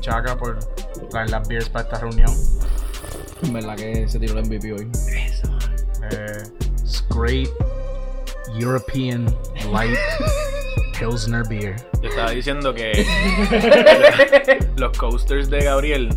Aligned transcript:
Menchaca, 0.00 0.34
por 0.34 0.58
traer 1.10 1.28
las 1.28 1.46
beers 1.46 1.68
para 1.68 1.84
esta 1.84 2.00
reunión. 2.00 2.30
En 3.42 3.52
verdad 3.52 3.76
que 3.76 4.08
se 4.08 4.18
tiró 4.18 4.38
el 4.38 4.46
MVP 4.46 4.72
hoy. 4.72 4.90
Eh, 6.10 6.42
it's 6.80 7.04
great 7.10 7.50
European 8.58 9.26
light 9.70 9.98
Pilsner 10.98 11.46
beer. 11.46 11.76
Yo 12.00 12.08
estaba 12.08 12.30
diciendo 12.30 12.72
que 12.72 13.04
los 14.76 14.96
coasters 14.96 15.50
de 15.50 15.64
Gabriel 15.64 16.08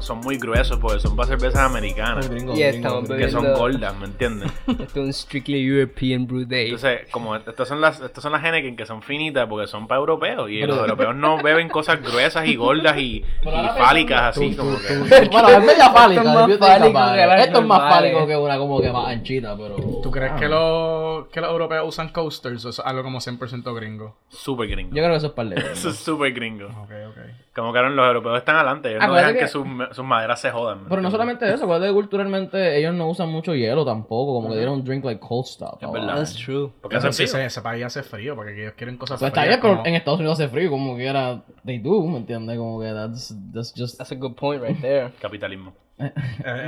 son 0.00 0.18
muy 0.20 0.38
gruesos 0.38 0.78
porque 0.78 1.00
son 1.00 1.16
para 1.16 1.28
cervezas 1.28 1.60
americanas. 1.62 2.28
Gringo, 2.28 2.52
Y 2.54 2.58
gringo, 2.58 2.76
estamos 2.76 3.08
gringo. 3.08 3.24
Que 3.26 3.30
son 3.30 3.52
gordas, 3.54 3.96
¿me 3.96 4.06
entiendes? 4.06 4.50
Esto 4.66 4.82
es 4.84 4.96
un 4.96 5.12
strictly 5.12 5.64
European 5.66 6.26
brew 6.26 6.44
day. 6.46 6.66
Entonces, 6.66 7.00
como 7.10 7.36
estas 7.36 7.68
son 7.68 7.80
las, 7.80 8.00
estas 8.00 8.22
son 8.22 8.32
las 8.32 8.44
Henneken 8.44 8.76
que 8.76 8.86
son 8.86 9.02
finitas 9.02 9.46
porque 9.48 9.66
son 9.66 9.86
para 9.86 9.98
europeos. 10.00 10.50
Y 10.50 10.60
los 10.62 10.78
europeos 10.78 11.14
no 11.16 11.42
beben 11.42 11.68
cosas 11.68 12.02
gruesas 12.02 12.46
y 12.46 12.56
gordas 12.56 12.96
y, 12.98 13.24
y 13.42 13.78
fálicas 13.78 14.36
así 14.36 14.50
tú- 14.50 14.58
como 14.64 14.76
tú- 14.76 14.82
que. 14.82 14.94
tú- 15.24 15.30
Bueno, 15.32 15.48
es 15.48 15.64
media 15.64 15.90
fálica. 15.90 16.22
Esto 16.22 16.28
es 16.88 16.92
más 16.94 17.08
fálico 17.08 17.16
que 17.16 17.42
Esto 17.42 17.58
es 17.60 17.66
más 17.66 17.80
fálico 17.94 18.26
que 18.26 18.36
una 18.36 18.58
como 18.58 18.80
que 18.80 18.92
más 18.92 19.08
anchita, 19.08 19.56
pero. 19.56 19.76
¿Tú 20.02 20.10
crees 20.10 20.32
Ah. 20.32 20.36
que, 20.36 20.48
los, 20.48 21.26
que 21.28 21.40
los 21.40 21.50
europeos 21.50 21.88
usan 21.88 22.08
coasters 22.10 22.64
o 22.64 22.68
es 22.70 22.78
algo 22.80 23.02
como 23.02 23.18
100% 23.20 23.74
gringo? 23.74 24.16
Súper 24.28 24.68
gringo. 24.68 24.90
Yo 24.94 25.02
creo 25.02 25.10
que 25.10 25.16
eso 25.16 25.26
es 25.28 25.32
par 25.32 25.46
de. 25.48 25.56
Eso 25.72 25.90
es 25.90 25.96
súper 25.96 26.32
gringo. 26.32 26.66
Ok, 26.66 26.90
ok. 27.08 27.17
Como 27.54 27.72
que 27.72 27.80
los 27.80 28.06
europeos 28.06 28.38
están 28.38 28.54
adelante. 28.54 28.88
Ellos 28.90 29.00
no 29.00 29.06
Acuérdate 29.06 29.32
dejan 29.34 29.48
que, 29.48 29.52
que- 29.74 29.88
sus, 29.88 29.96
sus 29.96 30.04
maderas 30.04 30.40
se 30.40 30.50
jodan. 30.52 30.84
¿me 30.84 30.88
Pero 30.88 31.02
no 31.02 31.10
solamente 31.10 31.52
eso, 31.52 31.64
acuérdate 31.64 31.88
que 31.88 31.94
culturalmente 31.94 32.78
ellos 32.78 32.94
no 32.94 33.08
usan 33.08 33.28
mucho 33.30 33.52
hielo 33.52 33.84
tampoco, 33.84 34.34
como 34.34 34.50
que 34.50 34.56
they 34.56 34.64
don't 34.64 34.84
drink 34.86 35.04
like 35.04 35.18
cold 35.20 35.44
stuff. 35.46 35.82
Es 35.82 35.90
verdad. 35.90 36.14
That's 36.16 36.36
true. 36.36 36.70
Porque 36.80 36.96
hace 36.98 37.10
frío. 37.12 37.24
ese, 37.26 37.44
ese 37.46 37.60
país 37.62 37.84
hace 37.84 38.02
frío 38.04 38.36
porque 38.36 38.60
ellos 38.62 38.74
quieren 38.76 38.96
cosas 38.96 39.18
Pues 39.18 39.30
está 39.30 39.40
frías. 39.40 39.56
bien, 39.56 39.60
pero 39.60 39.74
como- 39.78 39.86
en 39.88 39.94
Estados 39.96 40.20
Unidos 40.20 40.38
hace 40.38 40.48
frío, 40.48 40.70
como 40.70 40.96
que 40.96 41.06
era, 41.06 41.42
they 41.64 41.78
do, 41.78 42.06
¿me 42.06 42.18
entiendes? 42.18 42.56
Como 42.58 42.80
que 42.80 42.92
that's, 42.92 43.34
that's 43.52 43.74
just... 43.76 43.98
That's 43.98 44.12
a 44.12 44.14
good 44.14 44.34
point 44.36 44.62
right 44.62 44.80
there. 44.80 45.10
Capitalismo. 45.20 45.72
Eh, 45.98 46.12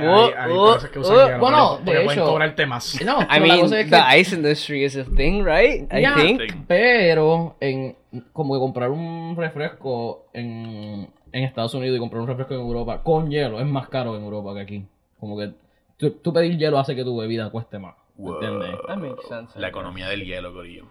Oh, 0.09 0.25
ahí 0.37 0.51
oh, 0.51 0.65
por 0.67 0.77
eso 0.77 0.85
es 0.87 0.91
que 0.91 0.99
usan 0.99 1.15
oh. 1.15 1.25
hielo, 1.25 1.39
Bueno, 1.39 1.79
porque 1.85 1.99
de 1.99 2.05
hecho- 2.05 2.25
cobrarte 2.25 2.65
más. 2.65 2.99
No, 3.05 3.21
I 3.21 3.25
pero 3.29 3.41
mean, 3.45 3.63
es 3.65 3.71
the 3.71 3.85
que- 3.89 4.19
ice 4.19 4.35
industry 4.35 4.83
is 4.83 4.97
a 4.97 5.05
thing, 5.05 5.45
right? 5.45 5.89
I 5.93 5.99
Yeah. 6.01 6.15
think. 6.15 6.65
Pero 6.67 7.55
en 7.61 7.95
como 8.33 8.53
que 8.53 8.59
comprar 8.59 8.89
un 8.91 9.35
refresco 9.37 10.25
en, 10.33 11.09
en 11.31 11.43
Estados 11.43 11.73
Unidos 11.73 11.95
y 11.95 11.99
comprar 11.99 12.21
un 12.21 12.27
refresco 12.27 12.53
en 12.55 12.61
Europa 12.61 13.01
con 13.03 13.29
hielo 13.29 13.59
es 13.59 13.65
más 13.67 13.87
caro 13.89 14.15
en 14.17 14.23
Europa 14.23 14.53
que 14.55 14.61
aquí. 14.61 14.85
Como 15.19 15.37
que 15.37 15.51
tú, 15.97 16.11
tú 16.11 16.33
pedir 16.33 16.57
hielo 16.57 16.77
hace 16.79 16.95
que 16.95 17.03
tu 17.03 17.15
bebida 17.17 17.49
cueste 17.49 17.79
más. 17.79 17.95
¿Me 18.17 18.29
entiendes? 18.31 18.71
That 18.87 18.97
makes 18.97 19.23
sense. 19.27 19.59
La 19.59 19.69
economía 19.69 20.07
del 20.09 20.23
hielo, 20.25 20.53
Corillo. 20.53 20.85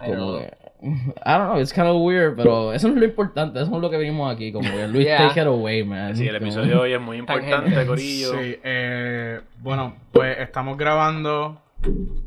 I 0.00 0.08
don't 0.10 0.16
know. 0.16 0.38
que, 0.38 0.46
I 1.24 1.38
don't 1.38 1.50
know, 1.50 1.60
it's 1.60 1.72
kind 1.72 1.86
of 1.86 2.02
weird, 2.02 2.34
pero 2.36 2.72
eso 2.72 2.88
no 2.88 2.94
es 2.94 3.00
lo 3.00 3.06
importante, 3.06 3.60
eso 3.62 3.74
es 3.76 3.80
lo 3.80 3.88
que 3.88 3.96
venimos 3.96 4.34
aquí, 4.34 4.50
como 4.52 4.68
que 4.68 4.88
Luis, 4.88 5.06
Yeah. 5.06 5.28
take 5.28 5.40
it 5.40 5.46
away, 5.46 5.84
man. 5.84 6.16
Sí, 6.16 6.26
el 6.26 6.34
episodio 6.34 6.68
de 6.70 6.74
hoy 6.76 6.92
es 6.94 7.00
muy 7.00 7.16
importante. 7.18 7.86
Corillo. 7.86 8.32
Sí, 8.32 8.56
eh, 8.64 9.40
bueno, 9.60 9.94
pues 10.12 10.36
estamos 10.40 10.76
grabando 10.76 11.60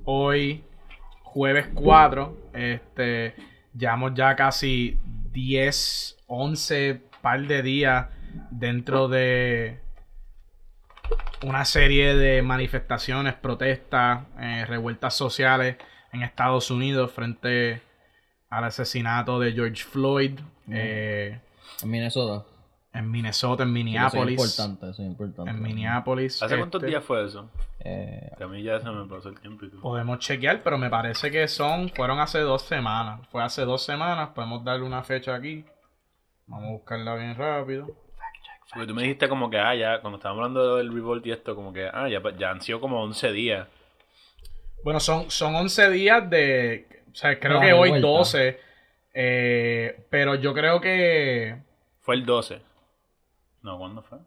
hoy, 0.06 0.64
jueves 1.24 1.68
4. 1.74 2.38
Este, 2.54 3.34
llevamos 3.78 4.14
ya 4.16 4.36
casi 4.36 4.98
10, 5.32 6.18
11 6.28 7.02
par 7.22 7.46
de 7.48 7.62
días 7.62 8.08
dentro 8.50 9.08
de 9.08 9.80
una 11.44 11.66
serie 11.66 12.16
de 12.16 12.42
manifestaciones, 12.42 13.36
protestas, 13.36 14.26
eh, 14.40 14.66
revueltas 14.66 15.14
sociales 15.14 15.78
en 16.12 16.24
Estados 16.24 16.72
Unidos 16.72 17.12
frente 17.12 17.82
al 18.50 18.64
asesinato 18.64 19.40
de 19.40 19.54
George 19.54 19.84
Floyd 19.84 20.40
eh, 20.70 21.40
En 21.84 21.90
Minnesota. 21.90 22.46
En 22.98 23.12
Minnesota, 23.12 23.64
en 23.64 23.70
Eso 23.70 23.78
es 23.78 23.84
Minneapolis. 23.86 24.40
importante, 24.40 24.90
eso 24.90 25.02
es 25.04 25.08
importante. 25.08 25.52
En 25.52 25.62
Minneapolis. 25.62 26.42
¿Hace 26.42 26.58
cuántos 26.58 26.82
este, 26.82 26.90
días 26.90 27.04
fue 27.04 27.26
eso? 27.26 27.50
Eh, 27.80 28.32
Que 28.38 28.44
a 28.44 28.48
mí 28.48 28.64
ya 28.64 28.80
se 28.80 28.90
me 28.90 29.06
pasó 29.08 29.30
el 29.30 29.40
tiempo 29.40 29.66
y 29.66 29.70
todo. 29.70 29.82
Podemos 29.82 30.20
chequear, 30.20 30.64
pero 30.64 30.78
me 30.78 30.90
parece 30.90 31.30
que 31.32 31.48
son, 31.48 31.90
fueron 31.90 32.20
hace 32.20 32.40
dos 32.40 32.64
semanas. 32.64 33.22
Fue 33.32 33.44
hace 33.44 33.64
dos 33.64 33.84
semanas, 33.84 34.30
podemos 34.34 34.64
darle 34.64 34.86
una 34.86 35.04
fecha 35.04 35.36
aquí. 35.36 35.64
Vamos 36.48 36.70
a 36.70 36.72
buscarla 36.72 37.16
bien 37.16 37.36
rápido. 37.36 37.88
Porque 38.74 38.88
tú 38.88 38.96
me 38.96 39.04
dijiste 39.04 39.30
como 39.30 39.50
que, 39.50 39.58
ah, 39.60 39.76
ya, 39.76 40.02
cuando 40.02 40.18
estábamos 40.18 40.42
hablando 40.44 40.78
del 40.78 40.94
revolt 40.94 41.26
y 41.26 41.32
esto, 41.32 41.56
como 41.56 41.72
que, 41.72 41.88
ah, 41.92 42.10
ya, 42.10 42.22
ya 42.38 42.52
han 42.52 42.62
sido 42.62 42.82
como 42.82 43.02
11 43.04 43.32
días. 43.32 43.68
Bueno, 44.84 45.00
son, 45.00 45.30
son 45.32 45.56
11 45.56 45.90
días 45.92 46.30
de... 46.30 47.04
O 47.12 47.16
sea, 47.16 47.40
creo 47.40 47.60
que 47.60 47.74
hoy 47.74 47.92
revuelta. 47.92 48.08
12. 48.08 48.60
eh, 49.14 50.06
pero 50.10 50.36
yo 50.36 50.54
creo 50.54 50.82
que... 50.82 51.58
Fue 52.02 52.16
el 52.16 52.26
12. 52.26 52.62
No, 53.68 53.78
¿cuándo 53.78 54.02
fue? 54.02 54.18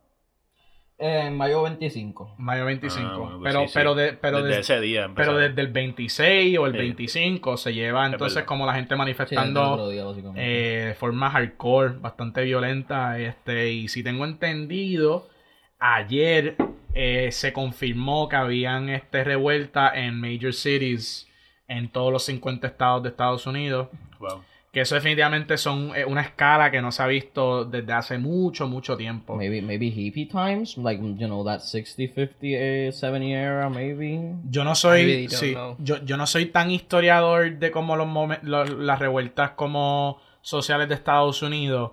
en 1.03 1.34
mayo 1.34 1.62
25. 1.62 2.34
Mayo 2.37 2.67
25. 2.67 3.09
Ah, 3.11 3.17
bueno, 3.17 3.39
pues 3.39 3.43
pero, 3.55 3.61
sí, 3.62 3.67
sí. 3.69 3.73
pero, 3.75 3.95
de, 3.95 4.12
pero, 4.12 4.43
Desde 4.43 4.55
de- 4.56 4.61
ese 4.61 4.81
día 4.83 5.11
pero 5.17 5.34
desde 5.34 5.62
el 5.62 5.69
26 5.69 6.59
o 6.59 6.67
el 6.67 6.73
Sí. 6.73 6.78
25 6.78 7.56
se 7.56 7.73
lleva 7.73 8.05
entonces 8.06 8.45
como 8.45 8.67
la 8.67 8.75
gente 8.75 8.97
manifestando... 8.97 9.79
desde 9.79 9.93
día, 9.95 10.05
básicamente. 10.05 10.43
eh, 10.43 10.87
de 10.89 10.95
forma 10.95 11.31
hardcore, 11.31 11.95
bastante 12.00 12.43
violenta. 12.45 13.19
Este, 13.19 13.71
y 13.73 13.89
si 13.89 14.03
tengo 14.03 14.27
entendido, 14.27 15.31
ayer 15.79 16.56
eh, 16.93 17.33
se 17.33 17.55
confirmó 17.55 18.29
que 18.29 18.37
habían 18.37 18.91
este, 18.91 19.25
revuelta 19.25 19.93
en 19.99 20.21
major 20.21 20.53
cities 20.53 21.27
en 21.67 21.89
todos 21.91 22.12
los 22.12 22.25
50 22.27 22.67
estados 22.67 23.03
de 23.05 23.09
Estados 23.09 23.47
Unidos. 23.47 23.89
Wow. 24.19 24.43
Que 24.72 24.82
eso 24.82 24.94
definitivamente 24.94 25.56
son 25.58 25.92
eh, 25.97 26.04
una 26.04 26.20
escala 26.20 26.70
que 26.70 26.81
no 26.81 26.92
se 26.92 27.03
ha 27.03 27.06
visto 27.08 27.64
desde 27.64 27.92
hace 27.92 28.19
mucho, 28.19 28.69
mucho 28.69 28.97
tiempo. 28.97 29.34
Maybe, 29.34 29.60
maybe 29.60 29.86
hippie 29.88 30.26
times, 30.26 30.76
like, 30.78 31.03
you 31.03 31.26
know, 31.26 31.44
that 31.44 31.58
60, 31.60 32.14
50, 32.14 32.36
eh, 32.42 32.92
70 32.92 33.25
era, 33.36 33.69
maybe. 33.69 34.20
Yo 34.48 34.62
no 34.62 34.72
I 34.72 34.76
soy, 34.76 35.28
sí, 35.28 35.54
know. 35.54 35.75
yo, 35.81 35.97
yo 36.04 36.16
no 36.16 36.25
soy 36.26 36.47
tan 36.47 36.70
historiador 36.70 37.58
de 37.58 37.70
cómo 37.72 37.97
los 37.97 38.06
momen- 38.06 38.42
lo- 38.42 38.64
las 38.64 39.00
revueltas 39.00 39.50
como 39.53 40.20
sociales 40.41 40.88
de 40.88 40.94
Estados 40.94 41.42
Unidos. 41.42 41.91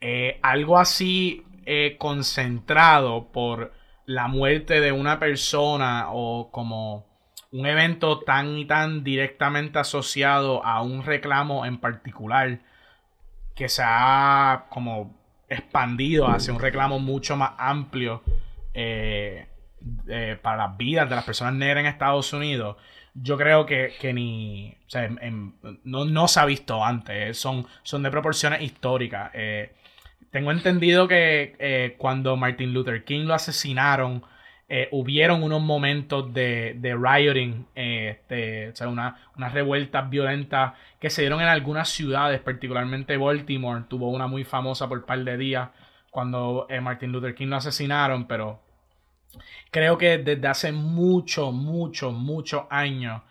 Eh, 0.00 0.38
algo 0.42 0.78
así 0.78 1.42
eh, 1.66 1.96
concentrado 1.98 3.28
por 3.32 3.72
la 4.06 4.28
muerte 4.28 4.80
de 4.80 4.92
una 4.92 5.18
persona 5.18 6.06
o 6.10 6.50
como 6.50 7.06
un 7.54 7.66
evento 7.66 8.18
tan 8.18 8.58
y 8.58 8.64
tan 8.64 9.04
directamente 9.04 9.78
asociado 9.78 10.64
a 10.66 10.82
un 10.82 11.04
reclamo 11.04 11.64
en 11.64 11.78
particular 11.78 12.58
que 13.54 13.68
se 13.68 13.80
ha 13.84 14.66
como 14.70 15.14
expandido 15.48 16.26
hacia 16.26 16.52
un 16.52 16.58
reclamo 16.58 16.98
mucho 16.98 17.36
más 17.36 17.52
amplio 17.56 18.24
eh, 18.72 19.46
eh, 20.08 20.36
para 20.42 20.66
las 20.66 20.76
vidas 20.76 21.08
de 21.08 21.14
las 21.14 21.24
personas 21.24 21.54
negras 21.54 21.82
en 21.82 21.86
Estados 21.86 22.32
Unidos, 22.32 22.76
yo 23.14 23.38
creo 23.38 23.64
que, 23.66 23.92
que 24.00 24.12
ni. 24.12 24.76
No, 25.84 26.04
no 26.06 26.26
se 26.26 26.40
ha 26.40 26.44
visto 26.46 26.84
antes. 26.84 27.14
eh, 27.16 27.34
Son, 27.34 27.64
son 27.84 28.02
de 28.02 28.10
proporciones 28.10 28.62
históricas. 28.62 29.30
tengo 30.32 30.50
entendido 30.50 31.06
que 31.06 31.94
cuando 31.98 32.36
Martin 32.36 32.74
Luther 32.74 33.04
King 33.04 33.26
lo 33.26 33.34
asesinaron, 33.34 34.24
eh, 34.68 34.88
hubieron 34.92 35.42
unos 35.42 35.62
momentos 35.62 36.32
de, 36.32 36.76
de 36.78 36.94
rioting, 36.96 37.66
eh, 37.74 38.10
este, 38.18 38.68
o 38.70 38.76
sea, 38.76 38.88
una- 38.88 39.16
unas 39.36 39.52
revueltas 39.52 40.08
violentas 40.10 40.72
que 41.00 41.10
se 41.10 41.22
dieron 41.22 41.40
en 41.40 41.48
algunas 41.48 41.88
ciudades, 41.90 42.40
particularmente 42.40 43.16
Baltimore, 43.16 43.84
tuvo 43.88 44.10
una 44.10 44.26
muy 44.26 44.44
famosa 44.44 44.88
por 44.88 44.98
un 44.98 45.04
par 45.04 45.22
de 45.24 45.36
días 45.36 45.68
cuando 46.10 46.66
eh, 46.70 46.80
Martin 46.80 47.12
Luther 47.12 47.34
King 47.34 47.48
lo 47.48 47.56
asesinaron, 47.56 48.26
pero 48.26 48.60
creo 49.70 49.98
que 49.98 50.18
desde 50.18 50.46
hace 50.48 50.72
mucho, 50.72 51.52
mucho, 51.52 52.12
muchos 52.12 52.64
años, 52.70 53.22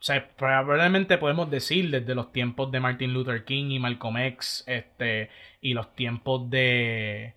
o 0.00 0.02
sea, 0.02 0.28
probablemente 0.36 1.18
podemos 1.18 1.50
decir 1.50 1.90
desde 1.90 2.14
los 2.14 2.32
tiempos 2.32 2.70
de 2.72 2.80
Martin 2.80 3.12
Luther 3.12 3.44
King 3.44 3.70
y 3.70 3.78
Malcolm 3.78 4.16
X, 4.18 4.64
este, 4.66 5.30
y 5.60 5.74
los 5.74 5.94
tiempos 5.94 6.48
de... 6.50 7.34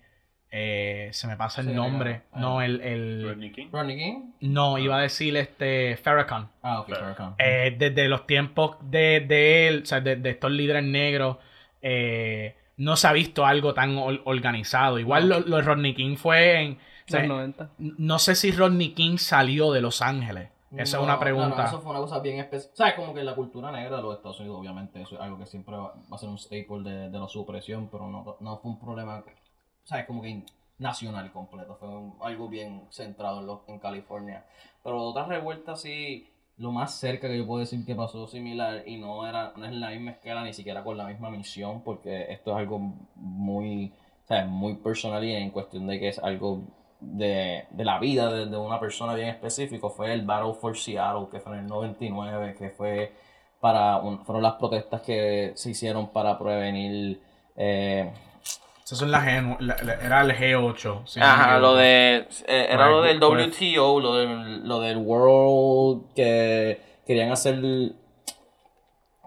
eh, 0.56 1.08
se 1.12 1.26
me 1.26 1.36
pasa 1.36 1.62
el 1.62 1.68
Sí, 1.68 1.72
nombre. 1.74 2.22
No, 2.36 2.62
el... 2.62 2.80
el 2.80 3.24
Rodney 3.28 3.50
King. 3.50 3.66
Rodney 3.72 3.96
King? 3.96 4.22
no, 4.40 4.78
iba 4.78 4.98
a 4.98 5.00
decir 5.00 5.36
este 5.36 5.96
Farrakhan. 5.96 6.48
Ah, 6.62 6.80
ok. 6.80 6.90
Farrakhan. 6.90 7.34
Eh, 7.38 7.74
desde 7.76 8.06
los 8.08 8.24
tiempos 8.26 8.76
de, 8.80 9.18
de 9.26 9.66
él, 9.66 9.80
o 9.82 9.86
sea, 9.86 10.00
de, 10.00 10.14
de 10.14 10.30
estos 10.30 10.52
líderes 10.52 10.84
negros, 10.84 11.38
eh, 11.82 12.54
no 12.76 12.94
se 12.96 13.08
ha 13.08 13.12
visto 13.12 13.44
algo 13.44 13.74
tan 13.74 13.96
or- 13.98 14.22
organizado. 14.26 14.98
Igual 15.00 15.28
lo, 15.28 15.40
lo 15.40 15.56
de 15.56 15.62
Rodney 15.62 15.94
King 15.94 16.14
fue 16.16 16.62
en... 16.62 16.72
o 16.74 16.78
sea, 17.08 17.20
Los 17.20 17.28
90. 17.30 17.70
no 17.78 18.18
sé 18.20 18.36
si 18.36 18.52
Rodney 18.52 18.90
King 18.94 19.16
salió 19.18 19.72
de 19.72 19.80
Los 19.80 20.02
Ángeles. 20.02 20.50
Esa 20.76 20.96
es 20.98 21.02
una 21.04 21.18
pregunta. 21.20 21.48
no, 21.50 21.56
no, 21.62 21.68
eso 21.68 21.80
fue 21.80 21.90
una 21.90 22.00
cosa 22.00 22.18
bien 22.20 22.38
especial. 22.40 22.70
¿Sabes? 22.74 22.94
Como 22.94 23.12
que 23.14 23.22
la 23.22 23.34
cultura 23.36 23.70
negra 23.72 23.96
de 23.96 24.02
los 24.02 24.16
Estados 24.16 24.40
Unidos, 24.40 24.58
obviamente, 24.58 25.00
eso 25.02 25.14
es 25.16 25.20
algo 25.20 25.38
que 25.38 25.46
siempre 25.46 25.76
va 25.76 25.94
va 26.12 26.16
a 26.16 26.18
ser 26.18 26.28
un 26.28 26.36
staple 26.38 26.82
de, 26.82 27.10
de 27.10 27.18
la 27.18 27.28
supresión, 27.28 27.88
pero 27.92 28.08
no, 28.08 28.36
no 28.40 28.58
fue 28.58 28.70
un 28.72 28.80
problema, 28.80 29.22
¿sabes? 29.84 30.06
Como 30.06 30.22
que 30.22 30.42
nacional 30.78 31.30
completo. 31.32 31.76
Fue 31.76 31.88
un- 31.88 32.16
algo 32.22 32.48
bien 32.48 32.82
centrado 32.90 33.40
en, 33.40 33.46
lo- 33.46 33.64
en 33.68 33.78
California. 33.78 34.44
Pero 34.82 35.02
otras 35.02 35.28
revueltas 35.28 35.80
sí. 35.82 36.28
lo 36.56 36.70
más 36.72 36.94
cerca 36.94 37.26
que 37.28 37.36
yo 37.38 37.46
puedo 37.46 37.60
decir 37.60 37.84
que 37.84 37.94
pasó 37.96 38.26
similar 38.28 38.84
y 38.86 38.96
no 38.96 39.26
era 39.26 39.52
no 39.56 39.64
es 39.66 39.72
la 39.72 39.90
misma 39.90 40.12
escala 40.12 40.44
ni 40.44 40.52
siquiera 40.52 40.84
con 40.84 40.96
la 40.96 41.06
misma 41.06 41.28
misión 41.30 41.82
porque 41.82 42.30
esto 42.32 42.52
es 42.52 42.56
algo 42.58 42.78
muy 43.16 43.92
sea, 44.28 44.44
muy 44.46 44.74
personal 44.76 45.24
y 45.24 45.34
en 45.34 45.50
cuestión 45.50 45.86
de 45.88 45.98
que 45.98 46.08
es 46.08 46.18
algo 46.20 46.60
de, 47.00 47.64
de 47.70 47.84
la 47.84 47.98
vida 47.98 48.32
de, 48.32 48.46
de 48.46 48.56
una 48.56 48.78
persona 48.80 49.14
bien 49.14 49.28
específico 49.30 49.90
fue 49.90 50.12
el 50.12 50.22
Battle 50.24 50.54
for 50.54 50.76
Seattle 50.76 51.26
que 51.30 51.40
fue 51.40 51.54
en 51.54 51.60
el 51.60 51.66
99 51.66 52.54
que 52.54 52.70
fue 52.70 53.12
para 53.60 53.98
un- 53.98 54.24
fueron 54.24 54.42
las 54.44 54.54
protestas 54.54 55.02
que 55.02 55.52
se 55.56 55.70
hicieron 55.70 56.08
para 56.10 56.38
prevenir 56.38 57.20
eh, 57.56 58.12
Esas 58.84 58.98
son 58.98 59.10
las 59.10 59.24
G, 59.24 59.56
la- 59.60 59.76
la- 59.82 59.94
era 59.94 60.20
el 60.20 60.32
G8. 60.32 61.06
si 61.06 61.18
no 61.18 61.24
me 61.26 61.32
Ajá, 61.32 61.58
lo 61.58 61.74
de. 61.74 62.28
eh, 62.46 62.66
era 62.70 62.90
lo 62.90 63.00
del 63.00 63.18
Pues- 63.18 63.48
WTO, 63.48 63.98
lo 64.00 64.14
del, 64.16 64.68
lo 64.68 64.80
del 64.80 64.98
World. 64.98 66.12
que 66.14 66.80
querían 67.06 67.32
hacer. 67.32 67.56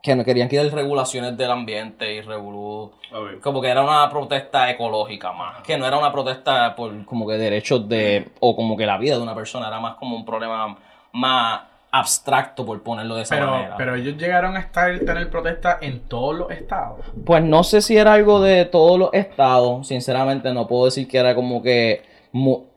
que 0.03 0.15
no 0.15 0.23
querían 0.23 0.47
quitar 0.47 0.65
regulaciones 0.67 1.35
del 1.35 1.51
ambiente 1.51 2.13
y 2.13 2.21
revolú. 2.21 2.93
Como 3.41 3.59
que 3.61 3.67
era 3.67 3.83
una 3.83 4.09
protesta 4.09 4.69
ecológica 4.69 5.33
más. 5.33 5.61
Que 5.63 5.77
no 5.77 5.85
era 5.85 5.97
una 5.97 6.13
protesta 6.13 6.75
por 6.75 7.03
como 7.05 7.27
que 7.27 7.33
derechos 7.33 7.89
de. 7.89 8.29
o 8.39 8.55
como 8.55 8.77
que 8.77 8.85
la 8.85 8.97
vida 8.97 9.17
de 9.17 9.21
una 9.23 9.35
persona. 9.35 9.67
Era 9.67 9.79
más 9.81 9.95
como 9.95 10.15
un 10.15 10.23
problema 10.23 10.77
más 11.11 11.61
abstracto, 11.91 12.65
por 12.65 12.83
ponerlo 12.83 13.15
de 13.15 13.23
esa 13.23 13.35
Pero, 13.35 13.51
manera. 13.51 13.75
pero 13.77 13.95
ellos 13.95 14.17
llegaron 14.17 14.55
a 14.55 14.59
estar 14.59 14.97
tener 14.99 15.29
protestas 15.29 15.77
en 15.81 16.01
todos 16.01 16.37
los 16.37 16.51
estados. 16.51 17.05
Pues 17.25 17.43
no 17.43 17.63
sé 17.63 17.81
si 17.81 17.97
era 17.97 18.13
algo 18.13 18.41
de 18.41 18.65
todos 18.65 18.99
los 18.99 19.09
estados, 19.13 19.87
sinceramente 19.87 20.53
no 20.53 20.67
puedo 20.67 20.85
decir 20.85 21.07
que 21.07 21.17
era 21.17 21.33
como 21.33 21.61
que 21.61 22.03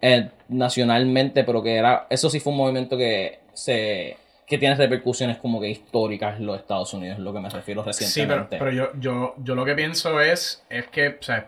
eh, 0.01 0.31
nacionalmente, 0.49 1.45
pero 1.45 1.63
que 1.63 1.77
era, 1.77 2.07
eso 2.09 2.31
sí 2.31 2.41
fue 2.41 2.53
un 2.53 2.59
movimiento 2.59 2.97
que 2.97 3.41
se 3.53 4.17
que 4.47 4.59
tiene 4.59 4.75
repercusiones 4.75 5.37
como 5.37 5.61
que 5.61 5.69
históricas 5.71 6.39
en 6.39 6.47
los 6.47 6.57
Estados 6.59 6.93
Unidos, 6.93 7.19
es 7.19 7.23
lo 7.23 7.33
que 7.33 7.39
me 7.39 7.49
refiero 7.49 7.83
Sí, 7.83 7.85
pero, 8.23 8.41
recientemente. 8.41 8.59
pero 8.59 8.73
yo, 8.73 8.89
yo, 8.99 9.35
yo 9.39 9.55
lo 9.55 9.65
que 9.65 9.77
pienso 9.77 10.21
es, 10.21 10.65
es 10.69 10.89
que, 10.89 11.11
o 11.21 11.23
sea, 11.23 11.47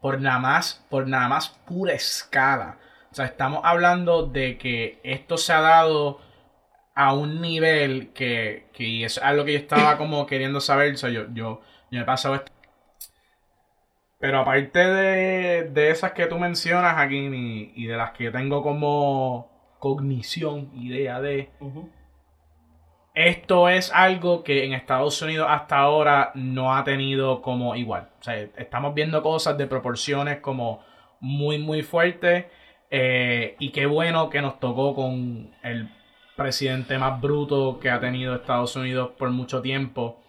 por 0.00 0.18
nada 0.18 0.38
más, 0.38 0.82
por 0.88 1.06
nada 1.06 1.28
más 1.28 1.50
pura 1.66 1.92
escala. 1.92 2.78
O 3.12 3.14
sea, 3.14 3.26
estamos 3.26 3.60
hablando 3.64 4.22
de 4.24 4.56
que 4.56 4.98
esto 5.02 5.36
se 5.36 5.52
ha 5.52 5.60
dado 5.60 6.20
a 6.98 7.14
un 7.14 7.40
nivel 7.40 8.12
que, 8.12 8.68
que 8.72 9.04
es 9.04 9.18
algo 9.18 9.44
que 9.44 9.52
yo 9.52 9.58
estaba 9.58 9.96
como 9.98 10.26
queriendo 10.26 10.60
saber. 10.60 10.94
O 10.94 10.96
sea, 10.96 11.10
yo, 11.10 11.26
yo, 11.32 11.60
yo 11.90 12.00
he 12.00 12.04
pasado 12.04 12.34
esto. 12.34 12.52
Pero 14.20 14.40
aparte 14.40 14.78
de, 14.78 15.64
de 15.70 15.90
esas 15.90 16.12
que 16.12 16.26
tú 16.26 16.38
mencionas 16.38 16.96
aquí 16.98 17.16
y, 17.18 17.72
y 17.76 17.86
de 17.86 17.96
las 17.96 18.12
que 18.12 18.24
yo 18.24 18.32
tengo 18.32 18.62
como 18.62 19.50
cognición, 19.78 20.70
idea 20.74 21.20
de, 21.20 21.52
esto 23.14 23.68
es 23.68 23.90
algo 23.92 24.44
que 24.44 24.64
en 24.64 24.72
Estados 24.72 25.20
Unidos 25.22 25.48
hasta 25.50 25.78
ahora 25.78 26.30
no 26.34 26.74
ha 26.76 26.84
tenido 26.84 27.42
como 27.42 27.74
igual. 27.74 28.10
O 28.20 28.22
sea, 28.22 28.36
estamos 28.56 28.94
viendo 28.94 29.22
cosas 29.22 29.58
de 29.58 29.66
proporciones 29.66 30.38
como 30.40 30.80
muy, 31.20 31.58
muy 31.58 31.82
fuertes. 31.82 32.46
eh, 32.90 33.56
y 33.58 33.70
qué 33.72 33.86
bueno 33.86 34.30
que 34.30 34.40
nos 34.40 34.60
tocó 34.60 34.94
con 34.94 35.54
el 35.62 35.88
presidente 36.38 36.98
más 36.98 37.20
bruto 37.20 37.78
que 37.80 37.90
ha 37.90 38.00
tenido 38.00 38.36
Estados 38.36 38.76
Unidos 38.76 39.10
por 39.18 39.30
mucho 39.30 39.62
tiempo. 39.62 40.22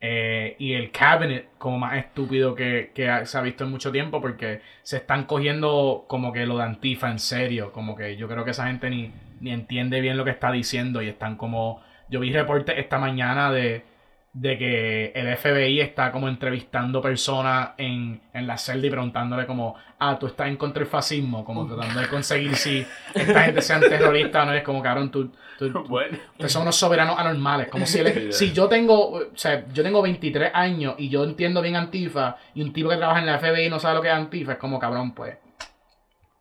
eh, 0.00 0.56
y 0.58 0.72
el 0.74 0.90
cabinet 0.92 1.50
como 1.58 1.78
más 1.78 1.96
estúpido 1.98 2.54
que, 2.54 2.92
que 2.94 3.26
se 3.26 3.38
ha 3.38 3.42
visto 3.42 3.64
en 3.64 3.70
mucho 3.70 3.92
tiempo 3.92 4.20
porque 4.20 4.62
se 4.82 4.96
están 4.98 5.24
cogiendo 5.26 6.06
como 6.08 6.32
que 6.32 6.46
lo 6.46 6.58
de 6.58 6.64
Antifa 6.64 7.10
en 7.10 7.18
serio. 7.18 7.72
Como 7.72 7.96
que 7.96 8.16
yo 8.16 8.28
creo 8.28 8.44
que 8.44 8.52
esa 8.52 8.66
gente 8.68 8.90
ni, 8.90 9.12
ni 9.40 9.52
entiende 9.52 10.00
bien 10.00 10.16
lo 10.16 10.24
que 10.24 10.30
está 10.32 10.50
diciendo 10.52 11.02
y 11.02 11.08
están 11.08 11.36
como... 11.36 11.82
Yo 12.08 12.20
vi 12.20 12.32
reportes 12.32 12.78
esta 12.78 12.98
mañana 12.98 13.52
de, 13.52 13.84
de 14.32 14.56
que 14.56 15.06
el 15.14 15.36
FBI 15.36 15.80
está 15.80 16.12
como 16.12 16.28
entrevistando 16.28 17.02
personas 17.02 17.70
en, 17.78 18.20
en 18.32 18.46
la 18.46 18.56
celda 18.58 18.86
y 18.86 18.90
preguntándole 18.90 19.44
como, 19.44 19.74
ah, 19.98 20.16
tú 20.20 20.28
estás 20.28 20.46
en 20.46 20.56
contra 20.56 20.80
del 20.84 20.88
fascismo, 20.88 21.44
como 21.44 21.66
tratando 21.66 21.98
de 22.00 22.06
conseguir 22.08 22.54
si 22.54 22.86
esta 23.12 23.42
gente 23.42 23.60
sean 23.60 23.80
terroristas 23.80 24.44
o 24.44 24.46
no, 24.46 24.54
es 24.54 24.62
como, 24.62 24.80
cabrón, 24.82 25.10
tú, 25.10 25.32
tú, 25.58 25.72
tú- 25.72 25.84
Bueno. 25.88 26.16
ustedes 26.32 26.52
son 26.52 26.62
unos 26.62 26.76
soberanos 26.76 27.18
anormales, 27.18 27.66
como 27.68 27.86
si, 27.86 27.98
él- 27.98 28.32
si 28.32 28.52
yo 28.52 28.68
tengo, 28.68 29.10
o 29.14 29.22
sea, 29.34 29.66
yo 29.72 29.82
tengo 29.82 30.00
23 30.00 30.52
años 30.54 30.94
y 30.98 31.08
yo 31.08 31.24
entiendo 31.24 31.60
bien 31.60 31.74
Antifa 31.74 32.36
y 32.54 32.62
un 32.62 32.72
tipo 32.72 32.88
que 32.88 32.96
trabaja 32.98 33.18
en 33.18 33.26
la 33.26 33.38
FBI 33.40 33.68
no 33.68 33.80
sabe 33.80 33.96
lo 33.96 34.02
que 34.02 34.08
es 34.08 34.14
Antifa, 34.14 34.52
es 34.52 34.58
como, 34.58 34.78
cabrón, 34.78 35.12
pues. 35.12 35.38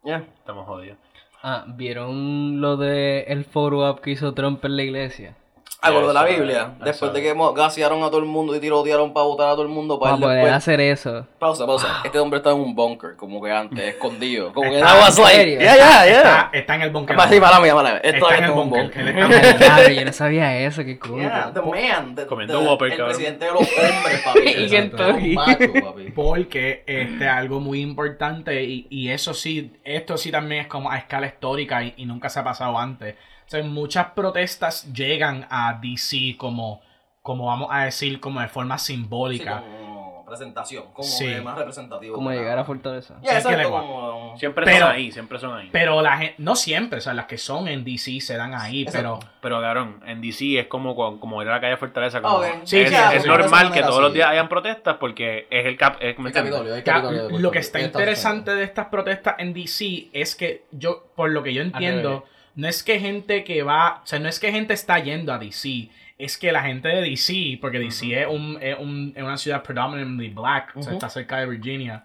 Ya. 0.03 0.17
Estamos 0.37 0.67
jodidos. 0.67 0.97
Ah, 1.41 1.65
¿vieron 1.67 2.61
lo 2.61 2.77
de 2.77 3.21
el 3.29 3.45
follow 3.45 3.89
up 3.89 4.01
que 4.01 4.11
hizo 4.11 4.33
Trump 4.33 4.63
en 4.65 4.75
la 4.75 4.83
iglesia? 4.83 5.35
Ah, 5.81 5.93
con 5.93 6.01
lo 6.01 6.07
de 6.09 6.13
la 6.13 6.25
Biblia. 6.25 6.73
eso. 6.75 6.83
Después 6.85 7.13
de 7.13 7.21
que 7.21 7.33
gasearon 7.55 8.03
a 8.03 8.07
todo 8.07 8.19
el 8.19 8.25
mundo 8.25 8.53
y 8.53 8.59
tirotearon 8.59 9.13
para 9.13 9.25
votar 9.25 9.47
a 9.47 9.51
todo 9.51 9.61
el 9.61 9.69
mundo, 9.69 9.97
para 9.97 10.15
él 10.15 10.21
poder 10.21 10.35
después- 10.39 10.53
hacer 10.53 10.81
eso. 10.81 11.25
Pausa, 11.39 11.65
pausa. 11.65 12.01
Este 12.03 12.19
hombre 12.19 12.37
estaba 12.39 12.53
en 12.55 12.61
un 12.63 12.75
bunker, 12.75 13.15
como 13.15 13.41
que 13.41 13.49
antes, 13.49 13.79
escondido. 13.95 14.51
Como 14.51 14.69
que 14.69 14.75
Está- 14.79 14.91
¿en 14.93 14.99
like, 14.99 15.11
serio? 15.37 15.59
yeah, 15.61 15.75
yeah, 15.77 16.05
Está, 16.07 16.21
yeah. 16.23 16.49
está 16.51 16.75
en 16.75 16.81
el 16.81 16.89
bunker. 16.89 17.15
Más 17.15 17.29
sí, 17.29 17.39
para 17.39 17.59
mí, 17.61 17.69
para 17.69 17.93
mí. 17.93 17.99
Esto 18.03 18.17
Está 18.17 18.33
es 18.33 18.39
en 18.39 18.43
el 18.45 18.51
un 18.51 18.69
bunker. 18.69 19.07
está. 19.07 19.55
Claro, 19.57 19.89
yo 19.89 20.05
no 20.05 20.11
sabía 20.13 20.57
eso, 20.59 20.83
qué 20.83 20.99
cool. 20.99 21.21
Yeah, 21.21 21.51
the 21.53 21.61
man. 21.61 22.13
the- 22.15 22.25
Comiendo 22.25 22.59
Whopper, 22.59 22.91
El 22.91 22.97
cabrón. 22.97 23.15
presidente 23.15 23.45
de 23.45 23.51
los 23.51 23.61
hombres, 23.61 24.21
papi. 24.25 25.33
Macho, 25.35 25.73
papi. 25.85 26.11
Porque 26.13 26.83
este 26.85 27.27
algo 27.27 27.59
muy 27.61 27.79
importante 27.81 28.63
y, 28.63 28.85
y 28.89 29.09
eso 29.09 29.33
sí, 29.33 29.71
esto 29.85 30.17
sí 30.17 30.29
también 30.31 30.61
es 30.61 30.67
como 30.67 30.91
a 30.91 30.97
escala 30.97 31.27
histórica 31.27 31.83
y, 31.83 31.93
y 31.97 32.05
nunca 32.05 32.29
se 32.29 32.39
ha 32.39 32.43
pasado 32.43 32.77
antes. 32.77 33.15
O 33.49 33.51
sea, 33.51 33.63
muchas 33.63 34.05
protestas 34.11 34.93
llegan 34.93 35.47
a 35.49 35.79
DC 35.81 36.35
como, 36.37 36.81
como 37.23 37.47
vamos 37.47 37.69
a 37.71 37.85
decir, 37.85 38.19
como 38.19 38.41
de 38.41 38.47
forma 38.47 38.77
Sí, 38.77 38.93
simbólica. 38.93 39.61
como 39.61 40.23
presentación, 40.27 40.83
como 40.93 41.07
Sí. 41.07 41.25
más 41.43 41.57
representativo. 41.57 42.13
Como 42.13 42.29
llegar 42.29 42.59
a 42.59 42.63
Fortaleza. 42.63 43.15
Ya, 43.23 43.39
Es 43.39 43.43
que 43.47 43.53
exacto, 43.53 43.71
como... 43.71 44.37
Siempre 44.37 44.65
Pero- 44.65 44.85
son 44.85 44.95
ahí, 44.95 45.11
siempre 45.11 45.39
son 45.39 45.57
ahí. 45.57 45.69
Pero 45.71 45.99
la 46.03 46.17
gente, 46.17 46.35
no 46.37 46.55
siempre, 46.55 46.99
o 46.99 47.01
sea, 47.01 47.15
las 47.15 47.25
que 47.25 47.39
son 47.39 47.67
en 47.67 47.83
DC 47.83 48.21
se 48.21 48.37
dan 48.37 48.53
ahí, 48.53 48.85
pero 48.91 49.17
Pero 49.41 49.59
cabrón, 49.59 49.99
en 50.05 50.21
DC 50.21 50.59
es 50.59 50.67
como, 50.67 50.95
como 51.19 51.41
ir 51.41 51.47
a 51.49 51.53
la 51.53 51.59
calle 51.61 51.75
Fortaleza. 51.77 52.21
Como. 52.21 52.43
Sí, 52.65 52.81
es, 52.81 52.89
sí, 52.91 52.95
es 53.15 53.23
sí, 53.23 53.27
normal 53.27 53.67
sí, 53.69 53.73
que 53.73 53.79
sí. 53.79 53.85
todos 53.87 53.99
los 54.03 54.13
días 54.13 54.29
hayan 54.29 54.47
protestas 54.47 54.97
porque 54.99 55.47
es 55.49 55.65
el 55.65 55.75
cap. 55.75 55.95
Es, 55.99 56.15
¿me 56.19 56.29
El 56.29 56.37
entiendes? 56.37 56.51
Capitolio, 56.53 56.75
el 56.75 56.83
Ca- 56.83 56.91
Capitolio 56.93 57.23
de 57.23 57.29
Puerto 57.29 57.41
lo 57.41 57.49
que 57.51 57.59
está 57.59 57.81
interesante 57.81 58.53
de 58.53 58.63
estas 58.63 58.85
protestas 58.89 59.33
en 59.39 59.53
DC 59.55 60.09
es 60.13 60.35
que 60.35 60.65
yo, 60.71 61.07
por 61.15 61.31
lo 61.31 61.41
que 61.41 61.55
yo 61.55 61.63
entiendo, 61.63 62.23
no 62.59 62.67
es 62.67 62.83
que 62.83 62.99
gente 62.99 63.43
que 63.43 63.63
va, 63.63 64.01
o 64.03 64.07
sea, 64.07 64.19
no 64.19 64.27
es 64.29 64.39
que 64.39 64.51
gente 64.51 64.73
está 64.73 64.99
yendo 64.99 65.33
a 65.33 65.37
DC, 65.37 65.89
es 66.17 66.37
que 66.37 66.51
la 66.51 66.61
gente 66.63 66.89
de 66.89 67.01
DC, 67.01 67.57
porque 67.61 67.79
DC 67.79 68.21
es, 68.21 68.27
un, 68.27 68.57
es, 68.61 68.77
un- 68.77 69.13
es 69.15 69.23
una 69.23 69.37
ciudad 69.37 69.63
predominantly 69.63 70.29
black, 70.29 70.73
o 70.75 70.81
sea, 70.83 70.93
está 70.93 71.09
cerca 71.09 71.39
de 71.39 71.45
Virginia. 71.47 72.03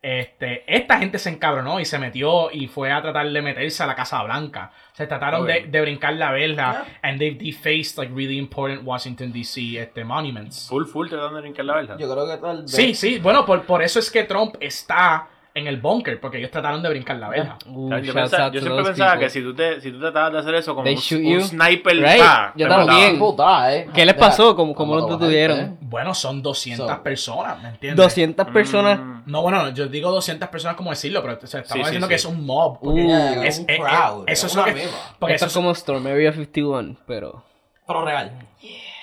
Este, 0.00 0.62
esta 0.72 0.96
gente 1.00 1.18
se 1.18 1.28
encabronó 1.28 1.80
y 1.80 1.84
se 1.84 1.98
metió 1.98 2.52
y 2.52 2.68
fue 2.68 2.92
a 2.92 3.02
tratar 3.02 3.28
de 3.28 3.42
meterse 3.42 3.82
a 3.82 3.86
la 3.86 3.96
Casa 3.96 4.22
Blanca. 4.22 4.70
Se 4.92 5.08
trataron 5.08 5.44
de, 5.44 5.66
de 5.66 5.80
brincar 5.80 6.14
la 6.14 6.30
verja 6.30 6.84
Yeah. 6.86 6.98
and 7.02 7.18
they've 7.18 7.36
defaced 7.36 7.98
like 7.98 8.12
really 8.14 8.38
important 8.38 8.82
Washington 8.84 9.32
DC 9.32 9.76
este, 9.76 10.04
monuments. 10.04 10.68
Full, 10.68 10.84
full 10.84 11.08
tratando 11.08 11.34
de 11.36 11.42
brincar 11.42 11.64
la 11.64 11.74
verdad. 11.74 11.98
Yo 11.98 12.08
creo 12.12 12.28
que 12.28 12.36
tal 12.40 12.62
vez... 12.62 12.70
Sí, 12.70 12.94
sí, 12.94 13.18
bueno, 13.18 13.44
por, 13.44 13.64
por 13.66 13.82
eso 13.82 13.98
es 13.98 14.08
que 14.08 14.22
Trump 14.22 14.54
está 14.60 15.26
en 15.58 15.66
el 15.66 15.76
bunker, 15.78 16.20
porque 16.20 16.38
ellos 16.38 16.50
trataron 16.50 16.82
de 16.82 16.88
brincar 16.88 17.16
la 17.16 17.28
verja. 17.28 17.58
Uh, 17.66 17.86
O 17.86 17.88
sea, 17.88 17.98
yo, 17.98 18.12
shouts 18.12 18.30
pensa- 18.30 18.44
out 18.46 18.52
yo 18.54 18.60
siempre 18.60 18.84
pensaba 18.84 19.10
people. 19.12 19.26
que 19.26 19.30
si 19.30 19.42
tú, 19.42 19.54
te, 19.54 19.80
si 19.80 19.90
tú 19.92 20.00
tratabas 20.00 20.32
de 20.32 20.38
hacer 20.38 20.54
eso 20.54 20.74
como 20.74 20.84
They 20.84 20.94
un, 20.96 21.26
un 21.26 21.32
you. 21.32 21.40
sniper, 21.42 21.96
Right? 21.96 22.18
pa, 22.18 22.52
Yo 22.56 22.68
también. 22.68 23.18
die. 23.18 23.90
¿Qué 23.94 24.06
les 24.06 24.14
pasó? 24.14 24.54
¿Cómo, 24.56 24.74
cómo 24.74 24.94
lo 24.96 25.06
detuvieron? 25.06 25.58
¿eh? 25.60 25.76
Bueno, 25.80 26.14
son 26.14 26.42
200 26.42 26.88
So- 26.88 27.02
personas, 27.02 27.62
¿me 27.62 27.68
entiendes? 27.70 27.96
200 28.04 28.46
personas. 28.48 28.98
Mm, 28.98 29.22
No, 29.26 29.42
bueno, 29.42 29.70
yo 29.74 29.86
digo 29.88 30.10
200 30.10 30.48
personas 30.48 30.76
como 30.76 30.90
decirlo, 30.90 31.20
pero 31.22 31.38
o 31.42 31.46
sea, 31.46 31.60
estamos 31.60 31.68
Sí, 31.72 31.72
sí, 31.72 31.78
diciendo 31.90 32.06
sí. 32.06 32.08
que 32.10 32.14
es 32.14 32.24
un 32.24 32.46
mob. 32.46 32.78
Porque, 32.80 33.02
Uh, 33.02 33.08
Yeah, 33.08 33.44
es, 33.46 33.58
un 33.58 33.64
eh, 33.70 33.74
eh, 33.74 33.78
crowd, 33.78 34.24
eso 34.26 34.46
es 34.46 34.54
una 34.54 34.66
lo 34.66 34.74
que. 34.74 34.88
Porque 35.18 35.34
Esto 35.34 35.46
eso 35.46 35.46
es 35.46 35.52
como 35.64 35.70
Storm 35.72 36.06
Area 36.06 36.32
51, 36.32 36.96
pero. 37.06 37.42
Pero 37.86 38.04
real. 38.04 38.32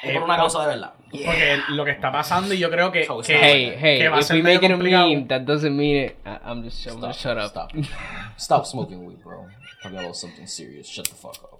Es 0.05 0.13
por 0.13 0.21
Eh, 0.21 0.25
una 0.25 0.35
causa 0.37 0.61
de 0.61 0.67
verdad. 0.67 0.93
Porque 1.11 1.57
lo 1.69 1.85
que 1.85 1.91
está 1.91 2.11
pasando, 2.11 2.53
y 2.53 2.57
yo 2.57 2.69
creo 2.69 2.91
que. 2.91 3.05
So 3.05 3.21
que- 3.21 3.37
Hey, 3.37 3.75
hey, 3.79 3.97
que 3.99 4.09
va 4.09 4.17
a 4.17 4.19
if 4.19 4.25
ser 4.27 4.37
we 4.37 4.43
medio 4.43 4.55
make 4.59 4.65
it 4.65 4.71
a 4.71 4.75
complicado. 4.75 5.07
meme, 5.09 5.27
that 5.27 5.41
doesn't 5.41 5.75
mean 5.75 5.95
it. 6.05 6.15
I'm 6.25 6.63
just, 6.63 6.85
I'm 6.87 6.99
gonna 6.99 7.13
shut 7.13 7.37
up. 7.37 7.49
Stop. 7.49 7.71
Stop 8.37 8.65
smoking 8.65 9.05
weed, 9.05 9.17
bro. 9.23 9.47
Talking 9.81 9.99
about 9.99 10.15
something 10.15 10.45
serious. 10.47 10.87
Shut 10.87 11.07
the 11.07 11.15
fuck 11.15 11.35
up. 11.43 11.59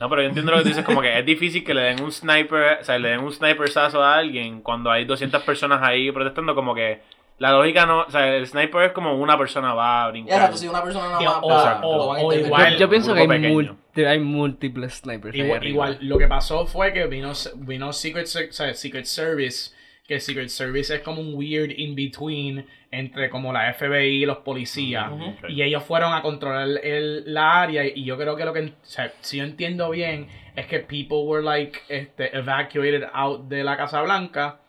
No, 0.00 0.08
pero 0.08 0.22
yo 0.22 0.28
entiendo 0.28 0.50
lo 0.52 0.58
que 0.58 0.62
tú 0.64 0.68
dices, 0.70 0.84
como 0.84 1.00
que 1.02 1.18
es 1.18 1.24
difícil 1.26 1.64
que 1.64 1.74
le 1.74 1.82
den 1.82 2.02
un 2.02 2.10
sniper, 2.10 2.78
o 2.80 2.84
sea, 2.84 2.98
le 2.98 3.08
den 3.10 3.20
un 3.20 3.32
snipersazo 3.32 4.02
a 4.02 4.16
alguien 4.16 4.60
cuando 4.62 4.90
hay 4.90 5.04
200 5.04 5.42
personas 5.42 5.80
ahí 5.82 6.10
protestando, 6.10 6.54
como 6.54 6.74
que 6.74 7.00
la 7.38 7.52
lógica 7.52 7.86
no, 7.86 8.02
o 8.02 8.10
sea, 8.10 8.34
el 8.36 8.46
sniper 8.46 8.82
es 8.86 8.92
como 8.92 9.14
una 9.14 9.38
persona 9.38 9.72
va 9.74 10.04
a 10.04 10.10
brincar. 10.10 10.34
exacto, 10.36 10.56
si 10.58 10.68
una 10.68 10.82
persona 10.82 11.06
nada 11.08 11.22
Y- 11.22 11.24
más 11.24 11.38
o- 11.42 11.48
va, 11.48 11.80
o- 11.82 12.12
a 12.14 12.18
o 12.22 12.32
igual- 12.32 12.72
Yo, 12.72 12.78
yo 12.78 12.90
pienso 12.90 13.14
que 13.14 13.20
hay, 13.20 14.18
múltiples 14.18 14.94
snipers. 14.94 15.34
Igual, 15.36 15.98
lo 16.00 16.18
que 16.18 16.26
pasó 16.26 16.66
fue 16.66 16.92
que 16.92 17.06
vino, 17.06 17.32
vino 17.56 17.92
Secret, 17.92 18.26
sea, 18.26 18.74
Secret 18.74 19.04
Service 19.06 19.72
que 20.06 20.14
el 20.14 20.20
Secret 20.22 20.48
Service 20.48 20.94
es 20.94 21.02
como 21.02 21.20
un 21.20 21.34
weird 21.34 21.70
in-between 21.76 22.64
entre 22.90 23.28
como 23.28 23.52
la 23.52 23.70
FBI 23.74 24.22
y 24.22 24.26
los 24.26 24.38
policías. 24.38 25.10
Y 25.48 25.62
ellos 25.62 25.82
fueron 25.84 26.14
a 26.14 26.22
controlar 26.22 26.66
el, 26.82 27.24
la 27.34 27.60
área 27.60 27.84
y 27.84 28.04
yo 28.04 28.16
creo 28.16 28.34
que 28.34 28.46
lo 28.46 28.54
que, 28.54 28.60
o 28.60 28.70
sea, 28.84 29.12
si 29.20 29.36
yo 29.36 29.44
entiendo 29.44 29.90
bien, 29.90 30.26
es 30.56 30.66
que 30.66 30.78
people 30.78 31.18
were 31.24 31.42
like 31.44 31.78
este, 31.90 32.34
evacuated 32.34 33.04
out 33.12 33.48
de 33.48 33.62
la 33.62 33.76
Casa 33.76 34.00
Blanca. 34.00 34.60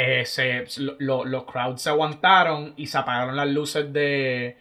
Eh, 0.00 0.24
se, 0.26 0.64
lo- 0.80 0.94
lo- 1.00 1.24
los 1.24 1.44
crowds 1.44 1.82
se 1.82 1.90
aguantaron 1.90 2.72
y 2.76 2.86
se 2.86 2.98
apagaron 2.98 3.34
las 3.34 3.48
luces 3.48 3.92
de, 3.92 4.56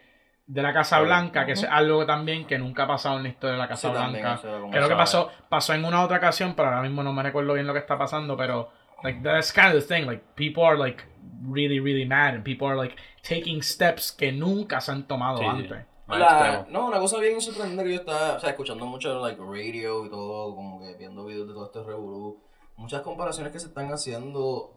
de 0.47 0.61
la 0.63 0.73
Casa. 0.73 0.99
Blanca, 0.99 1.45
que 1.45 1.51
es 1.51 1.63
algo 1.63 2.05
también 2.07 2.47
que 2.47 2.57
nunca 2.57 2.83
ha 2.83 2.87
pasado 2.87 3.17
en 3.17 3.23
la 3.23 3.29
historia 3.29 3.53
de 3.53 3.59
la 3.59 3.67
Casa 3.67 3.89
Sí, 3.89 3.93
Blanca. 3.93 4.39
Creo 4.71 4.89
que 4.89 4.95
pasó, 4.95 5.29
pasó 5.47 5.73
en 5.75 5.85
una 5.85 6.03
otra 6.03 6.17
ocasión, 6.17 6.53
pero 6.55 6.69
ahora 6.69 6.81
mismo 6.81 7.03
no 7.03 7.13
me 7.13 7.21
recuerdo 7.21 7.53
bien 7.53 7.67
lo 7.67 7.73
que 7.73 7.79
está 7.79 7.97
pasando, 7.97 8.35
pero 8.35 8.69
like 9.03 9.19
that's 9.21 9.53
kind 9.53 9.75
of 9.75 9.85
the 9.87 9.95
thing, 9.95 10.07
like 10.07 10.23
people 10.35 10.63
are 10.63 10.75
like 10.77 11.03
really 11.47 11.79
really 11.79 12.05
mad 12.05 12.33
and 12.33 12.43
people 12.43 12.65
are 12.67 12.75
like 12.75 12.95
taking 13.21 13.61
steps 13.61 14.11
que 14.11 14.31
nunca 14.31 14.81
se 14.81 14.91
han 14.91 15.07
tomado 15.07 15.37
Sí, 15.37 15.45
antes. 15.45 15.85
La- 16.07 16.65
no, 16.69 16.87
una 16.87 16.97
cosa 16.99 17.19
bien 17.19 17.39
sorprendente 17.41 17.83
que 17.83 17.89
yo 17.93 17.99
estaba, 17.99 18.37
o 18.37 18.39
sea, 18.39 18.49
escuchando 18.49 18.85
mucho 18.87 19.21
like 19.21 19.39
radio 19.39 20.05
y 20.05 20.09
todo, 20.09 20.55
como 20.55 20.79
que 20.79 20.95
viendo 20.97 21.25
videos 21.25 21.47
de 21.47 21.53
todo 21.53 21.65
este 21.67 21.83
revolú, 21.83 22.41
muchas 22.77 23.01
comparaciones 23.01 23.51
que 23.53 23.59
se 23.59 23.67
están 23.67 23.91
haciendo, 23.91 24.71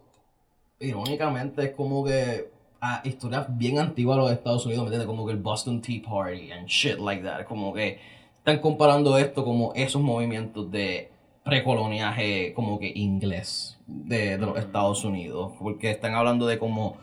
irónicamente, 0.81 1.63
es 1.63 1.71
como 1.71 2.03
que 2.03 2.49
a 2.81 3.01
historias 3.03 3.45
bien 3.57 3.79
antiguas 3.79 4.17
de 4.17 4.23
los 4.23 4.31
Estados 4.31 4.65
Unidos, 4.65 4.83
¿me 4.83 4.87
entiendes? 4.87 5.07
Como 5.07 5.25
que 5.25 5.33
el 5.33 5.39
Boston 5.39 5.81
Tea 5.81 6.01
Party 6.01 6.51
and 6.51 6.67
shit 6.67 6.97
like 6.97 7.23
that, 7.23 7.45
como 7.45 7.73
que 7.73 7.99
están 8.37 8.59
comparando 8.59 9.17
esto 9.17 9.45
como 9.45 9.71
esos 9.75 10.01
movimientos 10.01 10.71
de 10.71 11.11
precoloniaje 11.43 12.53
como 12.53 12.79
que 12.79 12.91
inglés 12.95 13.77
de, 13.85 14.37
de 14.37 14.45
los 14.45 14.57
Estados 14.57 15.03
Unidos, 15.03 15.53
porque 15.59 15.91
están 15.91 16.15
hablando 16.15 16.47
de 16.47 16.57
como 16.57 16.97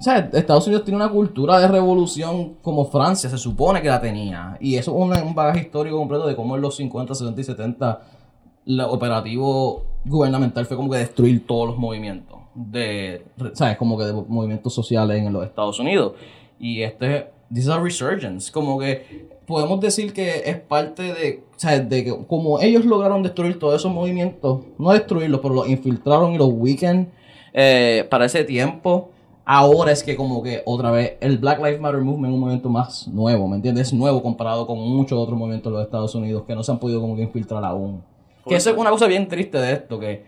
o 0.00 0.02
sea, 0.02 0.30
Estados 0.32 0.66
Unidos 0.66 0.86
tiene 0.86 0.96
una 0.96 1.10
cultura 1.10 1.60
de 1.60 1.68
revolución 1.68 2.54
como 2.62 2.86
Francia, 2.86 3.28
se 3.28 3.36
supone 3.36 3.82
que 3.82 3.88
la 3.88 4.00
tenía. 4.00 4.56
Y 4.58 4.76
eso 4.76 4.92
es 4.92 4.96
un, 4.96 5.12
un 5.28 5.34
bagaje 5.34 5.60
histórico 5.60 5.98
completo 5.98 6.26
de 6.26 6.34
cómo 6.34 6.56
en 6.56 6.62
los 6.62 6.76
50, 6.76 7.14
60 7.14 7.38
y 7.38 7.44
70 7.44 8.00
el 8.66 8.80
operativo 8.80 9.84
gubernamental 10.06 10.64
fue 10.64 10.78
como 10.78 10.90
que 10.90 10.96
destruir 10.96 11.46
todos 11.46 11.68
los 11.68 11.76
movimientos. 11.76 12.39
De, 12.54 13.24
¿sabes? 13.54 13.76
Como 13.76 13.96
que 13.96 14.04
de 14.04 14.12
movimientos 14.12 14.74
sociales 14.74 15.18
en 15.18 15.32
los 15.32 15.44
Estados 15.44 15.78
Unidos. 15.78 16.14
Y 16.58 16.82
este, 16.82 17.30
this 17.52 17.64
is 17.64 17.68
a 17.68 17.78
resurgence. 17.78 18.50
Como 18.50 18.78
que 18.78 19.28
podemos 19.46 19.80
decir 19.80 20.12
que 20.12 20.42
es 20.46 20.58
parte 20.58 21.02
de, 21.02 21.44
sea, 21.56 21.78
de 21.80 22.04
que 22.04 22.26
como 22.26 22.60
ellos 22.60 22.84
lograron 22.84 23.22
destruir 23.22 23.58
todos 23.58 23.80
esos 23.80 23.92
movimientos, 23.92 24.60
no 24.78 24.92
destruirlos, 24.92 25.40
pero 25.40 25.54
los 25.54 25.68
infiltraron 25.68 26.32
y 26.32 26.38
los 26.38 26.48
weaken 26.52 27.10
eh, 27.52 28.06
para 28.08 28.26
ese 28.26 28.44
tiempo. 28.44 29.10
Ahora 29.44 29.90
es 29.90 30.04
que 30.04 30.14
como 30.14 30.44
que 30.44 30.62
otra 30.64 30.92
vez 30.92 31.14
el 31.20 31.38
Black 31.38 31.58
Lives 31.58 31.80
Matter 31.80 32.00
Movement 32.00 32.26
es 32.26 32.34
un 32.34 32.40
movimiento 32.40 32.68
más 32.68 33.08
nuevo, 33.08 33.48
¿me 33.48 33.56
entiendes? 33.56 33.88
Es 33.88 33.92
nuevo 33.92 34.22
comparado 34.22 34.64
con 34.64 34.78
muchos 34.78 35.18
otros 35.18 35.36
movimientos 35.36 35.72
de 35.72 35.78
los 35.78 35.84
Estados 35.84 36.14
Unidos 36.14 36.44
que 36.46 36.54
no 36.54 36.62
se 36.62 36.70
han 36.70 36.78
podido 36.78 37.00
como 37.00 37.16
que 37.16 37.22
infiltrar 37.22 37.64
aún. 37.64 38.02
Que 38.46 38.54
eso 38.54 38.70
es 38.70 38.76
una 38.76 38.90
cosa 38.90 39.06
bien 39.08 39.26
triste 39.26 39.58
de 39.58 39.72
esto, 39.72 39.98
que 39.98 40.24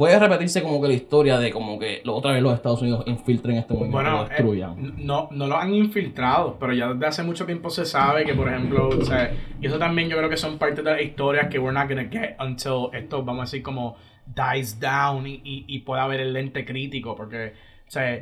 puede 0.00 0.18
repetirse 0.18 0.62
como 0.62 0.80
que 0.80 0.88
la 0.88 0.94
historia 0.94 1.38
de 1.38 1.52
como 1.52 1.78
que 1.78 2.00
lo- 2.04 2.16
otra 2.16 2.32
vez 2.32 2.42
los 2.42 2.54
Estados 2.54 2.80
Unidos 2.80 3.04
infiltren 3.06 3.56
este 3.58 3.74
movimiento 3.74 3.98
Bueno, 3.98 4.26
eh, 4.30 4.92
no, 4.96 5.28
no 5.30 5.46
lo 5.46 5.58
han 5.58 5.74
infiltrado, 5.74 6.56
pero 6.58 6.72
ya 6.72 6.88
desde 6.94 7.04
hace 7.04 7.22
mucho 7.22 7.44
tiempo 7.44 7.68
se 7.68 7.84
sabe 7.84 8.24
que, 8.24 8.32
por 8.32 8.48
ejemplo, 8.48 8.88
o 8.88 9.04
sea, 9.04 9.30
y 9.60 9.66
eso 9.66 9.78
también 9.78 10.08
yo 10.08 10.16
creo 10.16 10.30
que 10.30 10.38
son 10.38 10.56
parte 10.56 10.82
de 10.82 10.90
las 10.90 11.02
historias 11.02 11.48
que 11.48 11.58
we're 11.58 11.78
not 11.78 11.86
gonna 11.86 12.08
get 12.10 12.34
until 12.40 12.88
esto, 12.98 13.22
vamos 13.22 13.42
a 13.42 13.44
decir, 13.44 13.62
como 13.62 13.96
dies 14.24 14.80
down 14.80 15.26
y, 15.26 15.34
y, 15.44 15.64
y 15.68 15.80
pueda 15.80 16.04
haber 16.04 16.20
el 16.20 16.32
lente 16.32 16.64
crítico, 16.64 17.14
porque, 17.14 17.52
o 17.86 17.90
sea, 17.90 18.20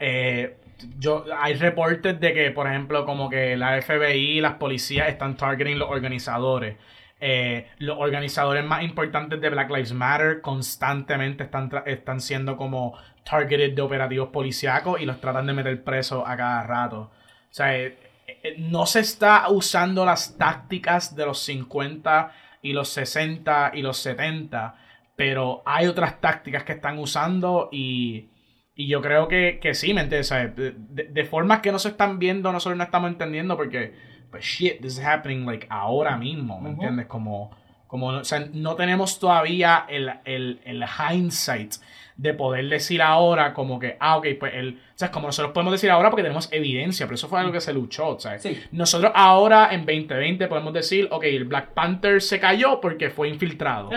eh, 0.00 0.56
yo, 0.98 1.26
hay 1.38 1.54
reportes 1.54 2.18
de 2.20 2.32
que, 2.32 2.50
por 2.52 2.66
ejemplo, 2.68 3.04
como 3.04 3.28
que 3.28 3.54
la 3.54 3.82
FBI 3.82 4.38
y 4.38 4.40
las 4.40 4.54
policías 4.54 5.10
están 5.10 5.36
targeting 5.36 5.78
los 5.78 5.90
organizadores. 5.90 6.76
Eh, 7.20 7.66
los 7.78 7.98
organizadores 7.98 8.64
más 8.64 8.84
importantes 8.84 9.40
de 9.40 9.50
Black 9.50 9.70
Lives 9.70 9.92
Matter 9.92 10.40
constantemente 10.40 11.44
están, 11.44 11.70
están 11.86 12.20
siendo 12.20 12.56
como 12.56 12.96
targeted 13.28 13.74
de 13.74 13.82
operativos 13.82 14.28
policíacos 14.28 15.00
y 15.00 15.04
los 15.04 15.20
tratan 15.20 15.46
de 15.46 15.52
meter 15.52 15.82
presos 15.82 16.22
a 16.26 16.36
cada 16.36 16.62
rato. 16.62 17.00
O 17.00 17.54
sea, 17.54 17.76
eh, 17.76 17.98
eh, 18.26 18.56
no 18.58 18.86
se 18.86 19.00
está 19.00 19.48
usando 19.50 20.04
las 20.04 20.36
tácticas 20.38 21.16
de 21.16 21.26
los 21.26 21.40
50 21.40 22.32
y 22.62 22.72
los 22.72 22.88
60 22.90 23.72
y 23.74 23.82
los 23.82 23.98
70, 23.98 24.76
pero 25.16 25.62
hay 25.66 25.86
otras 25.86 26.20
tácticas 26.20 26.62
que 26.62 26.72
están 26.72 26.98
usando 26.98 27.68
y, 27.72 28.28
y 28.76 28.86
yo 28.86 29.02
creo 29.02 29.26
que, 29.26 29.58
que 29.60 29.74
sí, 29.74 29.92
¿me 29.92 30.02
entiendes? 30.02 30.32
De 30.54 31.24
formas 31.24 31.60
que 31.60 31.72
no 31.72 31.80
se 31.80 31.88
están 31.88 32.20
viendo, 32.20 32.52
nosotros 32.52 32.78
no 32.78 32.84
estamos 32.84 33.10
entendiendo 33.10 33.56
porque, 33.56 33.94
pues 34.30 34.44
shit, 34.44 34.80
this 34.80 34.94
is 34.94 35.04
happening 35.04 35.46
like 35.46 35.66
ahora 35.70 36.16
mismo, 36.16 36.60
¿me 36.60 36.70
entiendes? 36.70 37.06
Como, 37.06 37.50
como, 37.86 38.08
o 38.08 38.24
sea, 38.24 38.46
no 38.52 38.74
tenemos 38.74 39.18
todavía 39.18 39.86
el, 39.88 40.12
el, 40.24 40.60
el 40.64 40.84
hindsight 40.84 41.74
de 42.18 42.34
poder 42.34 42.68
decir 42.68 43.00
ahora 43.00 43.54
como 43.54 43.78
que, 43.78 43.96
ah, 44.00 44.16
ok, 44.16 44.26
pues 44.40 44.52
el, 44.54 44.74
o 44.74 44.98
sea, 44.98 45.10
como 45.12 45.28
nosotros 45.28 45.52
podemos 45.52 45.72
decir 45.72 45.88
ahora 45.88 46.10
porque 46.10 46.24
tenemos 46.24 46.48
evidencia, 46.52 47.06
pero 47.06 47.14
eso 47.14 47.28
fue 47.28 47.38
algo 47.38 47.52
que 47.52 47.60
se 47.60 47.72
luchó, 47.72 48.18
¿sabes? 48.18 48.42
Sí. 48.42 48.60
Nosotros 48.72 49.12
ahora 49.14 49.68
en 49.70 49.86
2020 49.86 50.48
podemos 50.48 50.72
decir, 50.72 51.06
ok, 51.12 51.24
el 51.24 51.44
Black 51.44 51.74
Panther 51.74 52.20
se 52.20 52.40
cayó 52.40 52.80
porque 52.80 53.08
fue 53.08 53.28
infiltrado. 53.28 53.90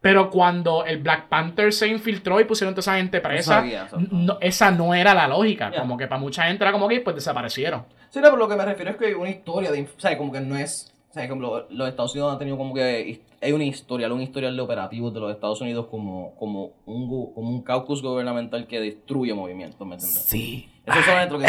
Pero 0.00 0.30
cuando 0.30 0.84
el 0.84 0.98
Black 0.98 1.28
Panther 1.28 1.72
se 1.72 1.88
infiltró 1.88 2.40
y 2.40 2.44
pusieron 2.44 2.72
toda 2.74 2.80
esa 2.80 2.96
gente 2.96 3.20
presa, 3.20 3.54
sabía 3.54 3.86
eso. 3.86 3.98
no- 4.10 4.38
esa 4.40 4.70
no 4.70 4.94
era 4.94 5.12
la 5.14 5.26
lógica. 5.26 5.72
Como 5.76 5.96
que 5.96 6.06
para 6.06 6.20
mucha 6.20 6.44
gente 6.44 6.62
era 6.64 6.72
como 6.72 6.86
que 6.88 7.00
pues 7.00 7.16
desaparecieron. 7.16 7.84
Sí, 8.10 8.20
no, 8.20 8.26
pero 8.26 8.36
lo 8.36 8.48
que 8.48 8.56
me 8.56 8.64
refiero 8.64 8.92
es 8.92 8.96
que 8.96 9.06
hay 9.06 9.14
una 9.14 9.30
historia 9.30 9.70
de, 9.72 9.82
o 9.82 10.00
sea, 10.00 10.16
como 10.16 10.32
que 10.32 10.40
no 10.40 10.56
es, 10.56 10.94
o 11.10 11.12
sea, 11.14 11.28
como 11.28 11.42
lo- 11.42 11.66
los 11.70 11.88
Estados 11.88 12.12
Unidos 12.14 12.32
han 12.32 12.38
tenido 12.38 12.56
como 12.56 12.72
que, 12.74 13.20
hay 13.42 13.52
una 13.52 13.64
historia, 13.64 14.12
un 14.12 14.22
historial 14.22 14.54
de 14.56 14.62
operativos 14.62 15.12
de 15.12 15.20
los 15.20 15.30
Estados 15.32 15.60
Unidos 15.60 15.86
como, 15.90 16.34
como, 16.36 16.70
un, 16.86 17.32
como 17.34 17.50
un 17.50 17.62
caucus 17.62 18.00
gubernamental 18.02 18.66
que 18.66 18.80
destruye 18.80 19.34
movimientos, 19.34 19.86
¿me 19.86 19.94
entiendes? 19.96 20.22
Sí. 20.24 20.68
Eso 20.86 20.98
es 20.98 21.04
solamente 21.04 21.34
lo 21.34 21.40
que 21.40 21.46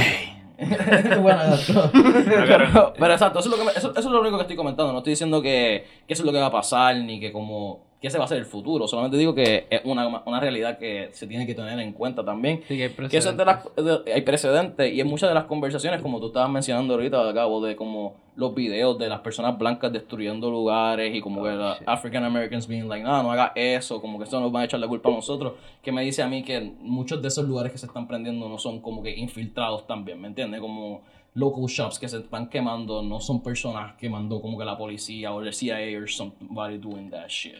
bueno, 1.21 1.41
exacto. 1.53 1.91
pero, 1.93 2.93
pero 2.99 3.13
exacto, 3.13 3.39
eso 3.39 3.49
es, 3.49 3.57
lo 3.57 3.63
que 3.63 3.71
me- 3.71 3.77
eso, 3.77 3.91
eso 3.91 3.99
es 3.99 4.05
lo 4.05 4.19
único 4.21 4.35
que 4.37 4.41
estoy 4.41 4.57
comentando. 4.57 4.91
No 4.91 4.97
estoy 4.99 5.11
diciendo 5.11 5.41
que, 5.41 5.85
que 6.07 6.13
eso 6.13 6.23
es 6.23 6.25
lo 6.25 6.31
que 6.33 6.39
va 6.39 6.47
a 6.47 6.51
pasar, 6.51 6.97
ni 6.97 7.19
que 7.19 7.31
como 7.31 7.87
que 8.01 8.07
ese 8.07 8.17
va 8.17 8.23
a 8.25 8.27
ser 8.27 8.37
el 8.37 8.45
futuro. 8.45 8.87
Solamente 8.87 9.17
digo 9.17 9.35
que 9.35 9.67
es 9.69 9.81
una, 9.83 10.07
una 10.25 10.39
realidad 10.39 10.77
que 10.77 11.09
se 11.11 11.27
tiene 11.27 11.45
que 11.45 11.53
tener 11.53 11.77
en 11.79 11.91
cuenta 11.91 12.23
también. 12.23 12.61
Sí, 12.67 12.77
que 12.77 12.83
hay 12.85 13.07
Que 13.09 13.17
eso 13.17 13.31
es 13.31 13.37
de 13.37 13.43
las, 13.45 13.63
de- 13.75 14.13
hay 14.13 14.21
precedentes 14.21 14.93
y 14.93 15.01
en 15.01 15.07
muchas 15.07 15.29
de 15.29 15.35
las 15.35 15.43
conversaciones, 15.45 16.01
como 16.01 16.19
tú 16.21 16.27
estabas 16.27 16.49
mencionando 16.49 16.93
ahorita, 16.93 17.31
Gabo, 17.33 17.61
de 17.61 17.75
como 17.75 18.15
los 18.37 18.55
videos 18.55 18.97
de 18.97 19.09
las 19.09 19.19
personas 19.19 19.57
blancas 19.57 19.91
destruyendo 19.91 20.49
lugares 20.49 21.13
y 21.13 21.19
como 21.19 21.43
que 21.43 21.51
los 21.51 21.77
shit. 21.79 21.89
African 21.89 22.23
Americans 22.23 22.67
being 22.67 22.87
like, 22.87 23.03
no, 23.03 23.21
no 23.21 23.33
haga 23.33 23.51
eso, 23.55 23.99
como 23.99 24.17
que 24.17 24.23
eso 24.23 24.39
nos 24.39 24.55
va 24.55 24.61
a 24.61 24.63
echar 24.63 24.79
la 24.79 24.87
culpa 24.87 25.09
a 25.09 25.11
nosotros, 25.11 25.53
que 25.83 25.91
me 25.91 26.01
dice 26.03 26.23
a 26.23 26.27
mí 26.29 26.41
que 26.43 26.61
muchos 26.79 27.21
de 27.21 27.27
esos 27.27 27.45
lugares 27.45 27.73
que 27.73 27.77
se 27.77 27.85
están 27.87 28.07
prendiendo 28.07 28.47
no 28.47 28.57
son 28.57 28.79
como 28.79 29.03
que 29.03 29.13
infiltrados 29.13 29.85
también, 29.87 30.21
¿me 30.21 30.29
entiendes? 30.29 30.61
Como 30.61 31.01
local 31.33 31.65
shops 31.65 31.99
que 31.99 32.07
se 32.07 32.17
están 32.19 32.47
quemando 32.49 33.03
no 33.03 33.19
son 33.19 33.43
personas 33.43 33.93
quemando 33.97 34.41
como 34.41 34.57
que 34.57 34.63
la 34.65 34.77
policía 34.77 35.31
o 35.33 35.41
el 35.41 35.53
CIA 35.53 35.99
or 35.99 36.09
somebody 36.09 36.77
doing 36.77 37.09
that 37.11 37.27
shit. 37.27 37.55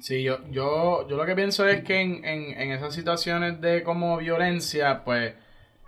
Sí, 0.00 0.22
yo, 0.22 0.38
yo, 0.50 1.06
yo 1.08 1.16
lo 1.16 1.24
que 1.24 1.34
pienso 1.34 1.66
es 1.66 1.82
que 1.84 2.00
en, 2.00 2.24
en, 2.24 2.60
en 2.60 2.72
esas 2.72 2.94
situaciones 2.94 3.60
de 3.60 3.82
como 3.84 4.16
violencia, 4.18 5.04
pues, 5.04 5.34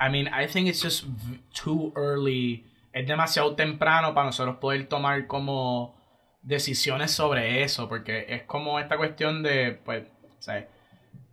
I 0.01 0.11
mean, 0.11 0.29
I 0.29 0.47
think 0.51 0.69
it's 0.69 0.83
just 0.83 1.07
too 1.65 1.93
early. 1.97 2.65
Es 2.93 3.07
demasiado 3.07 3.55
temprano 3.57 4.15
para 4.15 4.27
nosotros 4.27 4.57
poder 4.59 4.87
tomar 4.89 5.27
como 5.27 5.97
decisiones 6.43 7.11
sobre 7.11 7.63
eso, 7.63 7.89
porque 7.89 8.27
es 8.29 8.43
como 8.45 8.79
esta 8.79 8.97
cuestión 8.97 9.43
de, 9.43 9.73
pues, 9.85 10.05
sea, 10.39 10.67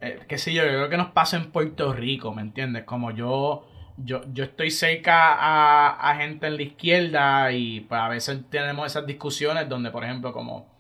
eh, 0.01 0.19
qué 0.27 0.37
sé 0.37 0.53
yo, 0.53 0.63
yo 0.63 0.69
creo 0.71 0.89
que 0.89 0.97
nos 0.97 1.11
pasa 1.11 1.37
en 1.37 1.51
Puerto 1.51 1.93
Rico, 1.93 2.33
¿me 2.33 2.41
entiendes? 2.41 2.83
Como 2.85 3.11
yo, 3.11 3.67
yo, 3.97 4.21
yo 4.33 4.43
estoy 4.45 4.71
cerca 4.71 5.33
a, 5.35 6.11
a 6.11 6.15
gente 6.17 6.47
en 6.47 6.57
la 6.57 6.63
izquierda 6.63 7.51
y 7.51 7.81
pues 7.81 8.01
a 8.01 8.09
veces 8.09 8.41
tenemos 8.49 8.87
esas 8.87 9.05
discusiones 9.07 9.69
donde, 9.69 9.91
por 9.91 10.03
ejemplo, 10.03 10.33
como 10.33 10.72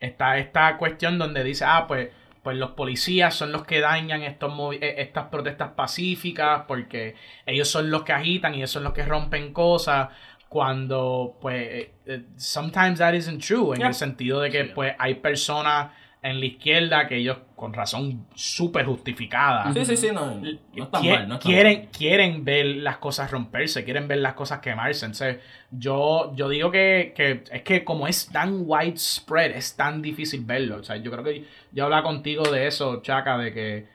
está 0.00 0.38
esta 0.38 0.76
cuestión 0.76 1.18
donde 1.18 1.42
dice, 1.44 1.64
ah, 1.66 1.86
pues, 1.88 2.08
pues 2.42 2.56
los 2.56 2.70
policías 2.70 3.34
son 3.34 3.52
los 3.52 3.64
que 3.64 3.80
dañan 3.80 4.22
estos 4.22 4.52
eh, 4.74 4.94
estas 4.98 5.26
protestas 5.26 5.70
pacíficas 5.72 6.62
porque 6.68 7.14
ellos 7.44 7.68
son 7.68 7.90
los 7.90 8.04
que 8.04 8.12
agitan 8.12 8.54
y 8.54 8.58
ellos 8.58 8.70
son 8.70 8.84
los 8.84 8.92
que 8.92 9.04
rompen 9.04 9.52
cosas 9.52 10.08
cuando 10.48 11.36
pues 11.40 11.62
eh, 11.62 11.90
eh, 12.06 12.22
sometimes 12.36 12.98
that 12.98 13.12
isn't 13.12 13.42
true 13.44 13.72
en 13.74 13.80
Yeah. 13.80 13.88
el 13.88 13.94
sentido 13.94 14.40
de 14.40 14.50
que 14.50 14.64
Sí. 14.64 14.70
pues 14.74 14.94
hay 14.98 15.14
personas 15.16 15.90
en 16.22 16.40
la 16.40 16.46
izquierda 16.46 17.06
que 17.06 17.16
ellos 17.16 17.38
con 17.54 17.72
razón 17.72 18.26
súper 18.34 18.86
justificada 18.86 19.72
Sí, 19.72 19.84
sí, 19.84 19.96
sí, 19.96 20.08
no, 20.12 20.34
no 20.74 20.84
está 20.84 20.98
Qui- 21.00 21.10
mal, 21.10 21.28
no 21.28 21.34
está 21.36 21.48
quieren, 21.48 21.78
mal. 21.80 21.88
quieren 21.96 22.44
ver 22.44 22.66
las 22.66 22.98
cosas 22.98 23.30
romperse, 23.30 23.84
quieren 23.84 24.08
ver 24.08 24.18
las 24.18 24.34
cosas 24.34 24.60
quemarse. 24.60 25.06
Entonces, 25.06 25.38
yo, 25.70 26.32
yo 26.34 26.48
digo 26.48 26.70
que, 26.70 27.12
que 27.16 27.44
es 27.50 27.62
que 27.62 27.84
como 27.84 28.06
es 28.08 28.28
tan 28.28 28.62
widespread, 28.66 29.52
es 29.52 29.76
tan 29.76 30.02
difícil 30.02 30.44
verlo. 30.44 30.76
O 30.76 30.82
sea, 30.84 30.96
yo 30.96 31.10
creo 31.10 31.24
que 31.24 31.44
yo 31.72 31.84
hablaba 31.84 32.02
contigo 32.02 32.42
de 32.50 32.66
eso, 32.66 33.00
Chaca, 33.02 33.38
de 33.38 33.52
que 33.52 33.86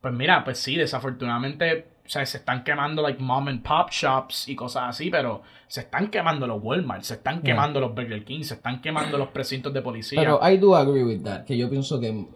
Pues 0.00 0.14
mira, 0.14 0.44
pues 0.44 0.58
sí, 0.58 0.76
desafortunadamente, 0.76 1.86
o 2.04 2.08
sea, 2.08 2.24
se 2.26 2.36
están 2.38 2.64
quemando 2.64 3.00
like 3.02 3.22
mom 3.22 3.48
and 3.48 3.62
pop 3.62 3.88
shops 3.90 4.48
y 4.48 4.54
cosas 4.54 4.84
así, 4.90 5.10
pero 5.10 5.42
se 5.66 5.80
están 5.80 6.08
quemando 6.10 6.46
los 6.46 6.62
Walmart, 6.62 7.02
se 7.02 7.14
están 7.14 7.40
quemando 7.42 7.80
los 7.80 7.94
Burger 7.94 8.24
King, 8.24 8.42
se 8.42 8.54
están 8.54 8.80
quemando 8.82 9.16
los 9.16 9.28
precintos 9.28 9.72
de 9.72 9.80
policía. 9.80 10.20
Pero 10.20 10.38
I 10.46 10.58
do 10.58 10.76
agree 10.76 11.02
with 11.02 11.22
that, 11.22 11.44
que 11.44 11.56
yo 11.56 11.70
pienso 11.70 11.98
que, 11.98 12.26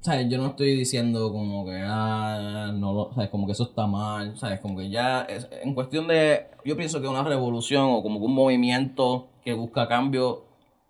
sea, 0.00 0.22
yo 0.22 0.38
no 0.38 0.46
estoy 0.48 0.76
diciendo 0.76 1.32
como 1.32 1.66
que, 1.66 1.82
ah, 1.84 2.70
no 2.72 2.92
lo, 2.92 3.12
sabes, 3.14 3.28
como 3.30 3.46
que 3.46 3.52
eso 3.52 3.64
está 3.64 3.86
mal, 3.88 4.36
sabes, 4.36 4.60
como 4.60 4.78
que 4.78 4.88
ya, 4.88 5.22
es- 5.22 5.48
en 5.62 5.74
cuestión 5.74 6.06
de, 6.06 6.46
yo 6.64 6.76
pienso 6.76 7.00
que 7.00 7.08
una 7.08 7.24
revolución 7.24 7.84
o 7.88 8.02
como 8.02 8.20
que 8.20 8.26
un 8.26 8.34
movimiento 8.34 9.28
que 9.44 9.52
busca 9.52 9.88
cambio 9.88 10.44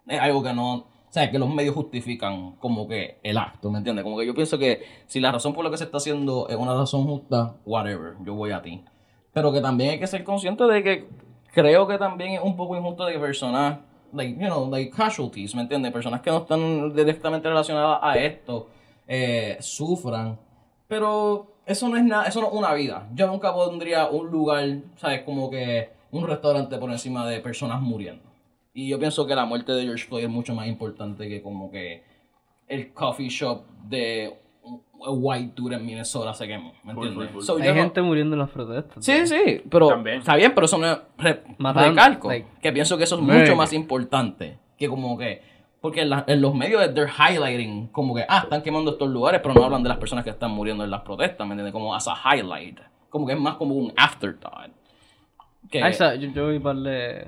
es 0.06 0.20
algo 0.20 0.42
que 0.42 0.52
no, 0.52 0.86
sea, 1.16 1.30
que 1.30 1.38
los 1.38 1.48
medios 1.48 1.74
justifican 1.74 2.56
como 2.56 2.86
que 2.86 3.18
el 3.22 3.38
acto, 3.38 3.70
¿me 3.70 3.78
entiendes? 3.78 4.04
Como 4.04 4.18
que 4.18 4.26
yo 4.26 4.34
pienso 4.34 4.58
que 4.58 4.84
si 5.06 5.18
la 5.18 5.32
razón 5.32 5.54
por 5.54 5.64
la 5.64 5.70
que 5.70 5.78
se 5.78 5.84
está 5.84 5.96
haciendo 5.96 6.46
es 6.48 6.56
una 6.56 6.74
razón 6.74 7.06
justa, 7.06 7.54
whatever, 7.64 8.16
yo 8.22 8.34
voy 8.34 8.50
a 8.50 8.60
ti. 8.60 8.84
Pero 9.32 9.50
que 9.50 9.62
también 9.62 9.90
hay 9.92 9.98
que 9.98 10.06
ser 10.06 10.24
consciente 10.24 10.64
de 10.64 10.82
que 10.82 11.08
creo 11.54 11.86
que 11.86 11.96
también 11.96 12.34
es 12.34 12.40
un 12.42 12.54
poco 12.54 12.76
injusto 12.76 13.06
de 13.06 13.14
que 13.14 13.18
personas, 13.18 13.78
like, 14.12 14.38
you 14.38 14.46
know, 14.46 14.70
like 14.70 14.90
casualties, 14.90 15.54
¿me 15.54 15.62
entiendes? 15.62 15.90
Personas 15.90 16.20
que 16.20 16.30
no 16.30 16.38
están 16.38 16.94
directamente 16.94 17.48
relacionadas 17.48 17.98
a 18.02 18.18
esto, 18.18 18.68
eh, 19.08 19.56
sufran. 19.60 20.38
Pero 20.86 21.56
eso 21.64 21.88
no 21.88 21.96
es 21.96 22.04
nada, 22.04 22.26
eso 22.26 22.42
no 22.42 22.48
es 22.48 22.52
una 22.52 22.74
vida. 22.74 23.08
Yo 23.14 23.26
nunca 23.26 23.54
pondría 23.54 24.06
un 24.08 24.30
lugar, 24.30 24.64
¿sabes? 24.96 25.22
Como 25.22 25.48
que 25.48 25.90
un 26.10 26.26
restaurante 26.26 26.76
por 26.76 26.90
encima 26.90 27.26
de 27.26 27.40
personas 27.40 27.80
muriendo. 27.80 28.25
Y 28.78 28.88
yo 28.88 28.98
pienso 28.98 29.26
que 29.26 29.34
la 29.34 29.46
muerte 29.46 29.72
de 29.72 29.84
George 29.84 30.04
Floyd 30.06 30.24
es 30.24 30.28
mucho 30.30 30.54
más 30.54 30.66
importante 30.66 31.28
que 31.28 31.40
como 31.40 31.70
que 31.70 32.02
el 32.68 32.92
coffee 32.92 33.28
shop 33.28 33.62
de 33.88 34.34
un 34.62 34.82
un 34.98 35.18
white 35.22 35.52
dude 35.54 35.76
en 35.76 35.86
Minnesota 35.86 36.32
se 36.34 36.46
quemó, 36.48 36.72
¿me 36.82 36.92
entiendes? 36.92 37.14
full, 37.30 37.34
full. 37.34 37.42
So, 37.42 37.56
Hay 37.56 37.68
no- 37.68 37.74
gente 37.74 38.02
muriendo 38.02 38.34
en 38.34 38.40
las 38.40 38.50
protestas. 38.50 39.04
Sí, 39.04 39.26
sí, 39.26 39.62
pero 39.70 39.88
También. 39.88 40.18
está 40.18 40.34
bien, 40.36 40.52
pero 40.54 40.64
eso 40.64 40.76
no 40.78 40.90
es 40.90 40.98
re- 41.18 41.42
Matando, 41.58 41.90
recalco. 41.90 42.28
like, 42.28 42.48
que 42.60 42.72
pienso 42.72 42.96
que 42.98 43.04
eso 43.04 43.16
es 43.16 43.22
mucho 43.22 43.54
más 43.56 43.72
importante 43.72 44.58
que 44.76 44.88
como 44.88 45.16
que 45.16 45.40
porque 45.80 46.00
en, 46.00 46.10
la- 46.10 46.24
en 46.26 46.40
los 46.42 46.54
medios 46.54 46.82
they're 46.94 47.10
highlighting 47.12 47.86
como 47.88 48.14
que 48.14 48.24
ah, 48.28 48.40
están 48.44 48.62
quemando 48.62 48.90
estos 48.92 49.08
lugares, 49.08 49.40
pero 49.42 49.54
no 49.54 49.64
hablan 49.64 49.82
de 49.82 49.88
las 49.90 49.98
personas 49.98 50.24
que 50.24 50.30
están 50.30 50.50
muriendo 50.50 50.82
en 50.84 50.90
las 50.90 51.02
protestas, 51.02 51.46
¿me 51.46 51.52
entiendes? 51.52 51.72
Como 51.72 51.94
as 51.94 52.08
a 52.08 52.14
highlight, 52.34 52.78
como 53.08 53.26
que 53.26 53.34
es 53.34 53.38
más 53.40 53.54
como 53.56 53.74
un 53.74 53.92
afterthought. 53.96 54.72
Que, 55.70 55.82
Ah, 55.82 55.88
esa- 55.90 56.14
yo, 56.16 56.28
yo 56.30 56.48
vi 56.48 56.58
par 56.58 56.76
de 56.76 57.26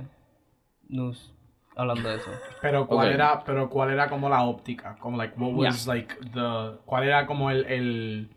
news 0.88 1.32
hablando 1.78 2.08
de 2.10 2.16
eso. 2.16 2.30
Pero 2.60 2.86
cuál 2.86 3.08
era, 3.12 3.42
pero 3.44 3.70
cuál 3.70 3.90
era 3.90 4.08
como 4.08 4.28
la 4.28 4.42
óptica, 4.42 4.96
como 5.00 5.16
like 5.16 5.34
what 5.38 5.52
was 5.54 5.86
like 5.86 6.14
the, 6.34 6.76
cuál 6.84 7.04
era 7.04 7.26
como 7.26 7.50
el, 7.50 7.64
el 7.66 8.30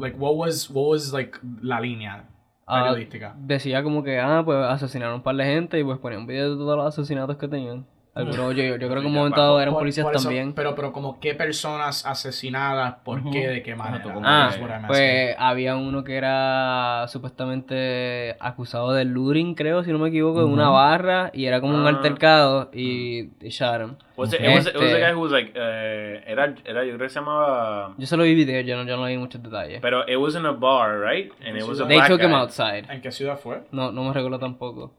like 0.00 0.16
what 0.16 0.34
was 0.36 0.70
what 0.70 0.88
was 0.92 1.12
like 1.12 1.38
la 1.60 1.80
línea 1.80 2.24
Ah, 2.70 2.82
periodística. 2.84 3.34
decía 3.38 3.82
como 3.82 4.02
que, 4.02 4.20
ah, 4.20 4.42
pues 4.44 4.58
asesinaron 4.58 5.14
un 5.16 5.22
par 5.22 5.34
de 5.36 5.44
gente 5.44 5.78
y 5.80 5.84
pues 5.84 5.98
ponían 5.98 6.20
un 6.22 6.26
video 6.26 6.50
de 6.50 6.56
todos 6.56 6.76
los 6.76 6.86
asesinatos 6.86 7.36
que 7.38 7.48
tenían. 7.48 7.86
Pero 8.30 8.52
yo, 8.52 8.62
yo 8.64 8.76
creo 8.76 8.94
que 8.94 8.98
en 9.00 9.06
un 9.06 9.12
momento 9.14 9.40
dado 9.40 9.60
eran 9.60 9.72
Por- 9.74 9.82
policías 9.82 10.04
por 10.04 10.14
eso, 10.16 10.24
también. 10.24 10.52
Pero 10.52 10.74
pero 10.74 10.92
como 10.92 11.20
qué 11.20 11.34
personas 11.34 12.04
asecinadas, 12.04 12.96
por 13.04 13.20
Ujú. 13.20 13.30
qué, 13.30 13.48
de 13.48 13.62
qué 13.62 13.74
manera. 13.74 14.02
como 14.02 14.20
Ah, 14.24 14.50
pues 14.86 15.34
había 15.38 15.76
uno 15.76 16.04
que 16.04 16.16
era 16.16 17.06
supuestamente 17.08 18.36
acusado 18.40 18.92
de 18.92 19.04
looting, 19.04 19.54
creo, 19.54 19.82
si 19.84 19.92
no 19.92 19.98
me 19.98 20.08
equivoco, 20.08 20.40
en 20.42 20.48
una 20.48 20.68
barra 20.70 21.30
y 21.32 21.46
era 21.46 21.60
como 21.60 21.74
un 21.74 21.86
Ah. 21.86 21.90
altercado 21.90 22.70
y, 22.72 23.30
y 23.40 23.48
him. 23.48 23.96
Was 24.16 24.32
it, 24.32 24.40
was, 24.40 24.66
it 24.66 24.74
was 24.74 24.82
a 24.82 24.86
Este- 24.86 25.00
guy 25.00 25.12
who 25.14 25.20
was 25.22 25.30
like, 25.32 25.52
eh, 25.54 26.24
era, 26.26 26.54
era, 26.64 26.84
yo 26.84 26.94
creo 26.94 27.06
que 27.06 27.08
se 27.08 27.20
llamaba, 27.20 27.94
Yo 27.98 28.06
solo 28.06 28.24
vi 28.24 28.34
video, 28.34 28.60
yo 28.62 28.76
no, 28.76 28.82
yo 28.84 28.96
no 28.96 29.04
vi 29.06 29.16
muchos 29.16 29.40
detalles. 29.42 29.80
pero 29.80 30.02
it 30.08 30.16
was 30.16 30.34
in 30.34 30.44
a 30.44 30.52
bar, 30.52 30.98
right? 31.00 31.30
And 31.46 31.56
it 31.56 31.62
was 31.64 31.80
a 31.80 31.86
They 31.86 31.96
black 31.96 32.08
took 32.08 32.20
him 32.20 32.30
guy. 32.32 32.40
outside. 32.40 32.84
¿En 32.92 33.00
qué 33.00 33.12
ciudad 33.12 33.38
fue? 33.38 33.62
No, 33.70 33.92
no 33.92 34.02
me 34.04 34.12
recuerdo 34.12 34.38
tampoco. 34.40 34.92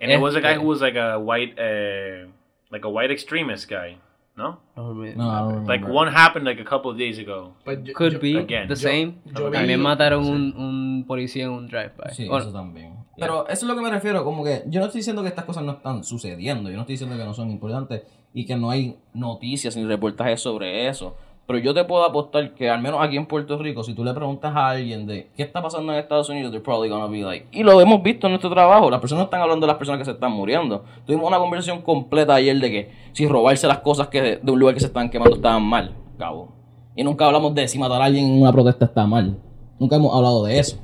And 0.00 0.10
it 0.10 0.18
was 0.18 0.34
a 0.34 0.40
guy 0.40 0.52
Este- 0.52 0.64
who 0.64 0.68
was 0.70 0.80
like 0.80 0.98
a 0.98 1.18
white, 1.18 1.54
uh, 1.60 2.30
like 2.72 2.84
a 2.84 2.88
white 2.90 3.12
extremist 3.12 3.68
guy, 3.70 3.98
no? 4.36 4.58
No 4.76 4.94
no, 4.94 5.30
I 5.30 5.52
don't 5.54 5.66
Like 5.68 5.84
one 5.86 6.10
happened 6.10 6.44
like 6.46 6.60
a 6.60 6.64
couple 6.64 6.90
of 6.90 6.96
days 6.98 7.18
ago. 7.18 7.54
Pues 7.64 7.78
yo- 7.84 7.92
Could 7.94 8.14
yo- 8.14 8.18
be 8.18 8.38
again, 8.38 8.66
the 8.66 8.74
yo- 8.74 8.88
same. 8.88 9.20
vi- 9.24 9.32
También 9.52 9.80
mataron 9.80 10.24
un, 10.26 10.54
un 10.56 11.04
policía 11.06 11.44
en 11.44 11.50
un 11.50 11.68
drive-by. 11.68 12.14
Sí, 12.14 12.26
Bueno, 12.26 12.42
eso 12.44 12.52
también. 12.52 12.96
Pero 13.18 13.44
eso 13.46 13.66
es 13.66 13.68
lo 13.70 13.76
que 13.76 13.82
me 13.82 13.90
refiero, 13.90 14.24
como 14.24 14.42
que 14.42 14.62
yo 14.66 14.80
no 14.80 14.86
estoy 14.86 15.00
diciendo 15.00 15.22
que 15.22 15.28
estas 15.28 15.44
cosas 15.44 15.62
no 15.62 15.72
están 15.72 16.02
sucediendo, 16.02 16.70
yo 16.70 16.76
no 16.76 16.80
estoy 16.82 16.94
diciendo 16.94 17.16
que 17.16 17.24
no 17.24 17.34
son 17.34 17.50
importantes 17.50 18.02
y 18.32 18.46
que 18.46 18.56
no 18.56 18.70
hay 18.70 18.96
noticias 19.12 19.76
ni 19.76 19.84
reportajes 19.84 20.40
sobre 20.40 20.88
eso. 20.88 21.14
Pero 21.46 21.58
yo 21.58 21.74
te 21.74 21.84
puedo 21.84 22.04
apostar 22.04 22.54
que 22.54 22.70
al 22.70 22.80
menos 22.80 23.00
aquí 23.02 23.16
en 23.16 23.26
Puerto 23.26 23.58
Rico, 23.58 23.82
si 23.82 23.94
tú 23.94 24.04
le 24.04 24.14
preguntas 24.14 24.54
a 24.54 24.68
alguien 24.70 25.06
de 25.06 25.28
qué 25.36 25.42
está 25.42 25.60
pasando 25.60 25.92
en 25.92 25.98
Estados 25.98 26.28
Unidos, 26.28 26.50
they're 26.52 26.62
probably 26.64 26.88
gonna 26.88 27.08
be 27.08 27.22
like, 27.22 27.46
y 27.50 27.62
lo 27.64 27.80
hemos 27.80 28.02
visto 28.02 28.26
en 28.28 28.32
nuestro 28.32 28.48
trabajo, 28.48 28.88
las 28.90 29.00
personas 29.00 29.24
están 29.24 29.40
hablando 29.42 29.66
de 29.66 29.72
las 29.72 29.76
personas 29.76 29.98
que 29.98 30.04
se 30.04 30.12
están 30.12 30.32
muriendo. 30.32 30.84
Tuvimos 31.04 31.26
una 31.26 31.38
conversación 31.38 31.82
completa 31.82 32.34
ayer 32.36 32.56
de 32.58 32.70
que 32.70 32.90
si 33.12 33.26
robarse 33.26 33.66
las 33.66 33.78
cosas 33.78 34.06
que 34.08 34.22
de, 34.22 34.36
de 34.36 34.52
un 34.52 34.58
lugar 34.60 34.74
que 34.74 34.80
se 34.80 34.86
están 34.86 35.10
quemando 35.10 35.34
estaban 35.36 35.62
mal, 35.64 35.92
cabo. 36.16 36.52
Y 36.94 37.02
nunca 37.02 37.26
hablamos 37.26 37.54
de 37.54 37.66
si 37.68 37.78
matar 37.78 38.00
a 38.00 38.04
alguien 38.04 38.24
en 38.26 38.40
una 38.42 38.52
protesta 38.52 38.84
está 38.84 39.04
mal. 39.06 39.36
Nunca 39.80 39.96
hemos 39.96 40.14
hablado 40.14 40.44
de 40.44 40.58
eso. 40.58 40.78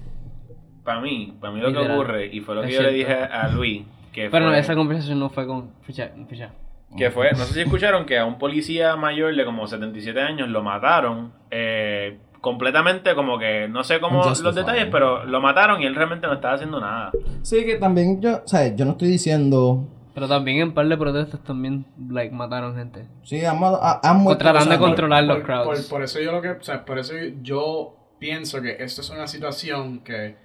Para 0.83 1.01
mí, 1.01 1.35
para 1.40 1.53
mí 1.53 1.61
lo 1.61 1.68
que 1.68 1.75
Literal. 1.75 1.99
ocurre, 1.99 2.27
y 2.35 2.40
fue 2.40 2.55
lo 2.55 2.62
que 2.62 2.68
Es 2.68 2.75
yo 2.75 2.83
le 2.83 2.92
dije 2.92 3.12
a 3.14 3.49
Luis, 3.49 3.83
que 4.12 4.29
pero 4.31 4.47
no, 4.47 4.55
esa 4.55 4.75
conversación 4.75 5.21
no 5.21 5.29
fue 5.29 5.47
con 5.47 5.71
ficha. 5.83 6.11
ficha. 6.29 6.51
Que 6.96 7.11
fue, 7.11 7.31
no 7.33 7.44
sé 7.44 7.55
si 7.55 7.61
escucharon 7.61 8.07
que 8.07 8.18
a 8.18 8.24
un 8.24 8.38
policía 8.38 8.96
mayor 8.96 9.35
de 9.35 9.44
como 9.44 9.66
77 9.66 10.20
años 10.20 10.48
lo 10.48 10.62
mataron, 10.62 11.33
eh, 11.51 12.18
completamente 12.40 13.14
como 13.14 13.38
que, 13.38 13.68
no 13.68 13.85
sé 13.85 14.01
cómo 14.01 14.22
los 14.24 14.55
detalles, 14.55 14.87
pero 14.90 15.24
lo 15.24 15.40
mataron 15.40 15.83
y 15.83 15.87
él 15.87 15.94
realmente 15.94 16.27
no 16.27 16.35
estaba 16.35 16.55
haciendo 16.55 16.81
nada. 16.81 17.11
Sí, 17.42 17.64
que 17.64 17.77
también 17.77 18.20
yo, 18.20 18.42
o 18.44 18.48
sea, 18.48 18.74
yo 18.74 18.85
no 18.85 18.92
estoy 18.92 19.09
diciendo. 19.09 19.87
Pero 20.14 20.27
también 20.29 20.59
en 20.59 20.74
par 20.74 20.88
de 20.88 20.96
protestas 20.96 21.40
también 21.44 21.85
like, 22.11 22.35
mataron 22.35 22.74
gente. 22.74 23.07
Sí, 23.22 23.44
han, 23.44 23.59
han 24.03 24.16
muerto 24.16 24.42
Tratando 24.44 24.70
de 24.72 24.79
controlar 24.79 25.24
los 25.24 25.37
por, 25.38 25.46
crowds. 25.46 25.81
por- 25.83 25.88
por 25.98 26.03
eso 26.03 26.20
yo 26.20 26.33
lo 26.33 26.42
que, 26.42 26.51
o 26.51 26.62
sea, 26.62 26.85
por 26.85 26.98
eso 26.98 27.12
yo 27.42 27.94
pienso 28.18 28.61
que 28.61 28.77
esto 28.81 29.01
es 29.01 29.11
una 29.11 29.27
situación 29.29 30.01
que, 30.01 30.37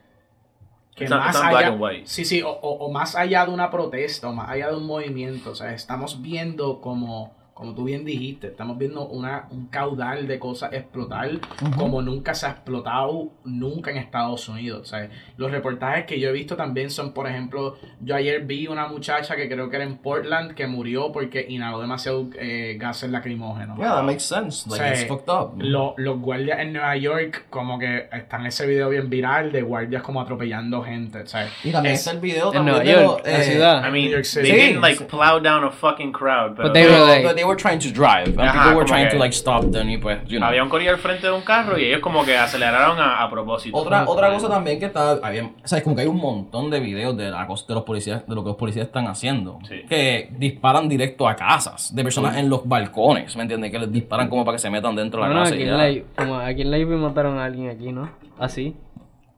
que 0.96 1.08
más 1.10 1.36
allá, 1.36 1.68
and 1.68 1.82
white. 1.82 2.04
sí, 2.06 2.24
sí, 2.26 2.42
o, 2.42 2.50
o- 2.50 2.86
o 2.86 2.92
más 2.92 3.16
allá 3.16 3.46
de 3.46 3.52
una 3.52 3.70
protesta, 3.72 4.30
o 4.30 4.34
más 4.34 4.50
allá 4.50 4.70
de 4.70 4.76
un 4.78 4.86
movimiento, 4.86 5.52
o 5.52 5.56
sea, 5.56 5.74
estamos 5.74 6.22
viendo 6.22 6.82
como, 6.82 7.34
como 7.54 7.76
tú 7.76 7.84
bien 7.84 8.04
dijiste, 8.04 8.48
estamos 8.48 8.78
viendo 8.78 9.06
una, 9.08 9.48
un 9.52 9.68
caudal 9.68 10.28
de 10.28 10.40
cosas 10.40 10.74
explotar 10.74 11.30
como 11.78 12.02
nunca 12.02 12.34
se 12.34 12.48
ha 12.48 12.50
explotado 12.50 13.30
nunca 13.46 13.92
en 13.92 13.98
Estados 13.98 14.50
Unidos. 14.50 14.82
O 14.82 14.86
sea, 14.86 15.08
los 15.38 15.52
reportajes 15.52 16.06
que 16.06 16.20
yo 16.20 16.30
he 16.30 16.32
visto 16.32 16.56
también 16.56 16.90
son, 16.90 17.14
por 17.14 17.28
ejemplo, 17.28 17.78
yo 18.02 18.16
ayer 18.16 18.42
vi 18.46 18.68
una 18.68 18.88
muchacha 18.88 19.36
que 19.36 19.48
creo 19.48 19.70
que 19.70 19.76
era 19.76 19.86
en 19.86 19.98
Portland 19.98 20.54
que 20.56 20.66
murió 20.68 21.12
porque 21.12 21.46
inhaló 21.48 21.80
demasiado 21.80 22.28
eh, 22.40 22.76
gases 22.80 23.12
lacrimógenos. 23.12 23.78
Yeah, 23.78 23.96
that 23.96 24.04
makes 24.04 24.22
sense. 24.24 24.68
Like, 24.70 24.84
Sí. 24.96 25.02
it's 25.04 25.08
fucked 25.08 25.30
up. 25.32 25.54
Lo- 25.62 25.94
los 25.98 26.20
guardias 26.20 26.60
en 26.60 26.74
Nueva 26.74 26.98
York, 26.98 27.46
como 27.50 27.78
que 27.78 28.08
están 28.12 28.46
ese 28.46 28.66
video 28.66 28.90
bien 28.90 29.10
viral 29.10 29.52
de 29.52 29.62
guardias 29.62 30.02
como 30.02 30.20
atropellando 30.22 30.82
gente. 30.84 31.20
O 31.20 31.28
sea, 31.28 31.48
y 31.64 31.72
también 31.72 31.96
es- 31.96 32.08
el 32.08 32.20
video 32.20 32.54
En 32.54 32.66
Nueva 32.66 32.80
de 32.80 32.92
York, 32.92 33.22
la 33.26 33.40
eh, 33.40 33.44
ciudad. 33.44 33.80
I 33.88 33.92
mean, 33.92 34.06
New 34.06 34.12
York 34.14 34.26
City. 34.26 34.50
they 34.50 34.60
Sí. 34.60 34.68
didn't 34.68 34.82
like 34.82 35.04
plow 35.06 35.40
down 35.40 35.64
a 35.64 35.72
fucking 35.72 36.12
crowd, 36.12 36.56
pero 36.56 36.70
But 36.70 36.74
they 36.74 36.86
were 36.86 37.00
like- 37.00 37.26
but 37.28 37.36
they 37.44 37.48
were 37.50 37.58
trying 37.62 37.80
to 37.80 37.90
drive. 37.90 38.30
And 38.40 38.40
Ajá, 38.42 38.54
people 38.64 38.76
were 38.78 38.86
trying 38.86 39.08
que- 39.10 39.18
to 39.18 39.20
like 39.20 39.34
stop 39.36 39.70
them 39.72 39.90
y 39.90 39.98
pues, 39.98 40.20
you 40.28 40.38
know. 40.38 40.48
había 40.48 40.64
un 40.64 40.70
corillo 40.70 40.92
al 40.92 40.98
frente 40.98 41.28
de 41.28 41.34
un 41.34 41.42
carro 41.42 41.78
y 41.78 41.84
ellos 41.86 42.00
como 42.00 42.24
que 42.24 42.38
aceleraron 42.38 42.98
a, 43.00 43.22
a 43.24 43.30
propósito. 43.30 43.76
Otra, 43.78 44.06
otra 44.08 44.32
cosa 44.34 44.48
también 44.50 44.80
que 44.80 44.86
está, 44.86 45.12
había, 45.22 45.52
sabes, 45.66 45.84
como 45.84 45.96
que 45.96 46.04
hay 46.04 46.08
un 46.08 46.18
montón 46.22 46.70
de 46.70 46.80
videos 46.80 47.18
de 47.18 47.30
la 47.30 47.46
cosa 47.46 47.66
de 47.68 47.74
los 47.76 47.84
policías, 47.84 48.26
de 48.26 48.34
lo 48.36 48.44
que 48.44 48.50
los 48.50 48.58
policías 48.58 48.88
están 48.88 49.08
haciendo, 49.08 49.60
Sí. 49.68 49.84
que 49.90 50.30
disparan 50.38 50.88
directo 50.88 51.28
a 51.28 51.36
casas, 51.36 51.94
de 51.94 52.04
personas 52.04 52.38
en 52.38 52.50
los 52.50 52.68
balcones, 52.68 53.36
¿me 53.36 53.42
entiendes? 53.44 53.72
Que 53.72 53.80
les 53.80 53.92
disparan 53.92 54.30
como 54.30 54.46
para 54.46 54.56
que 54.56 54.60
se 54.62 54.70
metan 54.70 54.96
dentro 54.96 55.22
de 55.22 55.28
la 55.30 55.34
Bueno, 55.34 55.44
casa. 55.44 55.56
aquí 55.56 55.64
y 55.64 55.68
en, 55.68 55.78
ya. 55.78 55.84
live, 55.88 56.06
como 56.18 56.36
aquí 56.38 56.62
en 56.62 56.72
live 56.72 56.96
mataron 56.96 57.38
a 57.40 57.46
alguien 57.46 57.70
aquí, 57.70 57.92
¿no? 57.92 58.10
Así. 58.40 58.76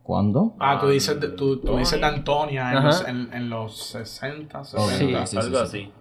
¿Cuándo? 0.04 0.54
ah, 0.60 0.78
tú 0.80 0.90
dices, 0.90 1.20
de- 1.20 1.30
tú, 1.30 1.58
tú 1.62 1.78
dices 1.78 2.00
de 2.00 2.06
Antonia 2.06 2.72
en 2.74 2.84
los, 2.84 3.08
en, 3.08 3.30
en 3.34 3.50
los 3.50 3.76
60, 3.88 4.64
60. 4.64 4.98
Sí. 4.98 5.06
sí, 5.08 5.16
sí, 5.26 5.38
algo 5.38 5.58
sí. 5.58 5.64
así. 5.64 5.92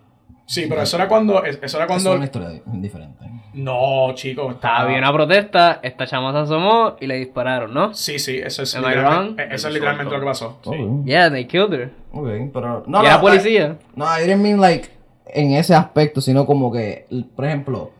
Sí, 0.46 0.66
pero 0.68 0.82
eso 0.82 0.96
era 0.96 1.08
cuando. 1.08 1.42
Eso 1.44 1.56
era 1.58 1.64
Eso 1.66 1.78
es 1.80 1.86
cuando. 1.86 2.12
una 2.14 2.24
historia 2.26 2.48
diferente. 2.66 3.24
No, 3.54 4.12
chicos. 4.14 4.56
estaba- 4.56 4.80
Había 4.80 4.98
una 4.98 5.12
protesta, 5.12 5.78
esta 5.82 6.06
chama 6.06 6.32
se 6.32 6.38
asomó 6.38 6.96
y 7.00 7.06
le 7.06 7.16
dispararon, 7.16 7.72
¿no? 7.72 7.94
Sí, 7.94 8.18
sí, 8.18 8.38
eso 8.38 8.62
es, 8.62 8.74
I 8.74 8.78
literalmente, 8.78 9.42
wrong? 9.44 9.52
eso 9.52 9.68
es 9.68 9.74
literalmente 9.74 10.12
lo 10.12 10.20
que 10.20 10.26
pasó. 10.26 10.58
Ok, 10.64 10.74
Yeah, 11.06 11.30
they 11.30 11.46
killed 11.46 11.72
her. 11.72 11.90
ok, 12.12 12.28
pero... 12.52 12.84
y 12.86 13.06
era 13.06 13.20
policía. 13.20 13.76
No, 13.94 14.04
I 14.06 14.22
didn't 14.24 14.42
mean 14.42 14.60
like 14.60 14.88
en 15.26 15.52
ese 15.52 15.74
aspecto, 15.74 16.20
sino 16.20 16.44
como 16.46 16.70
que, 16.72 17.06
por 17.36 17.44
ejemplo, 17.44 17.90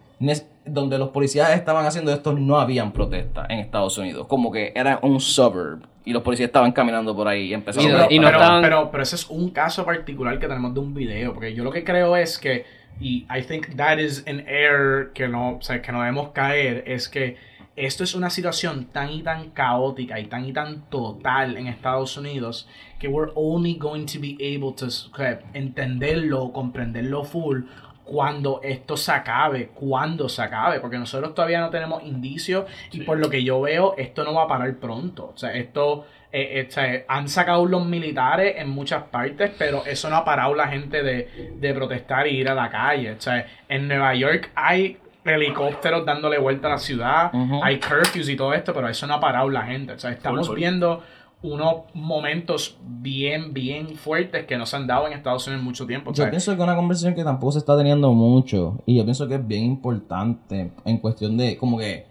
donde 0.67 0.99
los 0.99 1.11
policías 1.11 1.51
estaban 1.51 1.85
haciendo 1.87 2.13
esto 2.13 2.33
no 2.33 2.59
habían 2.59 2.93
protestas 2.93 3.47
en 3.51 3.59
Estados 3.59 3.97
Unidos. 3.99 4.27
Como 4.27 4.51
que 4.51 4.73
era 4.75 4.99
un 5.03 5.21
suburb 5.21 5.87
y 6.05 6.13
los 6.13 6.23
policías 6.23 6.49
estaban 6.49 6.73
caminando 6.73 7.15
por 7.15 7.29
ahí 7.29 7.47
y 7.49 7.55
empezaron 7.55 7.91
Y 7.91 7.93
a 7.95 8.07
y 8.11 8.19
no 8.19 8.27
pero, 8.29 8.39
estaban- 8.41 8.63
pero, 8.63 8.91
pero 8.91 9.03
ese 9.03 9.17
es 9.17 9.29
un 9.29 9.51
caso 9.51 9.85
particular 9.85 10.39
que 10.39 10.47
tenemos 10.49 10.73
de 10.75 10.81
un 10.81 10.95
video. 10.95 11.33
Porque 11.35 11.55
yo 11.55 11.65
lo 11.65 11.71
que 11.71 11.85
creo 11.85 12.17
es 12.17 12.39
que, 12.39 12.65
y 13.01 13.27
I 13.35 13.43
think 13.47 13.77
that 13.77 13.99
is 13.99 14.25
an 14.27 14.41
error 14.49 15.13
que 15.13 15.29
no, 15.29 15.57
o 15.57 15.63
sea, 15.63 15.83
que 15.83 15.93
no 15.93 16.01
debemos 16.01 16.29
caer, 16.31 16.85
es 16.87 17.09
que 17.09 17.37
esto 17.77 18.05
es 18.05 18.15
una 18.15 18.31
situación 18.31 18.85
tan 18.93 19.11
y 19.11 19.23
tan 19.23 19.51
caótica 19.51 20.21
y 20.21 20.27
tan 20.27 20.45
y 20.45 20.53
tan 20.53 20.89
total 20.91 21.57
en 21.57 21.67
Estados 21.67 22.17
Unidos 22.17 22.69
que 23.01 23.09
we're 23.09 23.33
only 23.35 23.75
going 23.75 24.07
to 24.07 24.21
be 24.21 24.37
able 24.41 24.73
to 24.77 24.87
okay, 25.11 25.39
entenderlo, 25.55 26.53
comprenderlo 26.53 27.25
full 27.25 27.63
cuando 28.05 28.61
esto 28.63 28.97
se 28.97 29.13
acabe, 29.13 29.69
cuando 29.69 30.29
se 30.29 30.43
acabe, 30.43 30.81
porque 30.81 30.99
nosotros 30.99 31.35
todavía 31.35 31.61
no 31.61 31.71
tenemos 31.71 32.03
indicios 32.03 32.67
y 32.93 33.01
por 33.01 33.19
lo 33.19 33.31
que 33.31 33.43
yo 33.43 33.61
veo 33.63 33.95
esto 33.97 34.25
no 34.25 34.35
va 34.35 34.45
a 34.45 34.49
parar 34.49 34.75
pronto. 34.77 35.33
O 35.35 35.39
sea, 35.39 35.55
esto 35.55 36.07
eh, 36.31 36.69
eh, 36.77 37.05
han 37.09 37.29
sacado 37.29 37.65
los 37.65 37.87
militares 37.87 38.57
en 38.59 38.69
muchas 38.69 39.05
partes, 39.05 39.53
pero 39.57 39.85
eso 39.87 40.11
no 40.11 40.17
ha 40.17 40.25
parado 40.25 40.55
la 40.55 40.69
gente 40.69 41.03
de, 41.03 41.53
de 41.57 41.75
protestar 41.75 42.27
y 42.27 42.37
ir 42.37 42.49
a 42.49 42.55
la 42.55 42.69
calle. 42.71 43.13
O 43.13 43.21
sea, 43.21 43.47
en 43.69 43.89
Nueva 43.89 44.15
York 44.15 44.51
hay 44.55 44.99
helicópteros 45.25 46.05
dándole 46.05 46.39
vuelta 46.39 46.69
a 46.69 46.73
la 46.73 46.79
ciudad, 46.79 47.33
hay 47.63 47.81
curfews 47.81 48.29
y 48.29 48.37
todo 48.37 48.53
esto, 48.53 48.75
pero 48.75 48.89
eso 48.89 49.07
no 49.07 49.15
ha 49.15 49.21
parado 49.21 49.49
la 49.49 49.63
gente. 49.63 49.95
O 49.95 49.99
sea, 49.99 50.11
estamos 50.11 50.55
viendo 50.55 51.03
unos 51.45 51.77
momentos 51.93 52.79
bien, 52.83 53.53
bien 53.53 53.97
fuertes 53.97 54.47
que 54.47 54.57
no 54.57 54.65
se 54.65 54.77
han 54.77 54.87
dado 54.87 55.07
en 55.07 55.13
Estados 55.13 55.47
Unidos 55.47 55.61
en 55.61 55.65
mucho 55.67 55.87
tiempo. 55.87 56.11
Yo 56.13 56.29
pienso 56.31 56.53
que 56.53 56.57
es 56.57 56.65
una 56.65 56.75
conversación 56.75 57.15
que 57.15 57.23
tampoco 57.23 57.53
se 57.53 57.59
está 57.59 57.77
teniendo 57.77 58.13
mucho. 58.13 58.79
Y 58.87 58.97
yo 58.97 59.05
pienso 59.05 59.29
que 59.29 59.35
es 59.35 59.47
bien 59.47 59.63
importante 59.65 60.73
en 60.87 60.99
cuestión 60.99 61.37
de 61.37 61.57
como 61.59 61.79
que, 61.79 62.07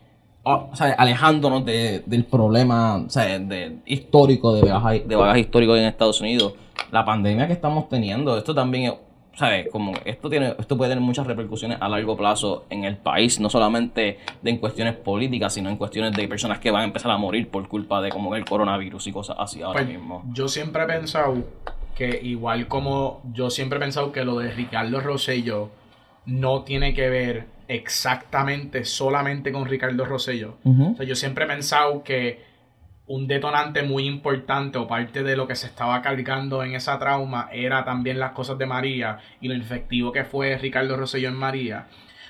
ah, 0.46 0.67
o 0.72 0.76
sea, 0.76 0.93
alejándonos 0.93 1.65
de- 1.65 2.04
del 2.06 2.26
problema 2.26 2.98
o 2.98 3.10
sea, 3.10 3.39
de, 3.39 3.80
histórico, 3.88 4.54
de 4.54 4.62
bagaje, 4.72 5.00
de 5.08 5.15
bagaje 5.15 5.39
histórico 5.39 5.76
en 5.76 5.86
Estados 5.86 6.22
Unidos. 6.22 6.54
La 6.91 7.04
pandemia 7.04 7.48
que 7.48 7.54
estamos 7.54 7.89
teniendo, 7.89 8.38
esto 8.38 8.54
también 8.54 8.84
es, 8.86 8.93
¿sabes? 9.36 9.67
Como 9.72 9.93
esto, 10.06 10.30
tiene, 10.30 10.56
esto 10.58 10.78
puede 10.78 10.91
tener 10.91 11.04
muchas 11.04 11.26
repercusiones 11.28 11.78
a 11.82 11.89
largo 11.89 12.15
plazo 12.15 12.65
en 12.69 12.84
el 12.84 12.98
país, 12.98 13.39
no 13.39 13.50
solamente 13.50 14.19
de 14.41 14.50
en 14.50 14.58
cuestiones 14.58 14.96
políticas, 14.96 15.54
sino 15.54 15.69
en 15.69 15.78
cuestiones 15.78 16.13
de 16.13 16.28
personas 16.28 16.60
que 16.60 16.72
van 16.72 16.82
a 16.82 16.86
empezar 16.86 17.12
a 17.12 17.17
morir 17.17 17.50
por 17.50 17.67
culpa 17.67 18.02
de 18.02 18.10
como 18.10 18.36
el 18.36 18.46
coronavirus 18.46 19.08
y 19.08 19.12
cosas 19.12 19.36
así 19.39 19.62
ahora 19.62 19.82
Pues, 19.82 19.91
mismo. 19.91 20.24
Yo 20.34 20.48
siempre 20.48 20.84
he 20.84 20.88
pensado 20.88 21.36
que 21.96 22.19
igual 22.24 22.67
como 22.67 23.22
yo 23.34 23.50
siempre 23.50 23.78
he 23.78 23.82
pensado 23.82 24.12
que 24.12 24.24
lo 24.24 24.38
de 24.38 24.52
Ricardo 24.52 25.00
Rosello 25.00 25.69
no 26.26 26.63
tiene 26.63 26.93
que 26.93 27.10
ver 27.10 27.46
exactamente 27.67 28.86
solamente 28.86 29.52
con 29.52 29.65
Ricardo 29.65 30.06
Rosello. 30.06 30.56
O 30.63 30.96
sea, 30.96 31.06
yo 31.06 31.15
siempre 31.15 31.46
he 31.46 31.48
pensado 31.48 32.04
que 32.04 32.53
un 33.06 33.28
detonante 33.28 33.84
muy 33.84 34.06
importante 34.06 34.78
o 34.78 34.88
parte 34.88 35.24
de 35.24 35.36
lo 35.36 35.48
que 35.48 35.56
se 35.56 35.68
estaba 35.68 36.02
cargando 36.02 36.63
en 36.63 36.74
esa 36.74 36.98
trauma 37.00 37.50
era 37.52 37.84
también 37.84 38.20
las 38.20 38.32
cosas 38.32 38.58
de 38.58 38.66
María 38.66 39.20
y 39.42 39.50
lo 39.50 39.56
efectivo 39.56 40.12
que 40.12 40.24
fue 40.24 40.58
Ricardo 40.58 40.96
Rosselló 40.96 41.28
en 41.28 41.36
María. 41.36 41.88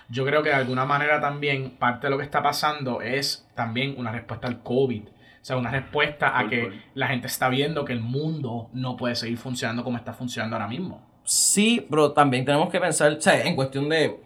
Yo 0.10 0.26
creo 0.26 0.44
que 0.44 0.50
de 0.50 0.56
alguna 0.56 0.86
manera 0.86 1.22
también 1.22 1.72
parte 1.78 2.08
de 2.08 2.12
lo 2.12 2.18
que 2.18 2.24
está 2.24 2.42
pasando 2.42 3.02
es 3.02 3.48
también 3.56 3.96
una 3.98 4.12
respuesta 4.12 4.48
al 4.48 4.62
COVID. 4.64 5.04
O 5.04 5.46
sea, 5.46 5.58
una 5.58 5.72
respuesta 5.72 6.40
a 6.40 6.48
que 6.48 6.72
la 6.94 7.08
gente 7.08 7.28
está 7.28 7.50
viendo 7.50 7.84
que 7.86 7.94
el 7.94 8.02
mundo 8.02 8.70
no 8.74 8.96
puede 8.96 9.16
seguir 9.16 9.38
funcionando 9.38 9.84
como 9.84 9.98
está 9.98 10.14
funcionando 10.14 10.56
ahora 10.56 10.68
mismo. 10.68 11.02
Sí, 11.24 11.86
pero 11.90 12.12
también 12.14 12.46
tenemos 12.46 12.70
que 12.70 12.80
pensar, 12.80 13.14
o 13.14 13.22
sea, 13.22 13.42
en 13.44 13.56
cuestión 13.56 13.90
de 13.90 14.20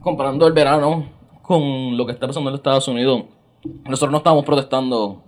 comparando 0.00 0.46
el 0.46 0.52
verano 0.52 1.08
con 1.42 1.96
lo 1.96 2.06
que 2.06 2.12
está 2.12 2.26
pasando 2.26 2.50
en 2.50 2.52
los 2.52 2.60
Estados 2.60 2.88
Unidos, 2.88 3.24
nosotros 3.84 4.10
no 4.12 4.18
estábamos 4.18 4.44
protestando, 4.44 5.22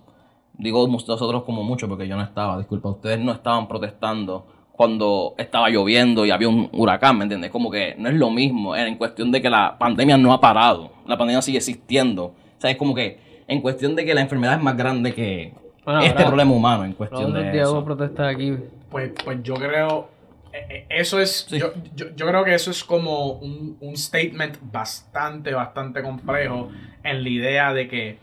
digo 0.54 0.86
nosotros 0.88 1.42
como 1.44 1.62
mucho 1.62 1.88
porque 1.88 2.06
yo 2.08 2.16
no 2.16 2.22
estaba, 2.22 2.58
disculpa, 2.58 2.90
ustedes 2.90 3.18
no 3.20 3.32
estaban 3.32 3.68
protestando 3.68 4.46
cuando 4.72 5.34
estaba 5.38 5.70
lloviendo 5.70 6.26
y 6.26 6.30
había 6.30 6.48
un 6.48 6.68
huracán, 6.72 7.16
¿me 7.18 7.24
entiendes? 7.24 7.50
Como 7.50 7.70
que 7.70 7.94
no 7.98 8.08
es 8.08 8.14
lo 8.14 8.30
mismo, 8.30 8.76
en 8.76 8.96
cuestión 8.96 9.32
de 9.32 9.40
que 9.40 9.48
la 9.48 9.78
pandemia 9.78 10.18
no 10.18 10.32
ha 10.32 10.40
parado, 10.40 10.90
la 11.06 11.16
pandemia 11.16 11.40
sigue 11.42 11.58
existiendo, 11.58 12.24
o 12.26 12.34
sea, 12.58 12.70
es 12.70 12.76
como 12.76 12.94
que 12.94 13.18
en 13.48 13.60
cuestión 13.62 13.94
de 13.96 14.04
que 14.04 14.12
la 14.14 14.20
enfermedad 14.20 14.54
es 14.56 14.62
más 14.62 14.76
grande 14.76 15.14
que 15.14 15.54
Bueno, 15.84 16.00
este 16.00 16.12
ahora- 16.18 16.26
problema 16.26 16.52
humano, 16.52 16.84
en 16.84 16.92
cuestión 16.92 17.32
de 17.32 17.58
eso. 17.60 17.72
hubo 17.72 17.84
protestas 17.84 18.34
aquí. 18.34 18.54
Pues, 18.90 19.12
pues 19.24 19.42
yo 19.42 19.54
creo. 19.54 20.08
eh, 20.52 20.66
eh, 20.70 20.86
Eso 20.90 21.20
es. 21.20 21.46
Sí. 21.48 21.58
Yo, 21.58 21.68
yo, 21.94 22.06
yo 22.16 22.26
creo 22.26 22.44
que 22.44 22.54
eso 22.54 22.70
es 22.70 22.82
como 22.84 23.32
un, 23.32 23.76
un 23.80 23.96
statement 23.96 24.56
bastante, 24.72 25.52
bastante 25.54 26.02
complejo 26.02 26.68
en 27.04 27.22
la 27.22 27.28
idea 27.28 27.72
de 27.72 27.88
que. 27.88 28.18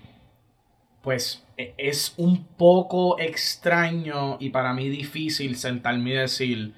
Pues 1.03 1.45
e- 1.57 1.75
es 1.77 2.15
un 2.17 2.45
poco 2.57 3.19
extraño 3.19 4.37
y 4.39 4.49
para 4.49 4.73
mí 4.73 4.89
difícil 4.89 5.55
sentarme 5.57 6.09
y 6.09 6.13
decir 6.13 6.73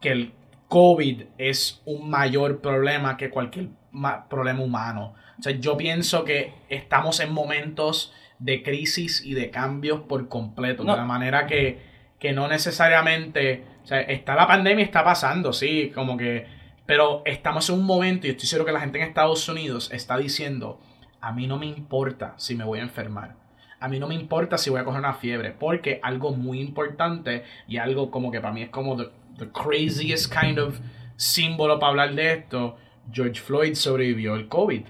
que 0.00 0.10
el 0.12 0.32
COVID 0.68 1.22
es 1.36 1.82
un 1.84 2.08
mayor 2.08 2.60
problema 2.60 3.16
que 3.16 3.28
cualquier 3.30 3.68
ma- 3.90 4.28
problema 4.28 4.60
humano. 4.62 5.14
O 5.38 5.42
sea, 5.42 5.52
yo 5.52 5.76
pienso 5.76 6.24
que 6.24 6.54
estamos 6.68 7.20
en 7.20 7.32
momentos 7.32 8.12
de 8.38 8.62
crisis 8.62 9.22
y 9.24 9.34
de 9.34 9.50
cambios 9.50 10.00
por 10.02 10.28
completo. 10.28 10.84
No. 10.84 10.92
De 10.92 10.98
la 10.98 11.04
manera 11.04 11.46
que, 11.46 11.80
que 12.18 12.32
no 12.32 12.48
necesariamente. 12.48 13.64
O 13.82 13.86
sea, 13.86 14.00
está 14.00 14.34
la 14.34 14.46
pandemia, 14.46 14.84
está 14.84 15.04
pasando, 15.04 15.52
sí, 15.52 15.90
como 15.94 16.16
que. 16.16 16.46
Pero 16.86 17.22
estamos 17.24 17.68
en 17.68 17.76
un 17.80 17.84
momento, 17.84 18.26
y 18.26 18.30
estoy 18.30 18.46
seguro 18.48 18.66
que 18.66 18.72
la 18.72 18.80
gente 18.80 18.98
en 18.98 19.04
Estados 19.08 19.48
Unidos 19.48 19.90
está 19.92 20.16
diciendo: 20.16 20.80
A 21.20 21.32
mí 21.32 21.46
no 21.46 21.58
me 21.58 21.66
importa 21.66 22.34
si 22.36 22.54
me 22.54 22.64
voy 22.64 22.78
a 22.78 22.82
enfermar. 22.82 23.36
A 23.80 23.88
mí 23.88 23.98
no 23.98 24.08
me 24.08 24.14
importa 24.14 24.56
si 24.58 24.70
voy 24.70 24.80
a 24.80 24.84
coger 24.84 25.00
una 25.00 25.14
fiebre. 25.14 25.50
Porque 25.52 26.00
algo 26.02 26.32
muy 26.32 26.60
importante 26.60 27.44
y 27.68 27.76
algo 27.78 28.10
como 28.10 28.30
que 28.30 28.40
para 28.40 28.52
mí 28.54 28.62
es 28.62 28.70
como 28.70 28.96
the, 28.96 29.08
the 29.38 29.48
craziest 29.50 30.32
kind 30.32 30.58
of 30.58 30.78
símbolo 31.16 31.78
para 31.78 31.90
hablar 31.90 32.14
de 32.14 32.32
esto. 32.32 32.76
George 33.12 33.40
Floyd 33.40 33.74
sobrevivió 33.74 34.34
el 34.34 34.48
COVID. 34.48 34.82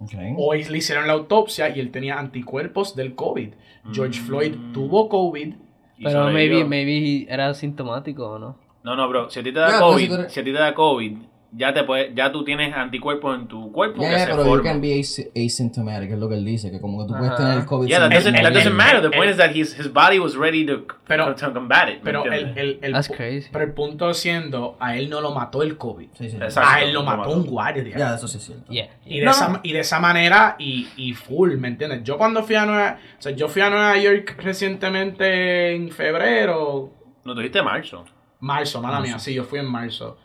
Ok. 0.00 0.12
Hoy 0.36 0.64
le 0.64 0.78
hicieron 0.78 1.06
la 1.06 1.12
autopsia 1.14 1.74
y 1.74 1.80
él 1.80 1.90
tenía 1.90 2.18
anticuerpos 2.18 2.96
del 2.96 3.14
COVID. 3.14 3.50
George 3.92 4.20
Mm. 4.20 4.24
Floyd 4.26 4.54
tuvo 4.72 5.08
COVID. 5.08 5.54
Y 5.98 6.04
Pero 6.04 6.24
maybe, 6.30 6.64
maybe 6.64 7.26
era 7.32 7.54
sintomático 7.54 8.28
o 8.28 8.38
no. 8.38 8.58
No, 8.82 8.96
no, 8.96 9.08
bro. 9.08 9.30
Si 9.30 9.38
a 9.40 9.42
ti 9.42 9.52
te 9.52 9.60
da 9.60 9.70
si 9.70 9.78
COVID, 9.78 10.08
tú 10.08 10.14
eres- 10.14 10.32
si 10.32 10.40
a 10.40 10.44
ti 10.44 10.52
te 10.52 10.58
da 10.58 10.74
COVID, 10.74 11.16
ya 11.56 11.72
te 11.72 11.84
puede, 11.84 12.12
ya 12.14 12.32
tú 12.32 12.42
tienes 12.44 12.74
anticuerpos 12.74 13.38
en 13.38 13.46
tu 13.46 13.70
cuerpo 13.70 14.02
Ya, 14.02 14.08
que 14.08 14.12
ya, 14.14 14.18
se 14.20 14.26
pero 14.32 14.38
you 14.44 14.48
forman. 14.50 14.72
can 14.72 14.80
be 14.80 14.98
as- 14.98 15.22
asymptomatic, 15.36 16.10
es 16.10 16.18
lo 16.18 16.28
que 16.28 16.34
él 16.34 16.44
dice, 16.44 16.70
que 16.70 16.80
como 16.80 16.98
que 17.06 17.12
tú 17.12 17.18
puedes 17.18 17.36
tener 17.36 17.58
el 17.58 17.64
COVID 17.64 17.86
Yeah, 17.88 18.00
that 18.00 18.10
doesn't, 18.10 18.34
el- 18.36 18.42
that 18.42 18.52
doesn't 18.52 18.74
matter. 18.74 19.00
The 19.00 19.06
el- 19.06 19.12
point 19.14 19.30
is 19.30 19.36
that 19.36 19.50
his, 19.54 19.78
his 19.78 19.92
body 19.92 20.18
was 20.18 20.34
ready 20.36 20.66
to, 20.66 20.84
Pero- 21.06 21.34
to 21.34 21.52
combat 21.52 21.88
it. 21.90 21.96
¿me 21.98 22.00
Pero 22.04 22.24
el, 22.24 22.58
el- 22.58 22.78
el 22.82 22.92
That's 22.92 23.08
crazy. 23.08 23.48
pero 23.52 23.64
el 23.64 23.72
punto 23.72 24.12
siendo, 24.14 24.76
a 24.80 24.96
él 24.96 25.08
no 25.08 25.20
lo 25.20 25.32
mató 25.32 25.62
el 25.62 25.76
COVID. 25.78 26.08
Sí, 26.14 26.30
sí. 26.30 26.36
Exacto. 26.36 26.68
A 26.72 26.82
él 26.82 26.92
lo 26.92 27.00
lo 27.00 27.06
mató 27.06 27.18
mató. 27.18 27.32
un 27.36 27.46
guardia. 27.46 27.96
Ya, 27.96 28.14
eso 28.16 28.26
sí 28.26 28.38
es 28.38 28.44
cierto. 28.44 28.72
Yeah. 28.72 28.88
Y 29.06 29.20
de, 29.20 29.24
No. 29.26 29.30
esa, 29.30 29.60
y 29.62 29.72
de 29.72 29.80
esa 29.80 30.00
manera 30.00 30.56
y, 30.58 30.88
y 30.96 31.12
full, 31.14 31.52
¿me 31.56 31.68
entiendes? 31.68 32.02
Yo 32.04 32.18
cuando 32.18 32.42
fui 32.42 32.56
a 32.56 32.66
Nueva, 32.66 32.98
o 33.18 33.22
sea, 33.22 33.32
yo 33.32 33.48
fui 33.48 33.62
a 33.62 33.70
Nueva 33.70 33.96
York 33.98 34.36
recientemente 34.42 35.74
en 35.74 35.90
febrero, 35.90 36.90
No 37.24 37.34
tuviste 37.34 37.62
marzo. 37.62 38.04
marzo, 38.40 38.82
mala 38.82 39.00
mía, 39.00 39.18
sí, 39.18 39.32
yo 39.34 39.44
fui 39.44 39.58
en 39.58 39.66
marzo. 39.66 40.18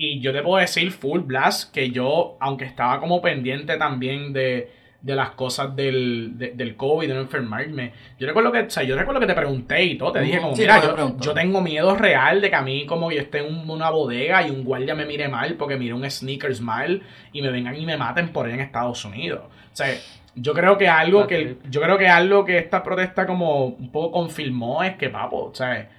Y 0.00 0.20
yo 0.20 0.32
te 0.32 0.42
puedo 0.42 0.58
decir 0.60 0.92
full 0.92 1.20
blast 1.22 1.72
que 1.74 1.90
yo, 1.90 2.36
aunque 2.40 2.64
estaba 2.64 3.00
como 3.00 3.20
pendiente 3.20 3.76
también 3.76 4.32
de, 4.32 4.70
de 5.02 5.14
las 5.16 5.30
cosas 5.30 5.74
del, 5.74 6.38
de- 6.38 6.52
del 6.52 6.76
COVID, 6.76 7.08
de 7.08 7.14
no 7.14 7.20
enfermarme, 7.20 7.92
yo 8.16 8.28
recuerdo 8.28 8.52
que, 8.52 8.60
o 8.60 8.70
sea, 8.70 8.84
yo 8.84 8.96
recuerdo 8.96 9.20
que 9.20 9.26
te 9.26 9.34
pregunté 9.34 9.82
y 9.84 9.98
todo, 9.98 10.12
te 10.12 10.20
dije 10.20 10.38
como, 10.40 10.54
Sí, 10.54 10.62
mira, 10.62 10.80
yo, 10.82 10.96
yo 11.20 11.34
tengo 11.34 11.60
miedo 11.60 11.96
real 11.96 12.40
de 12.40 12.48
que 12.48 12.54
a 12.56 12.62
mí 12.62 12.86
como 12.86 13.10
yo 13.10 13.20
esté 13.20 13.38
en 13.38 13.46
un- 13.52 13.68
una 13.68 13.90
bodega 13.90 14.46
y 14.46 14.50
un 14.50 14.62
guardia 14.62 14.94
me 14.94 15.04
mire 15.04 15.26
mal 15.28 15.54
porque 15.54 15.76
mire 15.76 15.94
un 15.94 16.08
sneakers 16.08 16.60
mal 16.60 17.02
y 17.32 17.42
me 17.42 17.50
vengan 17.50 17.74
y 17.74 17.84
me 17.84 17.96
maten 17.96 18.28
por 18.28 18.46
ahí 18.46 18.52
en 18.52 18.60
Estados 18.60 19.04
Unidos. 19.04 19.40
O 19.72 19.76
sea, 19.76 19.92
yo 20.36 20.54
creo 20.54 20.78
que 20.78 20.86
algo 20.88 21.26
que 21.26 21.56
yo 21.68 21.80
creo 21.80 21.98
que 21.98 22.06
algo 22.08 22.44
que 22.44 22.58
esta 22.58 22.84
protesta 22.84 23.26
como 23.26 23.64
un 23.64 23.90
poco 23.90 24.12
confirmó 24.12 24.84
es 24.84 24.94
que 24.96 25.08
papo, 25.10 25.46
o 25.50 25.54
sea, 25.56 25.90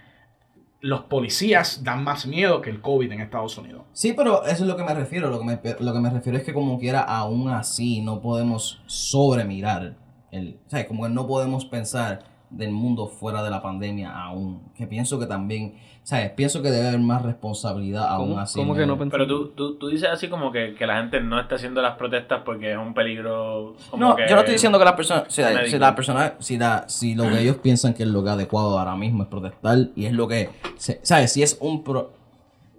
los 0.82 1.02
policías 1.02 1.84
dan 1.84 2.04
más 2.04 2.26
miedo 2.26 2.62
que 2.62 2.70
el 2.70 2.82
COVID 2.82 3.12
en 3.12 3.22
Estados 3.22 3.58
Unidos. 3.58 3.84
Sí, 3.92 4.14
pero 4.14 4.46
eso 4.46 4.64
es 4.64 4.70
lo 4.70 4.78
que 4.78 4.84
me 4.84 4.94
refiero. 4.94 5.30
Lo 5.30 5.40
que 5.40 5.46
me, 5.46 5.60
lo 5.80 5.94
que 5.94 6.00
me 6.00 6.10
refiero 6.10 6.38
es 6.38 6.44
que 6.44 6.54
como 6.54 6.80
quiera, 6.80 7.02
aún 7.02 7.50
así, 7.50 8.02
no 8.02 8.22
podemos 8.22 8.82
sobremirar. 8.86 9.98
El, 10.32 10.60
o 10.66 10.70
sea, 10.70 10.88
como 10.88 11.04
que 11.04 11.10
no 11.10 11.28
podemos 11.28 11.66
pensar 11.66 12.24
del 12.50 12.72
mundo 12.72 13.08
fuera 13.08 13.44
de 13.44 13.50
la 13.50 13.62
pandemia 13.62 14.12
aún. 14.12 14.72
Que 14.76 14.88
pienso 14.88 15.20
que 15.20 15.26
también, 15.26 15.76
¿sabes? 16.10 16.32
Pienso 16.32 16.64
que 16.64 16.72
debe 16.72 16.88
haber 16.88 17.00
más 17.02 17.22
responsabilidad 17.22 18.08
aún 18.10 18.30
¿Cómo, 18.30 18.40
así. 18.40 18.58
cómo 18.60 18.74
que 18.74 18.88
no 18.88 18.98
pensé? 18.98 19.12
Pero 19.12 19.28
tú, 19.28 19.50
tú, 19.50 19.76
tú 19.76 19.90
dices 19.90 20.10
así 20.12 20.28
como 20.28 20.52
que, 20.52 20.74
que 20.74 20.88
la 20.88 20.98
gente 20.98 21.22
no 21.22 21.40
está 21.40 21.54
haciendo 21.54 21.84
las 21.84 21.98
protestas 21.98 22.42
porque 22.44 22.72
es 22.72 22.78
un 22.80 22.96
peligro. 22.96 23.76
Como 23.92 24.04
No, 24.10 24.16
que- 24.16 24.24
yo 24.28 24.34
no 24.34 24.40
estoy 24.40 24.54
diciendo 24.56 24.80
que 24.80 24.86
las 24.86 24.96
personas, 24.96 25.26
si, 25.28 25.42
la- 25.44 25.68
si 25.68 25.78
la 25.78 25.94
persona, 25.96 26.34
si, 26.40 26.58
la, 26.58 26.90
si 26.90 27.14
lo 27.14 27.26
que 27.30 27.40
ellos 27.42 27.58
piensan 27.58 27.94
que 27.94 28.02
es 28.04 28.10
lo 28.10 28.24
que 28.24 28.32
adecuado 28.32 28.80
ahora 28.80 28.96
mismo 28.96 29.22
es 29.22 29.30
protestar 29.30 29.78
y 29.96 30.06
es 30.06 30.14
lo 30.14 30.28
que, 30.28 30.50
se- 30.78 31.00
¿sabes? 31.04 31.32
Si 31.32 31.44
es 31.44 31.60
un, 31.62 31.84
pro- 31.84 32.12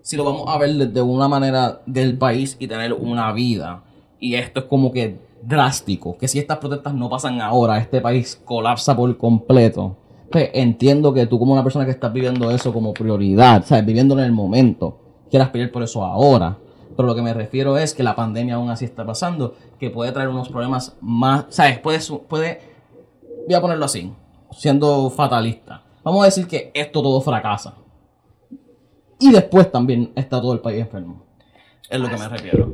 si 0.03 0.17
lo 0.17 0.25
vamos 0.25 0.45
a 0.49 0.59
ver 0.59 0.71
desde 0.75 1.01
una 1.01 1.29
manera 1.29 1.83
del 1.87 2.19
país 2.19 2.57
y 2.59 2.67
tener 2.67 2.93
una 2.95 3.31
vida 3.33 3.85
y 4.19 4.35
esto 4.35 4.59
es 4.59 4.67
como 4.67 4.91
que 4.91 5.19
drástico, 5.41 6.19
que 6.19 6.27
si 6.27 6.41
estas 6.41 6.59
protestas 6.59 6.95
no 6.95 7.09
pasan 7.09 7.41
ahora, 7.41 7.79
este 7.79 8.01
país 8.01 8.43
colapsa 8.45 8.97
por 8.97 9.17
completo. 9.17 9.97
Pues 10.31 10.51
entiendo 10.55 11.13
que 11.13 11.27
tú 11.27 11.39
como 11.39 11.53
una 11.53 11.65
persona 11.65 11.85
que 11.85 11.91
estás 11.91 12.13
viviendo 12.13 12.51
eso 12.51 12.73
como 12.73 12.95
prioridad, 12.95 13.65
¿sabes? 13.65 13.85
Viviendo 13.85 14.17
en 14.19 14.25
el 14.25 14.33
momento, 14.33 14.99
quieras 15.29 15.51
pelear 15.51 15.73
por 15.73 15.83
eso 15.83 16.05
ahora. 16.05 16.59
Pero 16.97 17.09
lo 17.09 17.15
que 17.15 17.23
me 17.23 17.35
refiero 17.35 17.77
es 17.79 17.95
que 17.95 18.03
la 18.03 18.15
pandemia 18.15 18.55
aún 18.55 18.71
así 18.71 18.85
está 18.85 19.05
pasando, 19.05 19.55
que 19.79 19.91
puede 19.91 20.13
traer 20.13 20.29
unos 20.29 20.49
problemas 20.49 20.97
más, 21.01 21.47
¿sabes? 21.49 21.79
Puede, 21.79 21.99
puede, 22.29 22.61
voy 23.47 23.55
a 23.55 23.61
ponerlo 23.61 23.87
así, 23.87 24.13
siendo 24.53 25.11
fatalista. 25.11 25.83
Vamos 26.05 26.23
a 26.23 26.27
decir 26.27 26.47
que 26.47 26.71
esto 26.75 27.03
todo 27.03 27.21
fracasa. 27.21 27.75
Y 29.19 29.33
después 29.33 29.71
también 29.71 30.13
está 30.15 30.41
todo 30.41 30.53
el 30.53 30.61
país 30.61 30.81
enfermo. 30.81 31.25
Es 31.89 32.01
lo 32.01 32.09
que 32.09 32.17
me 32.17 32.29
refiero. 32.29 32.73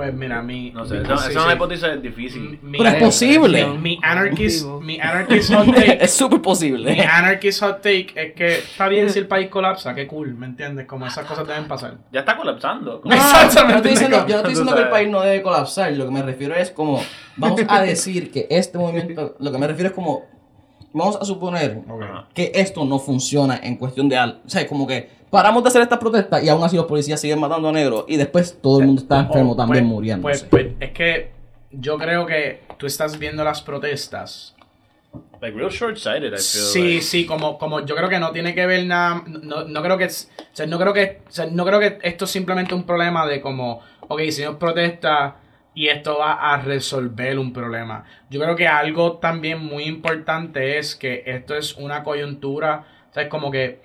Pues 0.00 0.14
mira, 0.14 0.40
mi. 0.40 0.70
No 0.70 0.86
sé, 0.86 0.94
mi- 0.94 1.00
eso, 1.02 1.16
sí, 1.18 1.30
eso 1.30 1.40
es 1.40 1.44
una 1.44 1.54
hipótesis 1.54 2.00
difícil. 2.00 2.58
Mi- 2.62 2.78
Pero 2.78 2.88
es 2.88 2.94
mi- 2.94 3.00
posible. 3.00 3.66
Mi 3.66 3.98
anarchist, 4.02 4.64
mi 4.80 4.98
anarchist 4.98 5.52
hot 5.52 5.66
take. 5.74 5.98
es 6.04 6.10
súper 6.14 6.38
Mi 6.38 6.42
posible. 6.42 7.02
anarchist 7.04 7.60
hot 7.62 7.82
take 7.82 8.06
es 8.14 8.32
que 8.32 8.54
está 8.60 8.88
bien 8.88 9.10
si 9.10 9.18
el 9.18 9.26
país 9.26 9.48
colapsa, 9.50 9.94
qué 9.94 10.06
cool, 10.06 10.34
¿me 10.36 10.46
entiendes? 10.46 10.86
Como 10.86 11.06
esas 11.06 11.26
cosas 11.26 11.46
deben 11.46 11.68
pasar. 11.68 11.98
Ya 12.10 12.20
está 12.20 12.34
colapsando. 12.38 13.02
No, 13.04 13.14
Exactamente. 13.14 13.58
yo 13.58 13.68
no 13.68 13.76
estoy 13.76 13.90
diciendo, 13.90 14.16
yo 14.26 14.28
no 14.32 14.36
estoy 14.36 14.50
diciendo 14.52 14.74
que 14.74 14.82
el 14.82 14.88
país 14.90 15.08
no 15.10 15.20
debe 15.20 15.42
colapsar. 15.42 15.92
Lo 15.92 16.06
que 16.06 16.10
me 16.12 16.22
refiero 16.22 16.54
es 16.54 16.70
como, 16.70 17.02
vamos 17.36 17.60
a 17.68 17.82
decir 17.82 18.30
que 18.32 18.46
este 18.48 18.78
movimiento, 18.78 19.36
lo 19.38 19.52
que 19.52 19.58
me 19.58 19.66
refiero 19.66 19.90
es 19.90 19.94
como, 19.94 20.24
vamos 20.92 21.16
a 21.20 21.24
suponer 21.24 21.80
que 22.34 22.52
esto 22.54 22.84
no 22.84 22.98
funciona 22.98 23.58
en 23.62 23.76
cuestión 23.76 24.08
de 24.08 24.16
algo. 24.16 24.38
O 24.46 24.48
sea, 24.50 24.66
como 24.66 24.86
que 24.86 25.08
paramos 25.30 25.62
de 25.62 25.68
hacer 25.68 25.82
estas 25.82 25.98
protestas 25.98 26.42
y 26.42 26.48
aún 26.48 26.62
así 26.64 26.76
los 26.76 26.86
policías 26.86 27.20
siguen 27.20 27.38
matando 27.38 27.68
a 27.68 27.72
negros 27.72 28.04
y 28.08 28.16
después 28.16 28.58
todo 28.60 28.80
el 28.80 28.86
mundo 28.86 29.02
está 29.02 29.20
enfermo 29.20 29.52
Oh, 29.52 29.56
también 29.56 29.84
pues- 29.84 29.92
muriendo. 29.94 30.22
Pues, 30.22 30.42
pues 30.44 30.66
es 30.80 30.90
que 30.90 31.30
yo 31.70 31.96
creo 31.98 32.26
que 32.26 32.62
tú 32.78 32.86
estás 32.86 33.18
viendo 33.18 33.44
las 33.44 33.62
protestas. 33.62 34.54
Like 35.40 35.56
real 35.56 35.70
short-sighted, 35.70 36.26
I 36.28 36.30
feel. 36.30 36.40
Sí, 36.42 36.82
like. 36.82 37.02
sí, 37.02 37.26
como, 37.26 37.58
como 37.58 37.80
yo 37.86 37.96
creo 37.96 38.08
que 38.08 38.18
no 38.18 38.30
tiene 38.30 38.54
que 38.54 38.66
ver 38.66 38.84
nada, 38.86 39.22
no, 39.26 39.64
no 39.64 39.82
creo 39.82 39.96
que, 39.96 40.04
es- 40.04 40.30
o 40.38 40.44
sea, 40.56 40.66
no 40.66 40.78
creo 40.78 40.92
que, 40.92 41.22
o 41.28 41.30
sea, 41.32 41.46
no 41.46 41.64
creo 41.64 41.80
que 41.80 41.98
esto 42.02 42.26
es 42.26 42.30
simplemente 42.30 42.74
un 42.74 42.84
problema 42.84 43.26
de 43.26 43.40
como, 43.40 43.80
ok, 44.08 44.20
si 44.30 44.42
no 44.44 44.58
protesta 44.58 45.36
y 45.74 45.88
esto 45.88 46.18
va 46.18 46.52
a 46.52 46.60
resolver 46.60 47.38
un 47.38 47.52
problema. 47.52 48.04
Yo 48.28 48.40
creo 48.40 48.56
que 48.56 48.66
algo 48.66 49.18
también 49.18 49.64
muy 49.64 49.84
importante 49.84 50.78
es 50.78 50.96
que 50.96 51.22
esto 51.26 51.56
es 51.56 51.76
una 51.76 52.02
coyuntura, 52.02 52.84
o 53.10 53.14
sea, 53.14 53.24
es 53.24 53.28
como 53.28 53.50
que, 53.50 53.80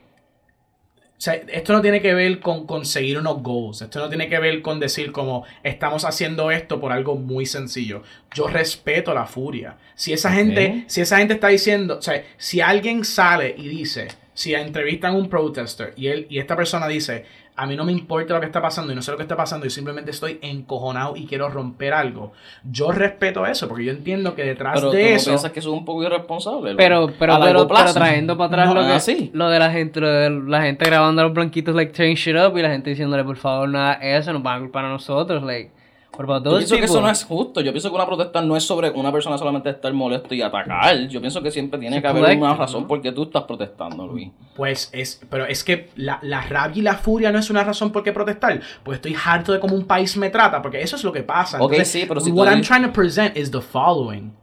o 1.17 1.21
sea, 1.21 1.35
esto 1.35 1.71
no 1.71 1.81
tiene 1.81 2.01
que 2.01 2.13
ver 2.13 2.39
con 2.41 2.67
conseguir 2.67 3.17
unos 3.17 3.41
goals. 3.41 3.81
Esto 3.81 3.99
no 3.99 4.09
tiene 4.09 4.27
que 4.27 4.37
ver 4.37 4.61
con 4.61 4.81
decir 4.81 5.13
como 5.13 5.45
estamos 5.63 6.03
haciendo 6.03 6.51
esto 6.51 6.81
por 6.81 6.91
algo 6.91 7.15
muy 7.15 7.45
sencillo. 7.45 8.03
Yo 8.33 8.47
respeto 8.47 9.13
la 9.13 9.25
furia. 9.25 9.77
Si 9.95 10.11
esa 10.11 10.31
gente, 10.33 10.83
si 10.87 10.99
esa 11.01 11.19
gente 11.19 11.35
está 11.35 11.47
diciendo, 11.47 11.99
o 11.99 12.01
sea, 12.01 12.21
si 12.37 12.59
alguien 12.59 13.05
sale 13.05 13.55
y 13.57 13.69
dice, 13.69 14.09
si 14.33 14.53
entrevistan 14.53 15.13
a 15.13 15.17
un 15.17 15.29
protester 15.29 15.93
y 15.95 16.07
él 16.07 16.27
y 16.29 16.39
esta 16.39 16.57
persona 16.57 16.87
dice, 16.89 17.23
a 17.57 17.65
mí 17.65 17.75
no 17.75 17.85
me 17.85 17.91
importa 17.91 18.33
lo 18.33 18.39
que 18.39 18.47
está 18.47 18.61
pasando 18.61 18.91
y 18.91 18.95
no 18.95 19.01
sé 19.01 19.11
lo 19.11 19.17
que 19.17 19.23
está 19.23 19.37
pasando 19.37 19.65
y 19.65 19.69
simplemente 19.69 20.11
estoy 20.11 20.39
encojonado 20.41 21.15
y 21.15 21.25
quiero 21.25 21.49
romper 21.49 21.93
algo. 21.93 22.33
Yo 22.63 22.91
respeto 22.91 23.45
eso 23.45 23.67
porque 23.67 23.85
yo 23.85 23.91
entiendo 23.91 24.35
que 24.35 24.43
detrás 24.43 24.75
Pero 24.75 24.91
tú 24.91 24.97
de 24.97 25.03
no 25.03 25.09
eso 25.15 25.31
piensas 25.31 25.51
que 25.51 25.59
eso 25.59 25.71
es 25.71 25.77
un 25.77 25.85
poco 25.85 26.03
irresponsable. 26.03 26.75
Pero, 26.75 27.11
pero, 27.17 27.39
pero, 27.41 27.67
trayendo 27.93 28.37
para 28.37 28.47
atrás 28.47 28.67
No, 28.67 28.81
lo, 28.81 28.93
que, 28.93 28.99
sí. 28.99 29.31
lo 29.33 29.49
de 29.49 29.59
la 29.59 29.71
gente, 29.71 30.01
lo 30.01 30.09
de 30.09 30.29
la 30.29 30.63
gente 30.63 30.85
grabando 30.85 31.21
a 31.21 31.25
los 31.25 31.33
blanquitos, 31.33 31.73
like, 31.75 31.93
turn 31.93 32.13
shit 32.15 32.35
up, 32.35 32.57
y 32.57 32.61
la 32.61 32.69
gente 32.69 32.89
diciéndole, 32.89 33.23
por 33.23 33.37
favor, 33.37 33.69
nada, 33.69 33.93
eso 33.93 34.33
nos 34.33 34.43
van 34.43 34.57
a 34.57 34.59
culpar 34.59 34.85
a 34.85 34.89
nosotros, 34.89 35.41
like, 35.43 35.71
Yo 36.17 36.57
pienso 36.57 36.75
que 36.77 36.85
eso 36.85 37.01
no 37.01 37.09
es 37.09 37.23
justo. 37.23 37.61
Yo 37.61 37.71
pienso 37.71 37.89
que 37.89 37.95
una 37.95 38.05
protesta 38.05 38.41
no 38.41 38.55
es 38.55 38.63
sobre 38.63 38.89
una 38.91 39.11
persona 39.11 39.37
solamente 39.37 39.69
estar 39.69 39.91
molesto 39.93 40.33
y 40.33 40.41
atacar. 40.41 41.07
Yo 41.07 41.19
pienso 41.19 41.41
que 41.41 41.51
siempre 41.51 41.79
tiene 41.79 41.97
Sí, 41.97 42.01
que 42.01 42.07
haber 42.07 42.37
una 42.37 42.55
razón 42.55 42.83
¿no? 42.83 42.87
por 42.87 43.01
qué 43.01 43.11
tú 43.11 43.23
estás 43.23 43.43
protestando, 43.43 44.07
Luis. 44.07 44.29
Pues 44.55 44.89
es, 44.93 45.21
pero 45.29 45.45
es 45.45 45.63
que 45.63 45.89
la, 45.95 46.19
la 46.21 46.41
rabia 46.41 46.79
y 46.79 46.81
la 46.81 46.95
furia 46.95 47.31
no 47.31 47.39
es 47.39 47.49
una 47.49 47.63
razón 47.63 47.91
por 47.91 48.03
qué 48.03 48.11
protestar. 48.11 48.59
Pues 48.83 48.97
estoy 48.97 49.15
harto 49.25 49.51
de 49.51 49.59
cómo 49.59 49.75
un 49.75 49.85
país 49.85 50.15
me 50.17 50.29
trata, 50.29 50.61
porque 50.61 50.81
eso 50.81 50.95
es 50.95 51.03
lo 51.03 51.11
que 51.11 51.23
pasa. 51.23 51.61
Ok, 51.61 51.73
sí, 51.83 52.05
pero 52.07 52.19
si 52.21 52.29
tú 52.31 52.37
What 52.37 52.47
I'm 52.49 52.61
dices- 52.61 52.67
trying 52.67 52.83
to 52.85 52.93
present 52.93 53.37
is 53.37 53.51
the 53.51 53.61
following. 53.61 54.33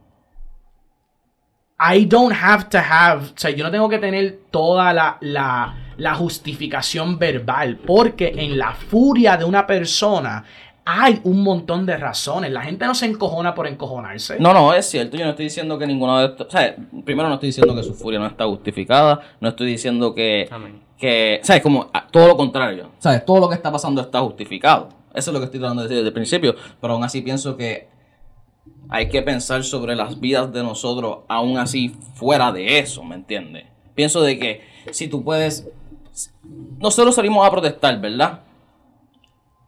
I 1.79 2.05
don't 2.05 2.31
have 2.33 2.69
to 2.69 2.77
have, 2.77 3.23
o 3.25 3.37
sea, 3.37 3.51
yo 3.51 3.63
no 3.63 3.71
tengo 3.71 3.89
que 3.89 3.97
tener 3.97 4.39
toda 4.51 4.93
la, 4.93 5.17
la, 5.21 5.75
la 5.97 6.15
justificación 6.15 7.17
verbal, 7.19 7.77
porque 7.77 8.33
en 8.37 8.57
la 8.57 8.73
furia 8.73 9.35
de 9.35 9.43
una 9.43 9.67
persona 9.67 10.45
hay 10.85 11.21
un 11.23 11.43
montón 11.43 11.85
de 11.85 11.95
razones. 11.97 12.51
La 12.51 12.61
gente 12.61 12.85
no 12.85 12.93
se 12.95 13.05
encojona 13.05 13.55
por 13.55 13.67
encojonarse. 13.67 14.37
No, 14.39 14.53
no, 14.53 14.73
es 14.73 14.85
cierto. 14.85 15.15
Yo 15.17 15.23
no 15.25 15.31
estoy 15.31 15.45
diciendo 15.45 15.77
que 15.79 15.87
ninguno 15.87 16.19
de 16.19 16.25
estos. 16.27 16.47
O 16.47 16.51
sea, 16.51 16.75
primero 17.05 17.27
no 17.29 17.35
estoy 17.35 17.47
diciendo 17.49 17.75
que 17.75 17.83
su 17.83 17.93
furia 17.93 18.19
no 18.19 18.27
está 18.27 18.45
justificada. 18.45 19.21
No 19.39 19.49
estoy 19.49 19.67
diciendo 19.67 20.13
que. 20.13 20.47
Amén. 20.51 20.81
que 20.97 21.39
¿Sabes? 21.43 21.61
Como 21.63 21.89
a- 21.93 22.07
todo 22.07 22.27
lo 22.27 22.37
contrario. 22.37 22.89
¿Sabes? 22.99 23.25
Todo 23.25 23.39
lo 23.39 23.49
que 23.49 23.55
está 23.55 23.71
pasando 23.71 24.01
está 24.01 24.19
justificado. 24.21 24.89
Eso 25.13 25.29
es 25.29 25.33
lo 25.33 25.39
que 25.39 25.45
estoy 25.45 25.59
tratando 25.59 25.83
de 25.83 25.87
decir 25.87 25.97
desde 25.97 26.07
el 26.09 26.13
principio. 26.13 26.55
Pero 26.81 26.93
aún 26.93 27.03
así 27.03 27.21
pienso 27.21 27.55
que 27.55 27.87
hay 28.89 29.07
que 29.09 29.21
pensar 29.21 29.63
sobre 29.63 29.95
las 29.95 30.19
vidas 30.19 30.51
de 30.51 30.63
nosotros, 30.63 31.19
aún 31.27 31.57
así 31.57 31.95
fuera 32.15 32.51
de 32.51 32.79
eso, 32.79 33.03
¿me 33.03 33.15
entiendes? 33.15 33.65
Pienso 33.95 34.21
de 34.21 34.37
que 34.39 34.61
si 34.91 35.07
tú 35.07 35.23
puedes. 35.23 35.67
Nosotros 36.79 37.15
salimos 37.15 37.45
a 37.47 37.51
protestar, 37.51 37.99
¿verdad? 38.01 38.41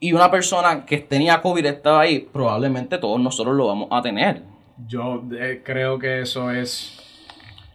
Y 0.05 0.13
una 0.13 0.29
persona 0.29 0.85
que 0.85 0.97
tenía 0.97 1.41
COVID 1.41 1.65
estaba 1.65 2.01
ahí, 2.01 2.19
probablemente 2.31 2.97
todos 2.97 3.19
nosotros 3.19 3.55
lo 3.55 3.67
vamos 3.67 3.87
a 3.91 4.01
tener. 4.01 4.43
Yo 4.87 5.23
eh, 5.39 5.61
creo 5.63 5.97
que 5.97 6.21
eso 6.21 6.51
es. 6.51 7.01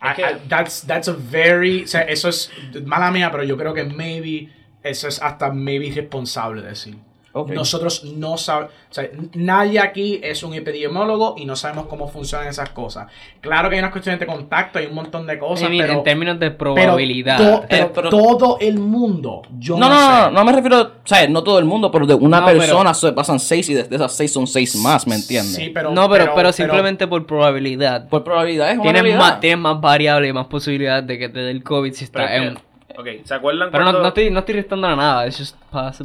Es 0.03 0.15
que- 0.17 0.23
I- 0.23 0.25
I- 0.45 0.49
that's, 0.49 0.87
that's 0.87 1.09
a 1.09 1.17
very. 1.19 1.85
O 1.85 1.87
sea, 1.89 2.03
eso 2.03 2.29
es. 2.29 2.51
Mala 2.85 3.11
mía, 3.11 3.31
pero 3.33 3.43
yo 3.43 3.57
creo 3.57 3.75
que 3.75 3.85
maybe. 3.85 4.49
Eso 4.83 5.09
es 5.09 5.21
hasta 5.21 5.51
maybe 5.51 5.87
irresponsable 5.87 6.63
decir. 6.63 6.97
Nosotros 7.33 8.05
no 8.05 8.37
sabemos. 8.37 8.73
O 8.91 8.93
sea, 8.95 9.05
n- 9.05 9.29
nadie 9.35 9.79
aquí 9.79 10.21
es 10.23 10.43
un 10.43 10.53
epidemiólogo 10.55 11.37
y 11.39 11.45
no 11.45 11.55
sabemos 11.55 11.87
cómo 11.87 12.09
funcionan 12.09 12.49
esas 12.49 12.71
cosas. 12.71 13.07
Claro 13.41 13.69
que 13.69 13.77
hay 13.77 13.81
unas 13.81 13.93
cuestiones 13.93 14.19
de 14.19 14.27
contacto, 14.27 14.79
hay 14.81 14.87
un 14.87 14.95
montón 14.95 15.27
de 15.27 15.39
cosas, 15.39 15.69
pero. 15.71 15.93
en 15.93 16.03
términos 16.03 16.41
de 16.41 16.51
pero 16.51 16.75
probabilidad. 16.75 17.37
to- 17.39 17.65
pero 17.69 17.85
Eh, 17.87 17.91
pero- 17.95 18.11
todo 18.11 18.59
el 18.61 18.79
mundo. 18.79 19.43
Yo 19.59 19.77
No, 19.79 19.89
no, 19.89 19.95
no, 19.95 20.01
sé. 20.01 20.23
no, 20.23 20.31
no 20.33 20.45
me 20.45 20.53
refiero, 20.53 20.81
o 20.81 20.91
sea, 21.07 21.29
no 21.29 21.43
todo 21.45 21.59
el 21.59 21.65
mundo, 21.65 21.91
pero 21.91 22.07
de 22.07 22.15
una 22.15 22.41
No, 22.41 22.47
persona 22.47 22.93
se 22.95 23.13
pasan 23.13 23.39
seis 23.39 23.69
y 23.69 23.75
de 23.75 23.85
de 23.85 23.97
esas 23.97 24.13
seis 24.13 24.33
son 24.33 24.47
seis 24.47 24.75
más, 24.77 25.07
¿me 25.07 25.15
entiendes? 25.15 25.55
Sí, 25.55 25.71
pero. 25.73 25.91
no, 25.93 26.09
pero, 26.09 26.33
pero, 26.35 26.53
simplemente 26.53 27.07
por 27.07 27.27
probabilidad. 27.27 28.09
Por 28.09 28.25
probabilidad 28.25 28.69
es 28.71 28.75
una 28.75 28.83
Tienes 28.83 29.03
realidad. 29.03 29.19
más, 29.21 29.41
tienes 29.41 29.59
más 29.59 29.81
variables 29.81 30.31
y 30.31 30.33
más 30.33 30.47
posibilidades 30.47 31.07
de 31.07 31.19
que 31.19 31.29
te 31.29 31.39
dé 31.41 31.51
el 31.51 31.63
COVID 31.63 31.93
si 31.93 32.07
Pero, 32.07 32.25
está 32.25 32.37
es 32.37 32.43
en... 32.43 32.59
ok, 33.01 33.25
¿se 33.25 33.35
acuerdan 33.35 33.71
Pero 33.71 33.85
no, 33.85 33.91
cuando- 33.91 34.03
no 34.03 34.09
estoy, 34.09 34.31
no 34.31 34.39
estoy 34.41 34.55
restando 34.55 34.87
a 34.87 34.97
nada, 34.97 35.27
es 35.27 35.39
just 35.39 35.57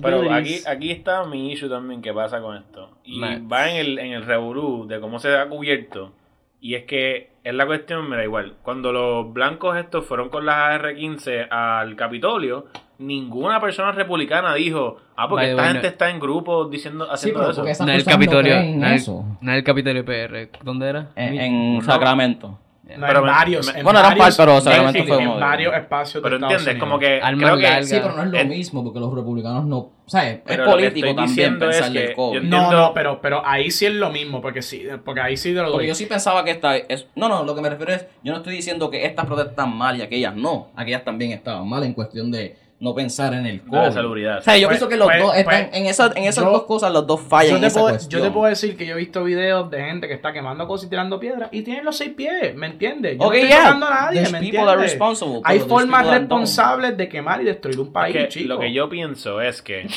Pero 0.01 0.31
aquí, 0.33 0.57
aquí 0.67 0.91
está 0.91 1.23
mi 1.25 1.51
issue 1.51 1.69
también 1.69 2.01
que 2.01 2.13
pasa 2.13 2.41
con 2.41 2.57
esto. 2.57 2.89
Y 3.03 3.19
va 3.19 3.69
en 3.69 3.77
el, 3.77 3.99
en 3.99 4.13
el 4.13 4.25
revolú 4.25 4.85
de 4.87 4.99
cómo 4.99 5.19
se 5.19 5.35
ha 5.35 5.47
cubierto. 5.47 6.11
Y 6.61 6.73
es 6.73 6.85
que 6.85 7.29
es 7.43 7.53
la 7.53 7.67
cuestión, 7.67 8.09
me 8.09 8.15
da 8.17 8.23
igual. 8.23 8.55
Cuando 8.63 8.91
los 8.91 9.31
blancos 9.31 9.77
estos 9.77 10.03
fueron 10.05 10.29
con 10.29 10.47
las 10.47 10.55
AR-15 10.55 11.47
al 11.51 11.95
Capitolio, 11.95 12.65
ninguna 12.97 13.61
persona 13.61 13.91
republicana 13.91 14.55
dijo, 14.55 14.97
ah, 15.15 15.27
porque 15.29 15.45
By 15.45 15.51
esta 15.51 15.67
gente 15.73 15.87
está 15.87 16.09
en 16.09 16.19
grupos 16.19 16.71
diciendo, 16.71 17.07
haciendo 17.11 17.51
eso. 17.51 17.63
No 17.63 17.69
es 17.69 17.79
el 17.79 17.87
no 18.05 18.11
Capitolio, 18.11 18.55
en 18.55 18.79
no 18.79 19.51
el 19.53 19.63
Capitolio 19.63 20.03
PR. 20.05 20.49
¿Dónde 20.63 20.89
era? 20.89 21.09
En, 21.15 21.39
en 21.39 21.75
No. 21.75 21.81
Sacramento. 21.83 22.59
No, 22.85 23.07
Pero 23.07 23.19
en 23.21 23.25
varios. 23.25 23.73
me- 23.73 23.79
en 23.79 23.83
Bueno, 23.83 23.99
eran 23.99 24.11
par, 24.11 24.17
varios- 24.19 24.37
pero 24.37 24.55
en- 24.57 24.61
Sacramento 24.61 24.99
en 24.99 25.07
fue 25.07 25.17
uno 25.17 25.33
de 25.35 25.41
varios 25.41 25.73
ellos. 25.73 25.83
espacios 25.83 26.13
de 26.13 26.21
Pero 26.21 26.35
entiendes, 26.35 26.67
Unidos. 26.67 26.79
como 26.79 26.99
que 26.99 27.19
Alma 27.19 27.43
creo 27.43 27.57
que... 27.57 27.83
Sí, 27.83 27.95
pero 27.99 28.13
no 28.13 28.23
es 28.23 28.29
lo 28.29 28.45
mismo, 28.45 28.83
porque 28.83 28.99
los 28.99 29.13
republicanos 29.15 29.65
no... 29.65 29.77
O 29.77 29.93
sea, 30.05 30.29
es 30.29 30.39
Pero 30.45 30.65
lo 30.65 30.69
que 30.69 30.75
político 30.75 31.07
estoy 31.07 31.25
también 31.25 31.53
es 31.53 31.59
pensarle 31.59 31.99
que 32.01 32.07
el 32.09 32.15
COVID. 32.15 32.41
No, 32.41 32.71
no, 32.71 32.93
pero, 32.93 33.19
pero 33.21 33.41
ahí 33.43 33.71
sí 33.71 33.87
es 33.87 33.93
lo 33.95 34.11
mismo, 34.11 34.39
porque 34.39 34.61
sí, 34.61 34.85
porque 35.03 35.19
ahí 35.19 35.35
sí 35.35 35.49
te 35.49 35.55
lo 35.55 35.71
Porque 35.71 35.77
doy. 35.77 35.87
yo 35.87 35.95
sí 35.95 36.05
pensaba 36.05 36.45
que 36.45 36.51
esta 36.51 36.77
es... 36.77 37.07
No, 37.15 37.27
no, 37.27 37.43
lo 37.43 37.55
que 37.55 37.61
me 37.61 37.69
refiero 37.71 37.91
es... 37.91 38.05
Yo 38.23 38.31
no 38.33 38.37
estoy 38.37 38.53
diciendo 38.55 38.91
que 38.91 39.03
estas 39.03 39.25
protestas 39.25 39.53
están 39.53 39.75
mal 39.75 39.97
y 39.97 40.03
aquellas 40.03 40.35
no. 40.35 40.67
Aquellas 40.75 41.03
también 41.03 41.31
estaban 41.31 41.67
mal 41.67 41.83
en 41.83 41.93
cuestión 41.93 42.29
de 42.31 42.55
no 42.79 42.93
pensar 42.93 43.33
en 43.33 43.45
el 43.45 43.59
De 43.59 43.71
la 43.71 43.83
COVID. 43.83 43.93
salubridad. 43.93 44.37
O 44.39 44.41
sea, 44.41 44.57
yo 44.57 44.67
Pues- 44.67 44.77
pienso 44.79 44.89
que 44.89 44.97
los 44.97 45.07
pues- 45.07 45.19
dos 45.21 45.35
están... 45.35 45.67
pues, 45.69 45.77
en, 45.81 45.85
esa- 45.87 46.11
en 46.15 46.23
esas 46.25 46.43
yo- 46.43 46.51
dos 46.51 46.63
cosas 46.63 46.91
los 46.91 47.07
dos 47.07 47.21
fallan 47.21 47.51
yo, 47.51 47.55
en 47.55 47.61
te 47.61 47.67
esa 47.67 47.79
puedo, 47.79 47.93
cuestión. 47.93 48.21
yo 48.21 48.27
te 48.27 48.33
puedo 48.33 48.49
decir 48.49 48.75
que 48.77 48.85
yo 48.85 48.95
he 48.95 48.97
visto 48.97 49.23
videos 49.23 49.71
de 49.71 49.83
gente 49.83 50.07
que 50.09 50.13
está 50.13 50.33
quemando 50.33 50.67
cosas 50.67 50.87
y 50.87 50.89
tirando 50.89 51.19
piedras 51.19 51.49
y 51.53 51.61
tienen 51.61 51.85
los 51.85 51.95
seis 51.97 52.11
pies, 52.15 52.53
¿me 52.55 52.67
entiendes? 52.67 53.17
Yo 53.17 53.25
Ok, 53.27 53.33
no 53.33 53.35
estoy 53.35 53.49
yeah. 53.49 53.71
a 53.71 53.77
nadie, 53.77 54.19
There's 54.19 54.31
¿me 54.33 54.39
people 54.39 54.57
that 54.59 54.63
are 54.63 54.71
entiendes? 54.73 54.91
responsible, 54.91 55.41
Hay 55.45 55.59
formas 55.59 56.07
responsables 56.07 56.97
de 56.97 57.07
quemar 57.09 57.41
y 57.41 57.45
destruir 57.45 57.79
un 57.79 57.93
país, 57.93 58.15
que 58.15 58.27
chico. 58.27 58.49
lo 58.53 58.59
que 58.59 58.73
yo 58.73 58.89
pienso 58.89 59.39
es 59.41 59.61
que 59.61 59.87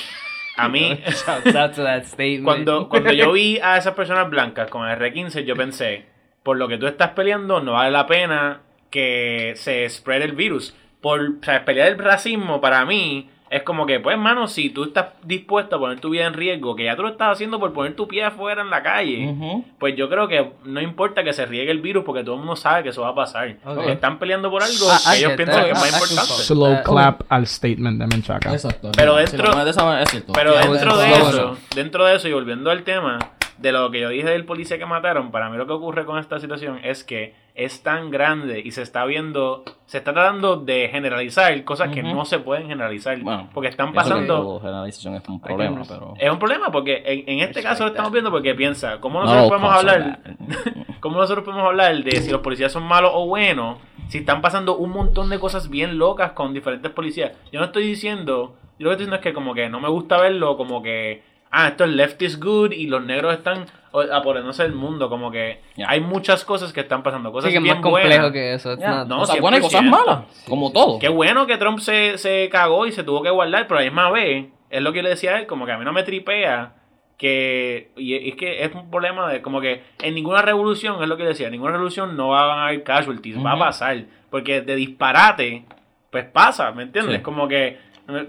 a 0.56 0.68
mí... 0.68 1.00
Shouts 1.04 1.54
out 1.56 1.72
to 1.74 1.82
that 1.84 2.04
statement. 2.04 2.44
Cuando, 2.44 2.88
cuando 2.88 3.12
yo 3.12 3.32
vi 3.32 3.58
a 3.62 3.76
esas 3.76 3.94
personas 3.94 4.30
blancas 4.30 4.70
con 4.70 4.82
R15, 4.82 5.44
yo 5.44 5.56
pensé, 5.56 6.06
por 6.44 6.56
lo 6.56 6.68
que 6.68 6.78
tú 6.78 6.86
estás 6.86 7.10
peleando, 7.10 7.60
no 7.60 7.72
vale 7.72 7.90
la 7.90 8.06
pena 8.06 8.60
que 8.90 9.52
se 9.56 9.88
spread 9.88 10.22
el 10.22 10.32
virus. 10.32 10.74
Por 11.00 11.20
o 11.20 11.44
sea, 11.44 11.64
pelear 11.64 11.88
el 11.88 11.98
racismo, 11.98 12.60
para 12.60 12.84
mí, 12.84 13.30
es 13.50 13.62
como 13.62 13.86
que, 13.86 13.98
pues, 13.98 14.18
mano, 14.18 14.46
si 14.48 14.68
tú 14.68 14.84
estás 14.84 15.06
dispuesto 15.22 15.76
a 15.76 15.78
poner 15.78 16.00
tu 16.00 16.10
vida 16.10 16.26
en 16.26 16.34
riesgo, 16.34 16.76
que 16.76 16.84
ya 16.84 16.96
tú 16.96 17.02
lo 17.02 17.08
estás 17.08 17.32
haciendo 17.32 17.58
por 17.58 17.72
poner 17.72 17.94
tu 17.96 18.06
pie 18.06 18.24
afuera 18.24 18.60
en 18.62 18.68
la 18.68 18.82
calle, 18.82 19.62
pues 19.78 19.96
yo 19.96 20.10
creo 20.10 20.28
que 20.28 20.50
no 20.64 20.80
importa 20.82 21.24
que 21.24 21.32
se 21.32 21.46
riegue 21.46 21.70
el 21.70 21.80
virus 21.80 22.04
porque 22.04 22.22
todo 22.24 22.34
el 22.34 22.40
mundo 22.40 22.56
sabe 22.56 22.82
que 22.82 22.88
eso 22.90 23.02
va 23.02 23.08
a 23.10 23.14
pasar. 23.14 23.48
Ok. 23.64 23.74
Porque 23.76 23.92
están 23.92 24.18
peleando 24.18 24.50
por 24.50 24.62
algo 24.62 24.86
Ah, 24.90 24.98
que 25.12 25.16
I 25.16 25.18
ellos 25.20 25.32
piensan 25.36 25.64
que 25.64 25.70
es 25.70 25.74
más 25.78 25.90
can 25.90 26.00
importante. 26.02 26.42
Slow 26.42 26.82
clap 26.82 27.22
al 27.30 27.46
statement 27.46 28.00
de 28.00 28.06
Menchaca. 28.08 28.52
Exacto. 28.52 28.90
Pero 28.96 29.16
Si 29.26 29.36
dentro- 29.36 29.64
de 29.64 29.70
esa 29.70 29.84
manera, 29.84 30.02
es 30.02 30.10
cierto. 30.10 30.32
Pero 30.34 30.54
dentro 30.54 30.96
de 30.98 31.12
eso, 31.12 31.56
dentro 31.74 32.04
de 32.04 32.16
eso 32.16 32.28
y 32.28 32.32
volviendo 32.32 32.70
al 32.70 32.82
tema 32.82 33.18
de 33.56 33.72
lo 33.72 33.90
que 33.90 34.00
yo 34.00 34.08
dije 34.10 34.28
del 34.28 34.44
policía 34.44 34.78
que 34.78 34.86
mataron, 34.86 35.30
para 35.30 35.48
mí 35.48 35.56
lo 35.56 35.66
que 35.66 35.72
ocurre 35.72 36.04
con 36.04 36.18
esta 36.18 36.38
situación 36.38 36.80
es 36.84 37.02
que 37.02 37.34
es 37.58 37.82
tan 37.82 38.10
grande 38.12 38.62
y 38.64 38.70
se 38.70 38.82
está 38.82 39.04
viendo, 39.04 39.64
se 39.86 39.98
está 39.98 40.12
tratando 40.12 40.58
de 40.58 40.88
generalizar 40.92 41.64
cosas 41.64 41.90
que 41.90 42.04
no 42.04 42.24
se 42.24 42.38
pueden 42.38 42.68
generalizar, 42.68 43.18
Bueno, 43.18 43.50
porque 43.52 43.68
están 43.68 43.92
pasando... 43.92 44.60
generalización 44.60 45.16
es 45.16 45.28
un 45.28 45.40
problema, 45.40 45.82
pero... 45.86 46.14
Es 46.20 46.30
un 46.30 46.38
problema 46.38 46.70
porque 46.70 47.02
en, 47.04 47.24
en 47.28 47.40
este 47.40 47.60
caso 47.60 47.82
lo 47.82 47.90
estamos 47.90 48.12
viendo 48.12 48.30
porque 48.30 48.54
piensa, 48.54 49.00
¿cómo 49.00 49.18
No 49.18 49.26
nosotros 49.26 49.48
podemos 49.48 49.72
hablar? 49.74 50.20
¿Cómo 51.00 51.18
nosotros 51.18 51.44
podemos 51.44 51.66
hablar 51.66 51.96
de 52.04 52.20
si 52.20 52.30
los 52.30 52.42
policías 52.42 52.70
son 52.70 52.84
malos 52.84 53.10
o 53.12 53.26
buenos? 53.26 53.78
Si 54.06 54.18
están 54.18 54.40
pasando 54.40 54.76
un 54.76 54.90
montón 54.90 55.28
de 55.28 55.40
cosas 55.40 55.68
bien 55.68 55.98
locas 55.98 56.32
con 56.32 56.54
diferentes 56.54 56.92
policías. 56.92 57.32
Yo 57.50 57.58
no 57.58 57.66
estoy 57.66 57.88
diciendo, 57.88 58.54
yo 58.78 58.84
lo 58.84 58.90
que 58.90 58.92
estoy 58.92 59.06
diciendo 59.06 59.16
es 59.16 59.22
que 59.22 59.32
como 59.32 59.52
que 59.52 59.68
no 59.68 59.80
me 59.80 59.88
gusta 59.88 60.16
verlo 60.18 60.56
como 60.56 60.80
que, 60.80 61.24
ah, 61.50 61.66
esto 61.68 61.84
es 61.84 61.90
left 61.90 62.22
is 62.22 62.38
good 62.38 62.70
y 62.70 62.86
los 62.86 63.04
negros 63.04 63.34
están 63.34 63.66
o- 63.92 64.00
apoderándose 64.00 64.62
del 64.62 64.72
mundo. 64.74 65.08
Como 65.08 65.30
que 65.30 65.60
Ya. 65.76 65.88
hay 65.88 66.00
muchas 66.00 66.44
cosas 66.44 66.72
que 66.72 66.80
están 66.80 67.02
pasando, 67.02 67.30
cosas 67.32 67.48
Sí, 67.48 67.52
que 67.54 67.58
es 67.58 67.62
bien 67.62 67.76
más 67.76 67.82
complejo 67.82 68.08
buenas. 68.08 68.32
que 68.32 68.54
eso. 68.54 68.76
not- 68.76 69.06
no, 69.08 69.18
cosas 69.18 69.40
buenas 69.40 69.60
y 69.60 69.62
cosas 69.62 69.80
100%. 69.82 69.90
malas, 70.06 70.44
como 70.48 70.72
todo. 70.72 70.98
Qué 70.98 71.08
bueno 71.08 71.46
que 71.46 71.56
Trump 71.56 71.78
se, 71.80 72.18
se 72.18 72.48
cagó 72.50 72.86
y 72.86 72.92
se 72.92 73.02
tuvo 73.04 73.22
que 73.22 73.30
guardar, 73.30 73.66
pero 73.66 73.78
a 73.78 73.82
la 73.82 73.88
misma 73.90 74.10
vez, 74.10 74.46
es 74.70 74.82
lo 74.82 74.92
que 74.92 75.02
le 75.02 75.10
decía 75.10 75.34
a 75.36 75.38
él, 75.40 75.46
como 75.46 75.64
que 75.66 75.72
a 75.72 75.78
mí 75.78 75.84
no 75.84 75.92
me 75.92 76.02
tripea 76.02 76.74
que, 77.16 77.90
y 77.96 78.28
es 78.28 78.36
que 78.36 78.62
es 78.64 78.72
un 78.74 78.90
problema 78.90 79.28
de 79.30 79.42
como 79.42 79.60
que 79.60 79.82
en 80.02 80.14
ninguna 80.14 80.42
revolución, 80.42 81.02
es 81.02 81.08
lo 81.08 81.16
que 81.16 81.24
decía, 81.24 81.46
en 81.46 81.52
ninguna 81.52 81.72
revolución 81.72 82.16
no 82.16 82.28
van 82.28 82.58
a 82.58 82.66
haber 82.66 82.82
casualties, 82.84 83.44
va 83.44 83.52
a 83.52 83.58
pasar, 83.58 84.04
porque 84.30 84.60
de 84.60 84.76
disparate, 84.76 85.64
pues 86.10 86.24
pasa, 86.26 86.70
¿me 86.72 86.84
entiendes? 86.84 87.16
Sí. 87.16 87.22
Como 87.22 87.48
que, 87.48 87.78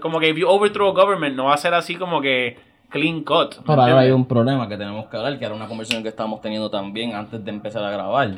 como 0.00 0.18
que 0.18 0.28
if 0.30 0.36
you 0.36 0.48
overthrow 0.48 0.88
a 0.90 0.92
government, 0.92 1.36
no 1.36 1.44
va 1.46 1.54
a 1.54 1.58
ser 1.58 1.72
así 1.74 1.94
como 1.94 2.20
que 2.20 2.58
clean 2.90 3.22
cut. 3.24 3.56
¿me 3.58 3.62
Pero 3.66 3.82
ahora 3.82 4.00
hay 4.00 4.10
un 4.10 4.26
problema 4.26 4.68
que 4.68 4.76
tenemos 4.76 5.06
que 5.06 5.16
hablar, 5.16 5.38
que 5.38 5.44
era 5.44 5.54
una 5.54 5.66
conversación 5.68 6.02
que 6.02 6.08
estábamos 6.10 6.40
teniendo 6.40 6.70
también 6.70 7.14
antes 7.14 7.42
de 7.44 7.50
empezar 7.50 7.82
a 7.84 7.90
grabar. 7.90 8.32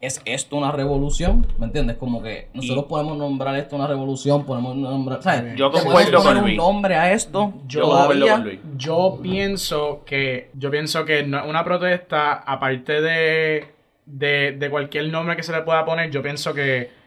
¿Es 0.00 0.22
esto 0.24 0.56
una 0.56 0.72
revolución? 0.72 1.46
¿Me 1.58 1.66
entiendes? 1.66 1.98
Como 1.98 2.22
que 2.22 2.48
nosotros 2.54 2.86
Y- 2.86 2.88
podemos 2.88 3.18
nombrar 3.18 3.54
esto 3.56 3.76
una 3.76 3.86
revolución, 3.86 4.46
podemos 4.46 4.74
nombrar... 4.74 5.22
¿sabes? 5.22 5.54
Yo 5.56 5.66
¿Le 5.66 5.72
puedes 5.72 5.84
concuerdo 6.10 6.22
con 6.22 6.38
un 6.44 6.56
nombre 6.56 6.96
a 6.96 7.12
esto? 7.12 7.52
Yo 7.66 7.82
todavía? 7.82 8.32
con 8.36 8.44
Luis. 8.44 8.60
Yo 8.78 9.18
pienso 9.22 10.02
que. 10.06 10.50
Yo 10.54 10.70
pienso 10.70 11.04
que 11.04 11.22
no- 11.24 11.44
una 11.44 11.64
protesta, 11.64 12.32
aparte 12.32 13.02
de, 13.02 13.66
de. 14.06 14.56
de 14.58 14.70
cualquier 14.70 15.10
nombre 15.10 15.36
que 15.36 15.42
se 15.42 15.52
le 15.52 15.60
pueda 15.62 15.84
poner, 15.84 16.10
yo 16.10 16.22
pienso 16.22 16.54
que. 16.54 16.98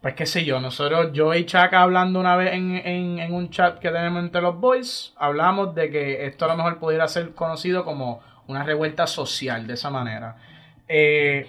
Pues 0.00 0.14
qué 0.14 0.24
sé 0.24 0.46
yo, 0.46 0.60
nosotros, 0.60 1.12
yo 1.12 1.34
y 1.34 1.44
Chaka 1.44 1.82
hablando 1.82 2.20
una 2.20 2.34
vez 2.34 2.54
en, 2.54 2.74
en, 2.76 3.18
en 3.18 3.34
un 3.34 3.50
chat 3.50 3.78
que 3.78 3.90
tenemos 3.90 4.22
entre 4.24 4.40
los 4.40 4.58
boys, 4.58 5.12
hablamos 5.16 5.74
de 5.74 5.90
que 5.90 6.24
esto 6.24 6.46
a 6.46 6.48
lo 6.48 6.56
mejor 6.56 6.78
pudiera 6.78 7.06
ser 7.06 7.34
conocido 7.34 7.84
como 7.84 8.22
una 8.46 8.62
revuelta 8.62 9.06
social 9.06 9.66
de 9.66 9.74
esa 9.74 9.90
manera. 9.90 10.36
Eh, 10.88 11.46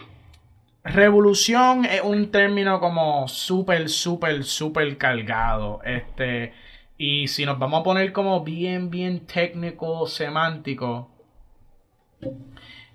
revolución 0.83 1.85
es 1.85 2.01
un 2.01 2.29
término 2.29 2.81
como 2.81 3.25
súper, 3.29 3.87
súper, 3.87 4.43
súper 4.43 4.97
cargado. 4.97 5.79
Este, 5.85 6.53
y 6.97 7.29
si 7.29 7.45
nos 7.45 7.57
vamos 7.57 7.79
a 7.79 7.83
poner 7.83 8.11
como 8.11 8.43
bien, 8.43 8.89
bien 8.89 9.25
técnico, 9.25 10.05
semántico, 10.07 11.09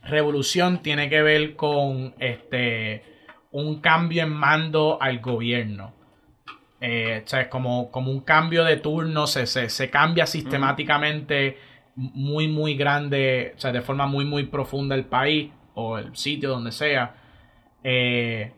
revolución 0.03 0.83
tiene 0.83 1.09
que 1.09 1.23
ver 1.23 1.57
con 1.57 2.15
este 2.19 3.16
un 3.63 3.81
cambio 3.81 4.23
en 4.23 4.33
mando 4.33 4.99
al 5.01 5.21
gobierno. 5.21 5.93
Eh, 6.81 7.23
o 7.25 7.29
sea, 7.29 7.43
es 7.43 7.49
como, 7.49 7.91
como 7.91 8.11
un 8.11 8.21
cambio 8.21 8.65
de 8.65 8.77
turno, 8.77 9.27
se, 9.27 9.47
se, 9.47 9.69
se 9.71 9.91
cambia 9.91 10.27
sistemáticamente 10.27 11.59
muy, 11.95 12.49
muy 12.49 12.77
grande, 12.77 13.55
o 13.57 13.61
sea, 13.61 13.73
de 13.73 13.81
forma 13.81 14.07
muy, 14.07 14.25
muy 14.25 14.45
profunda 14.45 14.95
el 14.95 15.07
país 15.07 15.51
o 15.75 15.97
el 15.99 16.15
sitio 16.17 16.51
donde 16.51 16.73
sea. 16.73 17.15
Eh, 17.83 18.53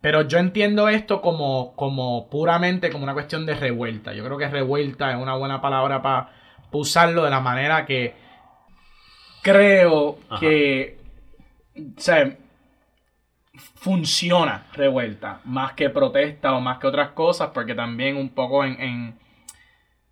pero 0.00 0.22
yo 0.22 0.38
entiendo 0.38 0.88
esto 0.88 1.20
como, 1.20 1.74
como 1.76 2.28
puramente 2.28 2.90
como 2.90 3.04
una 3.04 3.12
cuestión 3.12 3.46
de 3.46 3.54
revuelta. 3.54 4.12
Yo 4.14 4.24
creo 4.24 4.38
que 4.38 4.48
revuelta 4.48 5.12
es 5.12 5.16
una 5.16 5.36
buena 5.36 5.60
palabra 5.60 6.02
para 6.02 6.30
usarlo 6.72 7.22
de 7.22 7.30
la 7.30 7.40
manera 7.40 7.84
que 7.86 8.14
creo 9.42 10.18
Ajá. 10.28 10.40
que 10.40 11.00
o 11.76 12.00
sea, 12.00 12.36
funciona 13.60 14.66
revuelta 14.72 15.40
más 15.44 15.72
que 15.72 15.90
protesta 15.90 16.52
o 16.54 16.60
más 16.60 16.78
que 16.78 16.86
otras 16.86 17.10
cosas 17.10 17.50
porque 17.54 17.74
también 17.74 18.16
un 18.16 18.30
poco 18.30 18.64
en, 18.64 18.80
en, 18.80 19.18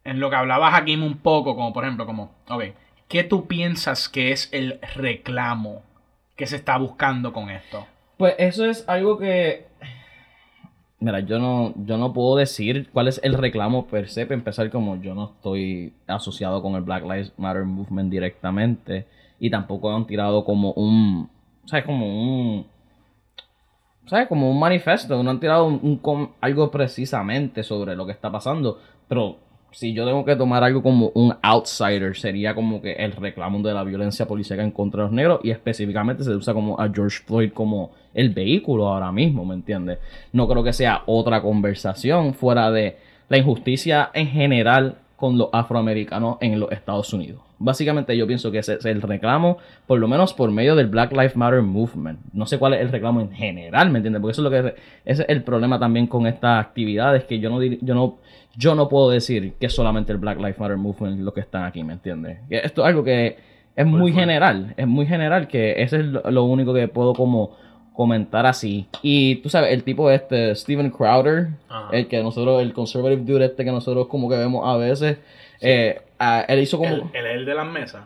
en 0.04 0.20
lo 0.20 0.30
que 0.30 0.37
hablabas 0.37 0.74
aquí 0.74 0.94
un 0.94 1.18
poco 1.18 1.56
como 1.56 1.72
por 1.72 1.84
ejemplo 1.84 2.06
como 2.06 2.32
ok 2.48 2.64
¿qué 3.08 3.24
tú 3.24 3.46
piensas 3.46 4.08
que 4.08 4.32
es 4.32 4.48
el 4.52 4.78
reclamo 4.94 5.82
que 6.37 6.46
se 6.46 6.56
está 6.56 6.78
buscando 6.78 7.32
con 7.32 7.50
esto? 7.50 7.87
Pues 8.16 8.34
eso 8.38 8.64
es 8.64 8.88
algo 8.88 9.18
que. 9.18 9.66
Mira, 11.00 11.20
yo 11.20 11.38
no, 11.38 11.74
yo 11.76 11.96
no 11.96 12.12
puedo 12.12 12.37
decir 12.37 12.88
cuál 12.92 13.08
es 13.08 13.20
el 13.22 13.34
reclamo 13.34 13.87
per 13.87 14.08
se, 14.08 14.26
para 14.26 14.34
empezar, 14.34 14.70
como 14.70 15.00
yo 15.00 15.14
no 15.14 15.32
estoy 15.37 15.92
asociado 16.06 16.61
con 16.61 16.74
el 16.74 16.82
Black 16.82 17.02
Lives 17.02 17.32
Matter 17.37 17.64
Movement 17.64 18.11
directamente. 18.11 19.06
Y 19.40 19.50
tampoco 19.50 19.94
han 19.94 20.06
tirado 20.06 20.44
como 20.44 20.72
un. 20.72 21.28
¿Sabes? 21.66 21.84
Como 21.84 22.06
un. 22.06 22.66
¿Sabes? 24.09 24.27
Como 24.29 24.51
un 24.51 24.59
manifiesto. 24.59 25.23
No 25.23 25.31
han 25.31 25.40
tirado 25.40 25.66
un, 25.66 26.01
un 26.03 26.31
algo 26.40 26.71
precisamente 26.71 27.62
sobre 27.62 27.94
lo 27.94 28.07
que 28.07 28.12
está 28.12 28.31
pasando. 28.31 28.79
Pero 29.07 29.37
si 29.71 29.92
yo 29.92 30.07
tengo 30.07 30.25
que 30.25 30.35
tomar 30.35 30.64
algo 30.64 30.83
como 30.83 31.11
un 31.14 31.35
outsider, 31.42 32.16
sería 32.16 32.55
como 32.55 32.81
que 32.81 32.92
el 32.92 33.12
reclamo 33.12 33.61
de 33.61 33.75
la 33.75 33.85
violencia 33.85 34.27
policial 34.27 34.61
en 34.61 34.71
contra 34.71 35.03
los 35.03 35.12
negros. 35.12 35.40
Y 35.42 35.51
específicamente 35.51 36.25
se 36.25 36.31
usa 36.31 36.55
como 36.55 36.81
a 36.81 36.88
George 36.92 37.18
Floyd 37.25 37.53
como 37.53 37.90
el 38.14 38.31
vehículo 38.31 38.88
ahora 38.88 39.12
mismo, 39.12 39.44
¿me 39.44 39.55
entiendes? 39.55 39.99
No 40.33 40.49
creo 40.49 40.64
que 40.64 40.73
sea 40.73 41.03
otra 41.07 41.42
conversación 41.42 42.35
fuera 42.35 42.71
de 42.71 42.97
la 43.29 43.38
injusticia 43.38 44.11
en 44.14 44.29
general 44.29 44.97
con 45.16 45.37
los 45.37 45.51
afroamericanos 45.53 46.38
en 46.40 46.59
los 46.59 46.73
Estados 46.73 47.12
Unidos. 47.12 47.47
Básicamente 47.59 48.16
yo 48.16 48.27
pienso 48.27 48.51
que 48.51 48.59
ese 48.59 48.75
es 48.75 48.85
el 48.85 49.03
reclamo, 49.03 49.59
por 49.87 49.99
lo 49.99 50.07
menos 50.07 50.33
por 50.33 50.51
medio 50.51 50.77
del 50.77 50.87
Black 50.87 51.12
Lives 51.12 51.37
Matter 51.37 51.62
Movement. 51.62 52.21
No 52.33 52.47
sé 52.47 52.59
cuál 52.59 52.75
es 52.75 52.81
el 52.81 52.90
reclamo 52.90 53.21
en 53.21 53.33
general, 53.33 53.90
¿me 53.90 53.99
entiendes? 53.99 54.21
Porque 54.21 54.33
eso 54.33 54.42
es 54.42 54.44
lo 54.44 54.51
que 54.51 54.75
ese 55.05 55.23
es 55.23 55.29
el 55.29 55.42
problema 55.42 55.79
también 55.79 56.07
con 56.07 56.27
estas 56.27 56.64
actividades 56.64 57.25
que 57.25 57.40
yo 57.40 57.51
no 57.51 57.62
yo 57.62 57.94
no 57.94 58.18
yo 58.57 58.75
no 58.75 58.88
puedo 58.88 59.11
decir 59.11 59.55
que 59.59 59.66
es 59.66 59.73
solamente 59.75 60.12
el 60.12 60.18
Black 60.18 60.38
Lives 60.38 60.59
Matter 60.59 60.77
Movement 60.77 61.21
lo 61.21 61.33
que 61.33 61.40
están 61.40 61.64
aquí, 61.64 61.83
¿me 61.83 61.94
entiendes? 61.94 62.38
Esto 62.49 62.83
es 62.83 62.88
algo 62.88 63.03
que 63.05 63.37
es 63.75 63.87
muy 63.87 64.12
general, 64.12 64.75
es 64.77 64.87
muy 64.87 65.07
general 65.07 65.47
que 65.47 65.83
ese 65.83 66.01
es 66.01 66.07
lo 66.07 66.44
único 66.44 66.75
que 66.75 66.88
puedo 66.88 67.12
como 67.12 67.57
comentar 67.98 68.46
así. 68.46 68.87
Y 69.02 69.37
tú 69.42 69.48
sabes, 69.50 69.72
el 69.72 69.82
tipo 69.82 70.08
este, 70.08 70.54
Steven 70.54 70.88
Crowder, 70.90 71.48
Ajá. 71.68 71.88
el 71.90 72.06
que 72.06 72.22
nosotros, 72.22 72.62
el 72.62 72.72
conservative 72.72 73.22
dude 73.24 73.44
este 73.46 73.64
que 73.64 73.72
nosotros 73.72 74.06
como 74.06 74.30
que 74.30 74.37
vemos 74.37 74.62
a 74.64 74.76
veces, 74.76 75.16
eh, 75.61 76.00
ah, 76.20 76.44
él 76.46 76.61
hizo 76.61 76.78
como... 76.78 76.88
El, 76.94 77.02
el, 77.12 77.26
el 77.26 77.44
de 77.44 77.54
las 77.56 77.66
mesas. 77.66 78.02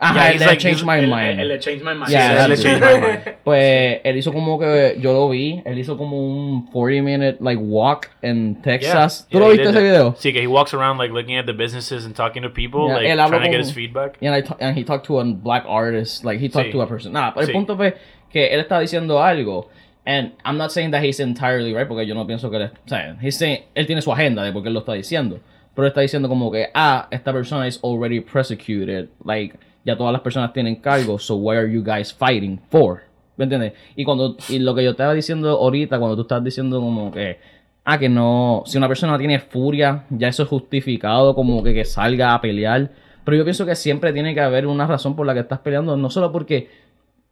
Ajá, 0.00 0.14
Yeah, 0.14 0.30
el 0.30 0.38
de 0.38 0.46
like- 0.46 0.62
Change 0.62 0.84
My 0.84 0.98
El, 1.00 1.06
Mind. 1.08 1.20
el, 1.30 1.40
el 1.40 1.48
de 1.48 1.58
Change 1.58 1.82
My 1.82 1.94
Mind. 1.94 2.06
Yeah, 2.06 2.46
Sí, 2.46 2.52
el. 2.52 2.58
Change 2.62 2.80
My 2.80 3.00
Mind. 3.08 3.20
Pues 3.42 4.00
él 4.04 4.16
hizo 4.16 4.32
como 4.32 4.56
que 4.56 4.96
yo 5.00 5.12
lo 5.12 5.28
vi, 5.30 5.60
él 5.64 5.76
hizo 5.76 5.96
como 5.98 6.16
un 6.24 6.66
40 6.70 7.02
minute 7.02 7.36
like 7.40 7.60
walk 7.60 8.08
en 8.22 8.62
Texas. 8.62 9.26
¿Tú 9.28 9.38
Yeah, 9.38 9.40
lo 9.48 9.52
he 9.52 9.56
viste 9.56 9.70
ese 9.70 9.82
video? 9.82 10.14
Sí, 10.16 10.32
que 10.32 10.40
he 10.40 10.46
walks 10.46 10.72
around 10.72 10.98
like 11.00 11.12
looking 11.12 11.36
at 11.36 11.46
the 11.46 11.52
businesses 11.52 12.04
and 12.06 12.14
talking 12.14 12.42
to 12.44 12.48
people, 12.50 12.86
like 12.86 13.12
trying 13.12 13.42
to 13.42 13.50
get 13.50 13.58
his 13.58 13.72
feedback. 13.72 14.16
And, 14.22 14.32
I 14.36 14.44
and 14.60 14.78
he 14.78 14.84
talked 14.84 15.04
to 15.08 15.18
a 15.18 15.24
black 15.24 15.64
artist, 15.66 16.24
like 16.24 16.38
he 16.40 16.48
talked 16.48 16.66
Sí. 16.68 16.72
to 16.74 16.82
a 16.82 16.86
person. 16.86 17.12
Nada, 17.12 17.32
pero 17.34 17.40
el 17.40 17.46
Sí. 17.48 17.52
punto 17.52 17.76
fue 17.76 17.96
que 18.30 18.48
él 18.48 18.60
está 18.60 18.80
diciendo 18.80 19.22
algo. 19.22 19.68
And 20.04 20.32
I'm 20.44 20.56
not 20.56 20.70
saying 20.70 20.90
that 20.92 21.02
he's 21.04 21.20
entirely 21.20 21.74
right, 21.74 21.86
porque 21.86 22.06
yo 22.06 22.14
no 22.14 22.26
pienso 22.26 22.50
que 22.50 22.56
él, 22.56 22.70
o 22.84 22.88
sea, 22.88 23.16
él 23.20 23.86
tiene 23.86 24.00
su 24.00 24.10
agenda 24.10 24.42
de 24.42 24.52
por 24.52 24.62
qué 24.62 24.68
él 24.68 24.74
lo 24.74 24.80
está 24.80 24.94
diciendo. 24.94 25.40
Pero 25.74 25.88
está 25.88 26.00
diciendo 26.00 26.28
como 26.28 26.50
que, 26.50 26.68
ah, 26.74 27.06
esta 27.10 27.32
persona 27.32 27.68
is 27.68 27.78
already 27.84 28.20
prosecuted, 28.20 29.08
like, 29.24 29.56
ya 29.84 29.96
todas 29.96 30.12
las 30.12 30.22
personas 30.22 30.52
tienen 30.52 30.76
cargos, 30.76 31.24
so 31.24 31.36
why 31.36 31.56
are 31.56 31.70
you 31.70 31.82
guys 31.82 32.12
fighting 32.12 32.58
for? 32.70 33.02
¿Me 33.36 33.44
entiendes? 33.44 33.74
Y 33.94 34.04
cuando, 34.04 34.36
y 34.48 34.58
lo 34.58 34.74
que 34.74 34.82
yo 34.82 34.90
estaba 34.90 35.14
diciendo 35.14 35.50
ahorita, 35.50 35.98
cuando 35.98 36.16
tú 36.16 36.22
estás 36.22 36.42
diciendo 36.42 36.80
como 36.80 37.12
que, 37.12 37.38
ah, 37.84 37.98
que 37.98 38.08
no, 38.08 38.64
si 38.66 38.76
una 38.76 38.88
persona 38.88 39.16
tiene 39.16 39.38
furia, 39.38 40.04
ya 40.10 40.28
eso 40.28 40.42
es 40.42 40.48
justificado 40.48 41.34
como 41.34 41.62
que, 41.62 41.72
que 41.72 41.84
salga 41.84 42.34
a 42.34 42.40
pelear. 42.40 42.90
Pero 43.24 43.36
yo 43.36 43.44
pienso 43.44 43.64
que 43.64 43.76
siempre 43.76 44.12
tiene 44.12 44.34
que 44.34 44.40
haber 44.40 44.66
una 44.66 44.86
razón 44.86 45.14
por 45.14 45.26
la 45.26 45.34
que 45.34 45.40
estás 45.40 45.60
peleando, 45.60 45.96
no 45.96 46.10
solo 46.10 46.32
porque, 46.32 46.68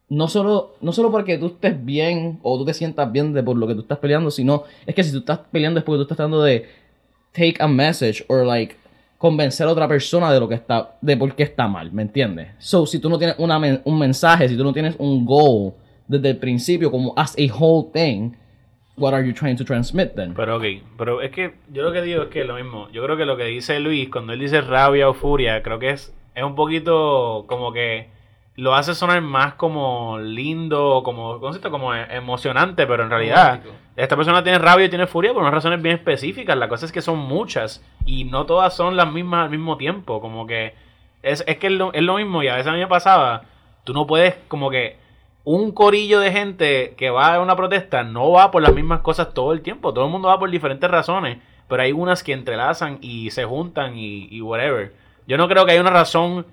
no 0.09 0.29
solo, 0.29 0.77
no 0.81 0.93
solo 0.93 1.11
porque 1.11 1.39
tú 1.39 1.47
estés 1.47 1.85
bien 1.85 2.39
o 2.43 2.57
tú 2.59 2.65
te 2.65 2.75
sientas 2.75 3.11
bien 3.11 3.33
de 3.33 3.43
por 3.43 3.57
lo 3.57 3.67
que 3.67 3.75
tú 3.75 3.81
estás 3.81 3.99
peleando, 3.99 4.31
sino 4.31 4.65
es 4.87 4.95
que 4.95 5.03
si 5.03 5.13
tú 5.13 5.19
estás 5.19 5.41
peleando 5.51 5.81
es 5.81 5.85
porque 5.85 5.99
tú 5.99 6.03
estás 6.03 6.17
tratando 6.17 6.43
de 6.43 6.67
take 7.33 7.57
a 7.59 7.67
message 7.67 8.25
or 8.29 8.47
like 8.47 8.77
convencer 9.19 9.67
a 9.67 9.73
otra 9.73 9.89
persona 9.89 10.33
de 10.33 10.41
lo 10.41 10.49
que 10.49 10.55
está, 10.55 10.97
de 11.01 11.17
por 11.17 11.35
qué 11.35 11.43
está 11.43 11.67
mal, 11.67 11.91
¿me 11.93 12.03
entiendes? 12.03 12.49
So, 12.59 12.87
si 12.87 12.99
tú 12.99 13.09
no 13.09 13.19
tienes 13.19 13.37
una 13.39 13.59
un 13.85 13.99
mensaje, 13.99 14.49
si 14.49 14.57
tú 14.57 14.63
no 14.63 14.73
tienes 14.73 14.95
un 14.99 15.25
goal 15.25 15.73
desde 16.07 16.31
el 16.31 16.37
principio, 16.37 16.91
como 16.91 17.13
as 17.17 17.35
a 17.37 17.53
whole 17.53 17.89
thing, 17.93 18.33
what 18.97 19.13
are 19.13 19.27
you 19.27 19.33
trying 19.33 19.57
to 19.57 19.65
transmit 19.65 20.15
then? 20.15 20.35
Pero 20.35 20.57
ok, 20.57 20.65
pero 20.97 21.23
es 21.23 21.31
que 21.31 21.55
yo 21.73 21.83
lo 21.83 21.93
que 21.93 22.03
digo 22.03 22.23
es 22.25 22.29
que 22.29 22.45
lo 22.45 22.55
mismo. 22.55 22.89
Yo 22.91 23.03
creo 23.03 23.17
que 23.17 23.25
lo 23.25 23.37
que 23.37 23.45
dice 23.45 23.81
Luis, 23.81 24.09
cuando 24.11 24.33
él 24.33 24.41
dice 24.41 24.61
rabia 24.61 25.09
o 25.09 25.15
furia, 25.15 25.63
creo 25.63 25.79
que 25.79 25.91
es, 25.91 26.15
es 26.35 26.45
un 26.45 26.55
poquito 26.55 27.45
como 27.49 27.73
que 27.73 28.09
lo 28.57 28.75
hace 28.75 28.95
sonar 28.95 29.21
más 29.21 29.55
como 29.55 30.19
lindo, 30.19 31.03
como, 31.05 31.39
¿cómo 31.41 31.53
se 31.53 31.59
dice? 31.59 31.71
como 31.71 31.95
e- 31.95 32.07
emocionante, 32.17 32.87
pero 32.87 33.03
en 33.05 33.11
realidad 33.11 33.47
Romántico. 33.47 33.75
esta 33.97 34.17
persona 34.17 34.43
tiene 34.43 34.59
rabia 34.59 34.87
y 34.87 34.89
tiene 34.89 35.07
furia 35.07 35.33
por 35.33 35.43
unas 35.43 35.55
razones 35.55 35.83
bien 35.83 35.97
específicas. 35.97 36.57
La 36.57 36.69
cosa 36.69 36.87
es 36.87 36.93
que 36.93 37.03
son 37.03 37.19
muchas 37.19 37.85
y 38.07 38.25
no 38.25 38.47
todas 38.47 38.75
son 38.75 38.97
las 38.97 39.13
mismas 39.13 39.45
al 39.45 39.51
mismo 39.51 39.77
tiempo. 39.77 40.21
Como 40.23 40.47
que 40.47 40.75
es, 41.23 41.45
es 41.47 41.59
que 41.59 41.67
es 41.67 41.73
lo, 41.75 41.93
es 41.93 42.03
lo 42.03 42.17
mismo 42.17 42.43
y 42.43 42.49
a 42.49 42.55
veces 42.55 42.69
a 42.69 42.73
mí 42.73 42.79
me 42.79 42.87
pasaba, 42.87 43.43
tú 43.85 43.93
no 43.93 44.07
puedes 44.07 44.37
como 44.49 44.71
que 44.71 44.97
un 45.45 45.73
corillo 45.73 46.19
de 46.21 46.33
gente 46.33 46.95
que 46.97 47.11
va 47.11 47.35
a 47.35 47.41
una 47.41 47.57
protesta 47.57 48.03
no 48.03 48.33
va 48.33 48.51
por 48.51 48.63
las 48.63 48.75
mismas 48.75 49.01
cosas 49.01 49.35
todo 49.35 49.53
el 49.53 49.61
tiempo. 49.61 49.93
Todo 49.93 50.07
el 50.07 50.11
mundo 50.11 50.29
va 50.29 50.39
por 50.39 50.51
diferentes 50.51 50.91
razones. 50.91 51.39
Pero 51.69 51.83
hay 51.83 51.93
unas 51.93 52.23
que 52.23 52.33
entrelazan 52.33 52.99
y 53.03 53.31
se 53.33 53.45
juntan 53.45 53.97
y, 53.99 54.29
y 54.31 54.41
whatever. 54.41 54.95
Yo 55.27 55.37
no 55.37 55.47
creo 55.47 55.67
que 55.67 55.73
haya 55.73 55.81
una 55.81 55.91
razón 55.91 56.47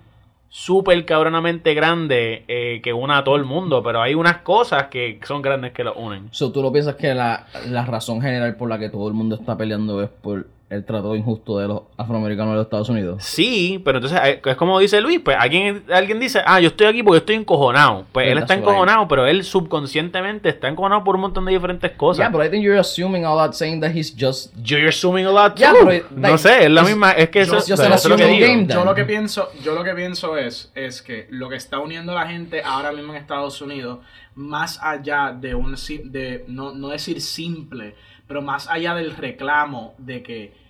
súper 0.56 1.04
cabronamente 1.04 1.74
grande 1.74 2.46
eh, 2.48 2.80
que 2.84 2.94
una 2.94 3.18
a 3.18 3.24
todo 3.24 3.38
el 3.38 3.44
mundo. 3.44 3.82
Pero 3.82 4.04
hay 4.04 4.14
unas 4.14 4.38
cosas 4.38 4.86
que 4.86 5.20
son 5.26 5.42
grandes 5.42 5.72
que 5.74 5.84
lo 5.84 5.96
unen. 5.96 6.28
So, 6.30 6.52
¿Tú 6.52 6.62
no 6.62 6.72
piensas 6.72 6.96
que 6.96 7.16
la, 7.16 7.48
la 7.70 7.86
razón 7.86 8.22
general 8.22 8.56
por 8.56 8.70
la 8.70 8.78
que 8.78 8.90
todo 8.90 9.08
el 9.08 9.16
mundo 9.16 9.36
está 9.36 9.58
peleando 9.58 10.04
es 10.04 10.10
por 10.10 10.46
el 10.74 10.86
trato 10.86 11.16
injusto 11.16 11.58
de 11.60 11.68
los 11.68 11.82
afroamericanos 11.98 12.52
de 12.54 12.58
los 12.58 12.66
Estados 12.66 12.90
Unidos? 12.90 13.24
Sí, 13.24 13.82
pero 13.86 14.00
entonces 14.00 14.20
eh, 14.24 14.42
es 14.44 14.56
como 14.56 14.80
dice 14.80 15.00
Luis, 15.02 15.20
pues 15.20 15.38
alguien, 15.40 15.84
alguien 15.92 16.20
dice, 16.20 16.42
ah, 16.46 16.60
yo 16.60 16.68
estoy 16.70 16.88
aquí 16.88 17.04
porque 17.04 17.20
estoy 17.20 17.36
encojonado. 17.36 18.06
Pues 18.12 18.28
él 18.28 18.38
está 18.38 18.56
right. 18.56 18.64
encojonado, 18.64 19.08
pero 19.08 19.26
él 19.28 19.44
subconscientemente 19.44 20.50
está 20.50 20.68
encojonado 20.68 21.04
por 21.04 21.16
un 21.16 21.22
montón 21.22 21.46
de 21.46 21.52
diferentes 21.54 21.92
cosas. 21.92 22.20
Yeah, 22.26 22.30
but 22.30 22.46
I 22.46 22.50
think 22.50 22.64
you're 22.64 22.80
assuming 22.80 23.26
all 23.26 23.38
that 23.38 23.54
saying 23.54 23.82
that 23.82 23.92
he's 23.96 24.14
just 24.18 24.54
You're 24.64 24.88
assuming 24.88 25.26
a 25.26 25.32
lot 25.32 25.56
Yeah, 25.58 25.72
too. 25.74 25.86
pero, 25.86 26.06
no 26.12 26.38
sé, 26.38 26.66
es 26.66 26.72
la 26.72 26.84
misma, 26.84 27.12
es 27.12 27.30
que 27.30 27.42
eso, 27.42 27.58
es 27.58 27.70
lo 28.08 28.16
que 28.18 28.26
digo. 28.26 28.48
game. 28.48 28.68
Yo 28.68 28.84
lo 28.86 28.96
que 28.96 29.06
pienso, 29.06 29.50
yo 29.64 29.74
lo 29.76 29.84
que 29.84 29.94
pienso 29.94 30.38
es, 30.38 30.72
es 30.76 31.02
que 31.02 31.28
lo 31.30 31.50
que 31.50 31.56
está 31.56 31.80
uniendo 31.80 32.12
a 32.18 32.24
la 32.24 32.28
gente 32.30 32.62
ahora 32.64 32.92
mismo 32.92 33.14
en 33.14 33.20
Estados 33.20 33.62
Unidos, 33.62 34.00
más 34.36 34.80
allá 34.82 35.32
de 35.40 35.54
un 35.56 35.78
si- 35.78 36.02
de 36.04 36.44
no, 36.48 36.72
no 36.74 36.90
decir 36.90 37.22
simple, 37.22 37.96
pero 38.28 38.42
más 38.42 38.68
allá 38.70 38.96
del 38.96 39.16
reclamo 39.16 39.94
de 39.98 40.24
que 40.24 40.63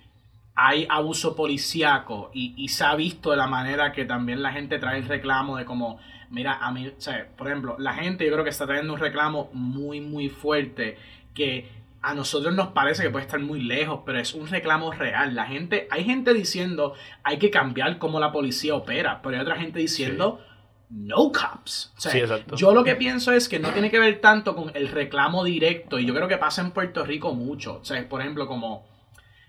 hay 0.54 0.86
abuso 0.88 1.34
policíaco 1.34 2.30
y, 2.32 2.54
y 2.56 2.68
se 2.68 2.84
ha 2.84 2.94
visto 2.94 3.30
de 3.30 3.36
la 3.36 3.46
manera 3.46 3.92
que 3.92 4.04
también 4.04 4.42
la 4.42 4.52
gente 4.52 4.78
trae 4.78 4.98
el 4.98 5.08
reclamo 5.08 5.56
de 5.56 5.64
como, 5.64 5.98
mira, 6.30 6.58
a 6.60 6.70
mí, 6.70 6.88
o 6.88 7.00
sea, 7.00 7.28
por 7.36 7.48
ejemplo, 7.48 7.76
la 7.78 7.94
gente 7.94 8.24
yo 8.24 8.32
creo 8.32 8.44
que 8.44 8.50
está 8.50 8.66
trayendo 8.66 8.92
un 8.92 9.00
reclamo 9.00 9.50
muy, 9.52 10.00
muy 10.00 10.28
fuerte 10.28 10.96
que 11.34 11.68
a 12.02 12.14
nosotros 12.14 12.54
nos 12.54 12.68
parece 12.68 13.02
que 13.02 13.10
puede 13.10 13.24
estar 13.24 13.40
muy 13.40 13.62
lejos, 13.62 14.00
pero 14.04 14.20
es 14.20 14.34
un 14.34 14.46
reclamo 14.46 14.92
real. 14.92 15.34
La 15.34 15.46
gente, 15.46 15.88
hay 15.90 16.04
gente 16.04 16.34
diciendo 16.34 16.94
hay 17.22 17.38
que 17.38 17.50
cambiar 17.50 17.98
cómo 17.98 18.20
la 18.20 18.30
policía 18.30 18.74
opera, 18.74 19.20
pero 19.22 19.36
hay 19.36 19.42
otra 19.42 19.56
gente 19.56 19.78
diciendo 19.78 20.40
no 20.90 21.32
cops. 21.32 21.92
O 21.96 22.00
sea, 22.00 22.12
Sí, 22.12 22.20
yo 22.56 22.74
lo 22.74 22.84
que 22.84 22.94
pienso 22.94 23.32
es 23.32 23.48
que 23.48 23.58
no 23.58 23.70
tiene 23.70 23.90
que 23.90 23.98
ver 23.98 24.20
tanto 24.20 24.54
con 24.54 24.70
el 24.74 24.88
reclamo 24.88 25.44
directo, 25.44 25.98
y 25.98 26.04
yo 26.04 26.14
creo 26.14 26.28
que 26.28 26.36
pasa 26.36 26.60
en 26.60 26.72
Puerto 26.72 27.04
Rico 27.04 27.34
mucho. 27.34 27.78
O 27.80 27.84
sea, 27.84 28.06
por 28.08 28.20
ejemplo, 28.20 28.46
como 28.46 28.86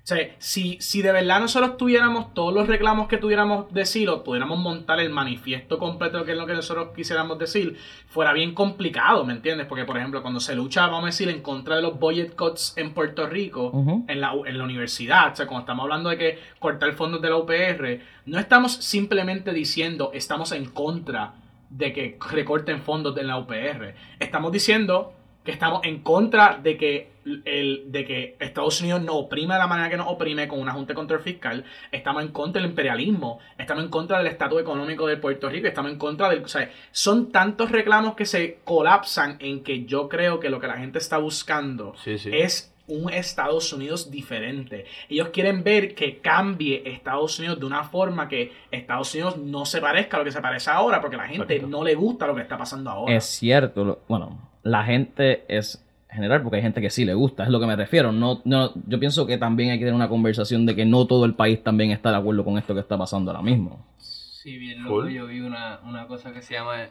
o 0.06 0.08
sea, 0.08 0.36
si, 0.38 0.78
si 0.82 1.02
de 1.02 1.12
verdad 1.12 1.40
nosotros 1.40 1.78
tuviéramos 1.78 2.32
todos 2.36 2.54
los 2.54 2.68
reclamos 2.68 3.08
que 3.08 3.18
tuviéramos 3.18 3.74
decir 3.74 4.08
o 4.08 4.24
pudiéramos 4.24 4.60
montar 4.60 5.00
el 5.00 5.10
manifiesto 5.10 5.80
completo 5.80 6.24
que 6.24 6.34
es 6.34 6.38
lo 6.38 6.46
que 6.46 6.54
nosotros 6.54 6.90
quisiéramos 6.96 7.40
decir, 7.40 7.76
fuera 8.08 8.32
bien 8.32 8.54
complicado, 8.54 9.26
¿me 9.26 9.34
entiendes? 9.34 9.66
Porque, 9.66 9.84
por 9.84 9.98
ejemplo, 9.98 10.22
cuando 10.22 10.40
se 10.40 10.56
lucha, 10.56 10.86
vamos 10.86 11.06
a 11.06 11.06
decir, 11.08 11.28
en 11.30 11.42
contra 11.42 11.78
de 11.78 11.82
los 11.82 12.00
budget 12.00 12.36
cuts 12.36 12.74
en 12.78 12.94
Puerto 12.94 13.26
Rico, 13.26 13.72
en, 14.08 14.22
la, 14.22 14.34
en 14.46 14.60
la 14.60 14.64
universidad, 14.64 15.34
o 15.34 15.36
sea, 15.36 15.48
cuando 15.48 15.62
estamos 15.62 15.82
hablando 15.82 16.12
de 16.12 16.20
que 16.20 16.40
cortar 16.60 16.94
fondos 16.94 17.20
de 17.20 17.30
la 17.32 17.38
UPR, 17.38 18.02
no 18.28 18.38
estamos 18.38 18.74
simplemente 18.74 19.54
diciendo 19.54 20.12
estamos 20.14 20.52
en 20.52 20.66
contra 20.66 21.34
de 21.72 21.94
que 21.94 22.20
recorten 22.30 22.84
fondos 22.84 23.16
de 23.16 23.24
la 23.24 23.40
UPR. 23.40 23.96
Estamos 24.20 24.52
diciendo 24.52 25.14
que 25.44 25.52
estamos 25.52 25.84
en 25.84 26.02
contra 26.02 26.60
de 26.62 26.78
que, 26.78 27.15
el, 27.46 27.84
de 27.88 28.06
que 28.06 28.36
Estados 28.40 28.80
Unidos 28.82 29.02
nos 29.02 29.16
oprime 29.16 29.54
de 29.54 29.60
la 29.60 29.68
manera 29.68 29.90
que 29.90 29.98
nos 29.98 30.08
oprime 30.08 30.48
con 30.48 30.60
una 30.60 30.74
junta 30.74 30.94
de 30.94 30.96
control 30.96 31.20
fiscal. 31.22 31.64
Estamos 31.92 32.24
en 32.24 32.30
contra 32.30 32.62
del 32.62 32.70
imperialismo. 32.70 33.40
Estamos 33.58 33.84
en 33.84 33.90
contra 33.90 34.18
del 34.20 34.28
estatus 34.28 34.62
económico 34.62 35.08
de 35.08 35.18
Puerto 35.18 35.50
Rico. 35.50 35.68
Estamos 35.68 35.92
en 35.92 35.98
contra 35.98 36.30
del... 36.30 36.44
O 36.44 36.48
sea, 36.48 36.70
son 36.92 37.32
tantos 37.32 37.72
reclamos 37.72 38.16
que 38.16 38.26
se 38.26 38.60
colapsan 38.64 39.38
en 39.40 39.64
que 39.64 39.86
yo 39.86 40.08
creo 40.08 40.40
que 40.40 40.50
lo 40.50 40.60
que 40.60 40.68
la 40.68 40.78
gente 40.78 41.00
está 41.00 41.18
buscando 41.18 41.94
Sí, 42.04 42.18
sí. 42.18 42.30
es 42.32 42.72
un 42.88 43.12
Estados 43.12 43.74
Unidos 43.74 44.12
diferente. 44.12 44.86
Ellos 45.10 45.30
quieren 45.30 45.64
ver 45.64 45.96
que 45.96 46.20
cambie 46.20 46.84
Estados 46.86 47.40
Unidos 47.40 47.60
de 47.60 47.66
una 47.66 47.84
forma 47.84 48.28
que 48.28 48.52
Estados 48.70 49.14
Unidos 49.16 49.38
no 49.38 49.66
se 49.66 49.82
parezca 49.82 50.18
a 50.18 50.20
lo 50.20 50.26
que 50.26 50.32
se 50.32 50.42
parece 50.42 50.70
ahora, 50.70 51.02
porque 51.02 51.18
la 51.18 51.28
gente 51.28 51.60
no 51.62 51.84
le 51.84 51.96
gusta 51.96 52.28
lo 52.28 52.36
que 52.36 52.42
está 52.42 52.58
pasando 52.58 52.92
ahora. 52.92 53.16
Es 53.16 53.26
cierto, 53.26 54.04
bueno, 54.08 54.38
la 54.62 54.84
gente 54.84 55.46
es 55.48 55.85
general 56.16 56.42
porque 56.42 56.58
hay 56.58 56.62
gente 56.64 56.82
que 56.82 56.90
sí 56.90 57.06
le 57.06 57.14
gusta, 57.14 57.44
es 57.44 57.50
lo 57.50 57.60
que 57.60 57.68
me 57.68 57.76
refiero. 57.76 58.12
No, 58.12 58.42
no, 58.46 58.72
yo 58.88 59.00
pienso 59.00 59.28
que 59.28 59.38
también 59.38 59.70
hay 59.72 59.78
que 59.78 59.86
tener 59.86 59.94
una 59.96 60.10
conversación 60.10 60.66
de 60.66 60.76
que 60.76 60.86
no 60.86 61.06
todo 61.06 61.26
el 61.26 61.34
país 61.36 61.62
también 61.64 61.92
está 61.92 62.10
de 62.12 62.18
acuerdo 62.18 62.44
con 62.44 62.58
esto 62.58 62.74
que 62.74 62.80
está 62.80 62.98
pasando 62.98 63.32
ahora 63.32 63.44
mismo. 63.44 63.86
Sí, 64.00 64.58
bien 64.58 64.84
loco. 64.84 65.08
Yo 65.10 65.28
vi 65.28 65.42
una, 65.42 65.80
una 65.86 66.08
cosa 66.08 66.32
que 66.34 66.42
se 66.42 66.54
llama 66.56 66.88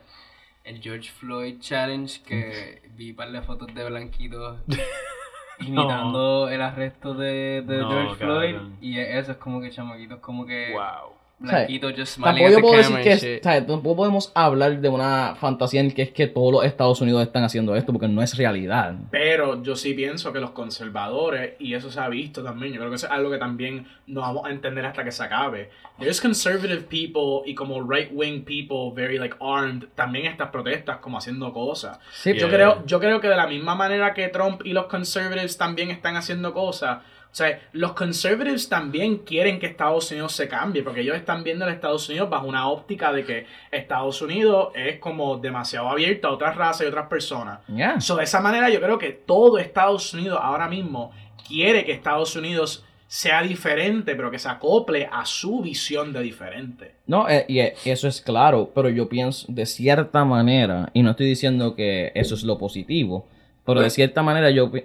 el 0.64 0.80
George 0.80 1.10
Floyd 1.10 1.56
Challenge, 1.60 2.20
que 2.26 2.82
vi 2.96 3.10
un 3.10 3.16
par 3.16 3.30
de 3.32 3.42
fotos 3.42 3.74
de 3.74 3.84
blanquitos 3.88 4.58
imitando 5.60 6.48
el 6.48 6.60
arresto 6.62 7.14
de, 7.14 7.62
de 7.66 7.78
No, 7.78 7.88
George 7.90 8.14
Floyd. 8.16 8.52
cabrón. 8.54 8.76
Y 8.80 8.98
eso 8.98 9.32
es 9.32 9.38
como 9.38 9.60
que 9.60 9.70
chamaquitos, 9.70 10.18
como 10.20 10.46
que 10.46 10.72
Wow. 10.72 11.14
Blanquitos 11.38 11.92
just 11.96 12.14
smiling 12.14 12.36
Tampoco 12.36 12.46
at 12.46 12.50
yo 12.50 12.56
the 12.56 12.62
puedo 12.62 12.76
decir 12.76 12.90
camera 12.92 13.04
que, 13.04 13.12
and 13.12 13.20
shit. 13.20 13.40
o 13.40 13.42
sea, 13.42 13.66
tampoco 13.66 13.96
podemos 13.96 14.32
hablar 14.34 14.80
de 14.80 14.88
una 14.88 15.34
fantasía 15.38 15.80
en 15.80 15.90
que 15.90 16.02
es 16.02 16.10
que 16.12 16.26
todos 16.26 16.52
los 16.52 16.64
Estados 16.64 17.00
Unidos 17.00 17.22
están 17.22 17.44
haciendo 17.44 17.74
esto 17.76 17.92
porque 17.92 18.08
no 18.08 18.22
es 18.22 18.36
realidad. 18.36 18.94
Pero 19.10 19.62
yo 19.62 19.76
sí 19.76 19.94
pienso 19.94 20.32
que 20.32 20.40
los 20.40 20.50
conservadores, 20.52 21.54
y 21.58 21.74
eso 21.74 21.90
se 21.90 22.00
ha 22.00 22.08
visto 22.08 22.42
también, 22.42 22.72
yo 22.72 22.78
creo 22.78 22.90
que 22.90 22.96
eso 22.96 23.06
es 23.06 23.12
algo 23.12 23.30
que 23.30 23.38
también 23.38 23.86
no 24.06 24.20
vamos 24.20 24.46
a 24.46 24.50
entender 24.50 24.84
hasta 24.86 25.02
que 25.04 25.12
se 25.12 25.22
acabe. 25.22 25.70
There's 25.98 26.20
conservative 26.20 26.82
people 26.88 27.48
y 27.48 27.54
como 27.54 27.80
right 27.82 28.10
wing 28.12 28.42
people 28.44 28.92
very 28.94 29.18
like 29.18 29.36
armed, 29.40 29.84
también 29.94 30.26
estas 30.26 30.48
protestas 30.50 30.98
como 30.98 31.18
haciendo 31.18 31.52
cosas. 31.52 31.98
Sí, 32.12 32.32
Yeah. 32.34 32.42
Yo 32.42 32.48
creo, 32.48 32.86
yo 32.86 32.98
creo 33.00 33.20
que 33.20 33.28
de 33.28 33.36
la 33.36 33.46
misma 33.46 33.74
manera 33.76 34.12
que 34.12 34.26
Trump 34.28 34.62
y 34.64 34.72
los 34.72 34.86
conservatives 34.86 35.56
también 35.56 35.90
están 35.90 36.16
haciendo 36.16 36.52
cosas, 36.52 36.98
o 37.34 37.36
sea, 37.36 37.60
los 37.72 37.94
conservatives 37.94 38.68
también 38.68 39.18
quieren 39.18 39.58
que 39.58 39.66
Estados 39.66 40.08
Unidos 40.12 40.34
se 40.34 40.46
cambie, 40.46 40.84
porque 40.84 41.00
ellos 41.00 41.16
están 41.16 41.42
viendo 41.42 41.64
a 41.64 41.72
Estados 41.72 42.08
Unidos 42.08 42.30
bajo 42.30 42.46
una 42.46 42.68
óptica 42.68 43.12
de 43.12 43.24
que 43.24 43.46
Estados 43.72 44.22
Unidos 44.22 44.68
es 44.76 45.00
como 45.00 45.38
demasiado 45.38 45.88
abierto 45.88 46.28
a 46.28 46.30
otras 46.30 46.54
razas 46.54 46.86
y 46.86 46.88
otras 46.88 47.08
personas. 47.08 47.58
Yeah. 47.66 48.00
So, 48.00 48.14
de 48.14 48.22
esa 48.22 48.40
manera 48.40 48.70
yo 48.70 48.80
creo 48.80 48.98
que 49.00 49.10
todo 49.10 49.58
Estados 49.58 50.14
Unidos 50.14 50.38
ahora 50.40 50.68
mismo 50.68 51.10
quiere 51.48 51.84
que 51.84 51.90
Estados 51.90 52.36
Unidos 52.36 52.84
sea 53.08 53.42
diferente, 53.42 54.14
pero 54.14 54.30
que 54.30 54.38
se 54.38 54.48
acople 54.48 55.08
a 55.10 55.26
su 55.26 55.60
visión 55.60 56.12
de 56.12 56.22
diferente. 56.22 56.94
No, 57.08 57.28
eh, 57.28 57.46
y 57.48 57.58
eh, 57.58 57.74
eso 57.84 58.06
es 58.06 58.20
claro, 58.20 58.70
pero 58.72 58.88
yo 58.90 59.08
pienso 59.08 59.44
de 59.48 59.66
cierta 59.66 60.24
manera, 60.24 60.88
y 60.94 61.02
no 61.02 61.10
estoy 61.10 61.26
diciendo 61.26 61.74
que 61.74 62.12
eso 62.14 62.36
es 62.36 62.44
lo 62.44 62.58
positivo, 62.58 63.26
pero 63.66 63.80
de 63.80 63.90
cierta 63.90 64.22
manera 64.22 64.50
yo, 64.50 64.70
pi- 64.70 64.84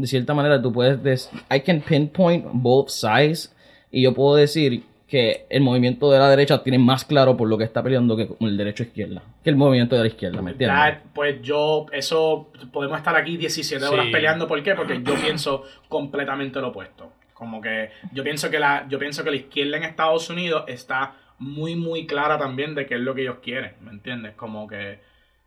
de 0.00 0.06
cierta 0.06 0.34
manera 0.34 0.60
tú 0.62 0.72
puedes, 0.72 1.02
des- 1.02 1.30
I 1.54 1.60
can 1.60 1.80
pinpoint 1.80 2.44
both 2.52 2.88
sides, 2.88 3.54
y 3.90 4.02
yo 4.02 4.14
puedo 4.14 4.36
decir 4.36 4.82
que 5.08 5.46
el 5.50 5.62
movimiento 5.62 6.10
de 6.10 6.18
la 6.18 6.28
derecha 6.28 6.62
tiene 6.64 6.78
más 6.80 7.04
claro 7.04 7.36
por 7.36 7.48
lo 7.48 7.56
que 7.56 7.62
está 7.64 7.80
peleando 7.82 8.16
que 8.16 8.26
con 8.26 8.48
el 8.48 8.56
derecho 8.56 8.82
izquierda, 8.82 9.22
que 9.44 9.50
el 9.50 9.56
movimiento 9.56 9.94
de 9.94 10.00
la 10.02 10.08
izquierda, 10.08 10.42
¿me 10.42 10.50
entiendes? 10.50 10.76
That, 10.76 10.98
pues 11.14 11.40
yo, 11.42 11.86
eso, 11.92 12.50
podemos 12.72 12.98
estar 12.98 13.14
aquí 13.14 13.36
17 13.36 13.84
horas 13.84 14.06
Sí. 14.06 14.12
peleando. 14.12 14.48
¿Por 14.48 14.60
qué? 14.64 14.74
Porque 14.74 15.00
yo 15.04 15.14
pienso 15.14 15.62
completamente 15.88 16.60
lo 16.60 16.68
opuesto. 16.68 17.12
Como 17.34 17.60
que 17.60 17.90
yo 18.12 18.24
pienso 18.24 18.50
que 18.50 18.58
la, 18.58 18.86
yo 18.88 18.98
pienso 18.98 19.22
que 19.22 19.30
la 19.30 19.36
izquierda 19.36 19.76
en 19.76 19.84
Estados 19.84 20.28
Unidos 20.30 20.64
está 20.66 21.14
muy, 21.38 21.76
muy 21.76 22.06
clara 22.06 22.36
también 22.38 22.74
de 22.74 22.86
qué 22.86 22.94
es 22.94 23.00
lo 23.00 23.14
que 23.14 23.22
ellos 23.22 23.36
quieren. 23.42 23.72
¿Me 23.82 23.90
entiendes? 23.92 24.34
Como 24.34 24.66
que, 24.66 24.94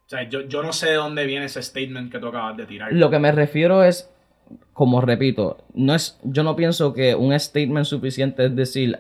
o 0.06 0.10
sea, 0.10 0.24
yo, 0.30 0.42
yo 0.48 0.64
no 0.64 0.72
sé 0.72 0.88
de 0.92 0.96
dónde 0.96 1.26
viene 1.26 1.46
ese 1.48 1.62
statement 1.62 2.12
que 2.12 2.20
tú 2.20 2.28
acabas 2.28 2.56
de 2.56 2.66
tirar. 2.66 2.94
Lo 2.94 3.10
que 3.10 3.20
me 3.20 3.32
refiero 3.32 3.84
es, 3.84 4.10
como 4.74 5.02
repito, 5.02 5.58
no 5.74 5.94
es, 5.96 6.20
yo 6.24 6.44
no 6.44 6.56
pienso 6.56 6.94
que 6.94 7.16
un 7.16 7.38
statement 7.38 7.86
suficiente 7.86 8.46
es 8.46 8.56
decir, 8.56 9.00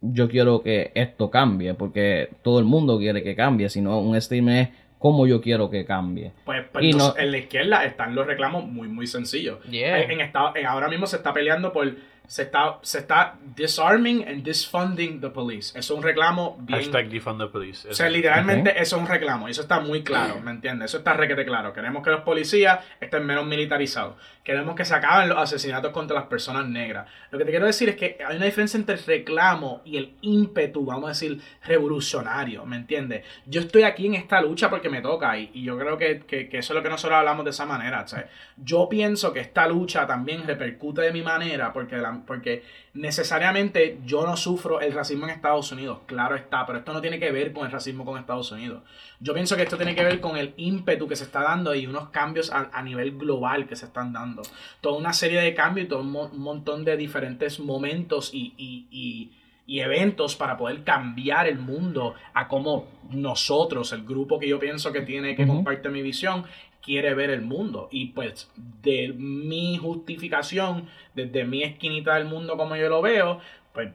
yo 0.00 0.28
quiero 0.28 0.62
que 0.62 0.90
esto 0.94 1.30
cambie, 1.30 1.74
porque 1.74 2.28
todo 2.42 2.58
el 2.58 2.64
mundo 2.64 2.98
quiere 2.98 3.22
que 3.22 3.36
cambie, 3.36 3.68
sino 3.68 4.00
un 4.00 4.20
statement 4.20 4.68
es 4.70 4.76
cómo 4.98 5.26
yo 5.26 5.40
quiero 5.40 5.70
que 5.70 5.84
cambie. 5.84 6.32
Pues, 6.44 6.64
pues 6.72 6.84
Y 6.84 6.90
entonces, 6.90 7.14
no- 7.16 7.22
en 7.22 7.30
la 7.32 7.38
izquierda 7.38 7.84
están 7.84 8.14
los 8.14 8.26
reclamos 8.26 8.64
muy, 8.66 8.88
muy 8.88 9.06
sencillos. 9.06 9.58
Yeah. 9.70 10.02
En, 10.02 10.10
en 10.12 10.20
esta- 10.22 10.52
en- 10.56 10.66
ahora 10.66 10.88
mismo 10.88 11.06
se 11.06 11.16
está 11.16 11.32
peleando 11.32 11.72
por 11.72 11.92
se 12.26 12.42
está, 12.42 12.78
se 12.82 12.98
está 13.00 13.34
disarming 13.56 14.24
and 14.26 14.42
disfunding 14.42 15.20
the 15.20 15.28
police. 15.28 15.78
Eso 15.78 15.92
es 15.94 15.98
un 15.98 16.02
reclamo 16.02 16.56
bien... 16.60 16.80
Hashtag 16.80 17.08
defund 17.10 17.40
the 17.40 17.48
police. 17.48 17.88
O 17.88 17.94
sea, 17.94 18.08
literalmente 18.08 18.70
eso 18.80 18.96
es 18.96 19.02
un 19.02 19.06
reclamo. 19.08 19.48
Y 19.48 19.50
eso 19.50 19.62
está 19.62 19.80
muy 19.80 20.02
claro, 20.02 20.40
¿me 20.40 20.50
entiendes? 20.50 20.86
Eso 20.90 20.98
está 20.98 21.12
requete 21.12 21.44
claro. 21.44 21.72
Queremos 21.72 22.02
que 22.02 22.10
los 22.10 22.22
policías 22.22 22.78
estén 23.00 23.26
menos 23.26 23.44
militarizados. 23.46 24.14
Queremos 24.44 24.74
que 24.74 24.84
se 24.84 24.94
acaben 24.94 25.28
los 25.28 25.38
asesinatos 25.38 25.92
contra 25.92 26.14
las 26.16 26.26
personas 26.26 26.66
negras. 26.66 27.06
Lo 27.30 27.38
que 27.38 27.44
te 27.44 27.50
quiero 27.50 27.66
decir 27.66 27.88
es 27.90 27.96
que 27.96 28.18
hay 28.26 28.36
una 28.36 28.46
diferencia 28.46 28.78
entre 28.78 28.94
el 28.96 29.04
reclamo 29.04 29.82
y 29.84 29.98
el 29.98 30.16
ímpetu, 30.22 30.84
vamos 30.86 31.04
a 31.04 31.08
decir, 31.08 31.40
revolucionario, 31.64 32.64
¿me 32.64 32.76
entiendes? 32.76 33.24
Yo 33.46 33.60
estoy 33.60 33.82
aquí 33.82 34.06
en 34.06 34.14
esta 34.14 34.40
lucha 34.40 34.70
porque 34.70 34.88
me 34.88 35.00
toca 35.00 35.36
y, 35.38 35.50
y 35.54 35.62
yo 35.64 35.78
creo 35.78 35.98
que, 35.98 36.20
que- 36.20 36.48
que 36.48 36.58
eso 36.58 36.72
es 36.72 36.76
lo 36.76 36.82
que 36.82 36.88
nosotros 36.88 37.16
hablamos 37.18 37.44
de 37.44 37.50
esa 37.50 37.66
manera. 37.66 38.06
¿sabes? 38.06 38.26
Yo 38.56 38.88
pienso 38.88 39.32
que 39.32 39.40
esta 39.40 39.66
lucha 39.68 40.06
también 40.06 40.46
repercute 40.46 41.02
de 41.02 41.12
mi 41.12 41.22
manera 41.22 41.72
porque, 41.72 41.96
la- 41.98 42.11
porque 42.26 42.62
necesariamente 42.94 43.98
yo 44.06 44.26
no 44.26 44.36
sufro 44.36 44.80
el 44.80 44.92
racismo 44.92 45.24
en 45.24 45.30
Estados 45.30 45.70
Unidos, 45.72 45.98
claro 46.06 46.34
está, 46.36 46.64
pero 46.66 46.78
esto 46.78 46.92
no 46.92 47.00
tiene 47.00 47.18
que 47.18 47.30
ver 47.30 47.52
con 47.52 47.66
el 47.66 47.72
racismo 47.72 48.04
con 48.04 48.18
Estados 48.18 48.50
Unidos. 48.52 48.82
Yo 49.20 49.34
pienso 49.34 49.56
que 49.56 49.62
esto 49.62 49.76
tiene 49.76 49.94
que 49.94 50.02
ver 50.04 50.20
con 50.20 50.36
el 50.36 50.54
ímpetu 50.56 51.06
que 51.08 51.16
se 51.16 51.24
está 51.24 51.42
dando 51.42 51.74
y 51.74 51.86
unos 51.86 52.08
cambios 52.10 52.50
a, 52.50 52.70
a 52.72 52.82
nivel 52.82 53.18
global 53.18 53.66
que 53.66 53.76
se 53.76 53.86
están 53.86 54.12
dando. 54.12 54.42
Toda 54.80 54.96
una 54.98 55.12
serie 55.12 55.40
de 55.40 55.54
cambios 55.54 55.86
y 55.86 55.88
todo 55.88 56.00
un, 56.00 56.10
mo- 56.10 56.30
un 56.32 56.40
montón 56.40 56.84
de 56.84 56.96
diferentes 56.96 57.60
momentos 57.60 58.30
y, 58.32 58.54
y- 58.56 58.86
y- 58.90 59.30
y 59.64 59.78
eventos 59.80 60.34
para 60.34 60.56
poder 60.56 60.82
cambiar 60.82 61.46
el 61.46 61.58
mundo 61.58 62.14
a 62.34 62.48
como 62.48 62.88
nosotros, 63.10 63.92
el 63.92 64.04
grupo 64.04 64.38
que 64.40 64.48
yo 64.48 64.58
pienso 64.58 64.92
que 64.92 65.02
tiene 65.02 65.36
que 65.36 65.44
Ujú. 65.44 65.54
compartir 65.54 65.90
mi 65.92 66.02
visión, 66.02 66.44
quiere 66.82 67.14
ver 67.14 67.30
el 67.30 67.42
mundo. 67.42 67.88
Y 67.90 68.06
pues 68.06 68.50
de 68.82 69.14
mi 69.16 69.76
justificación, 69.78 70.86
desde 71.14 71.44
mi 71.44 71.62
esquinita 71.62 72.14
del 72.16 72.24
mundo 72.26 72.56
como 72.56 72.76
yo 72.76 72.88
lo 72.88 73.00
veo, 73.02 73.38
pues 73.72 73.90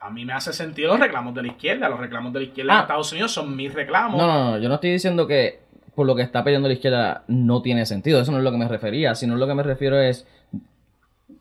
a 0.00 0.10
mí 0.10 0.24
me 0.24 0.32
hace 0.34 0.52
sentido 0.52 0.88
los 0.88 1.00
reclamos 1.00 1.34
de 1.34 1.42
la 1.42 1.48
izquierda. 1.48 1.88
Los 1.88 2.00
reclamos 2.00 2.32
de 2.32 2.40
la 2.40 2.44
izquierda 2.46 2.72
en 2.72 2.78
Ah. 2.78 2.82
Estados 2.82 3.12
Unidos 3.12 3.32
son 3.32 3.54
mis 3.56 3.72
reclamos. 3.72 4.20
No, 4.20 4.26
no, 4.26 4.50
no, 4.52 4.58
yo 4.58 4.68
no 4.68 4.74
estoy 4.76 4.90
diciendo 4.90 5.26
que 5.26 5.60
por 5.94 6.06
lo 6.06 6.14
que 6.14 6.22
está 6.22 6.44
peleando 6.44 6.68
la 6.68 6.74
izquierda 6.74 7.24
no 7.28 7.62
tiene 7.62 7.86
sentido. 7.86 8.20
Eso 8.20 8.30
no 8.32 8.38
es 8.38 8.44
lo 8.44 8.52
que 8.52 8.58
me 8.58 8.68
refería, 8.68 9.14
sino 9.14 9.36
lo 9.36 9.46
que 9.46 9.54
me 9.54 9.62
refiero 9.62 9.98
es. 10.00 10.26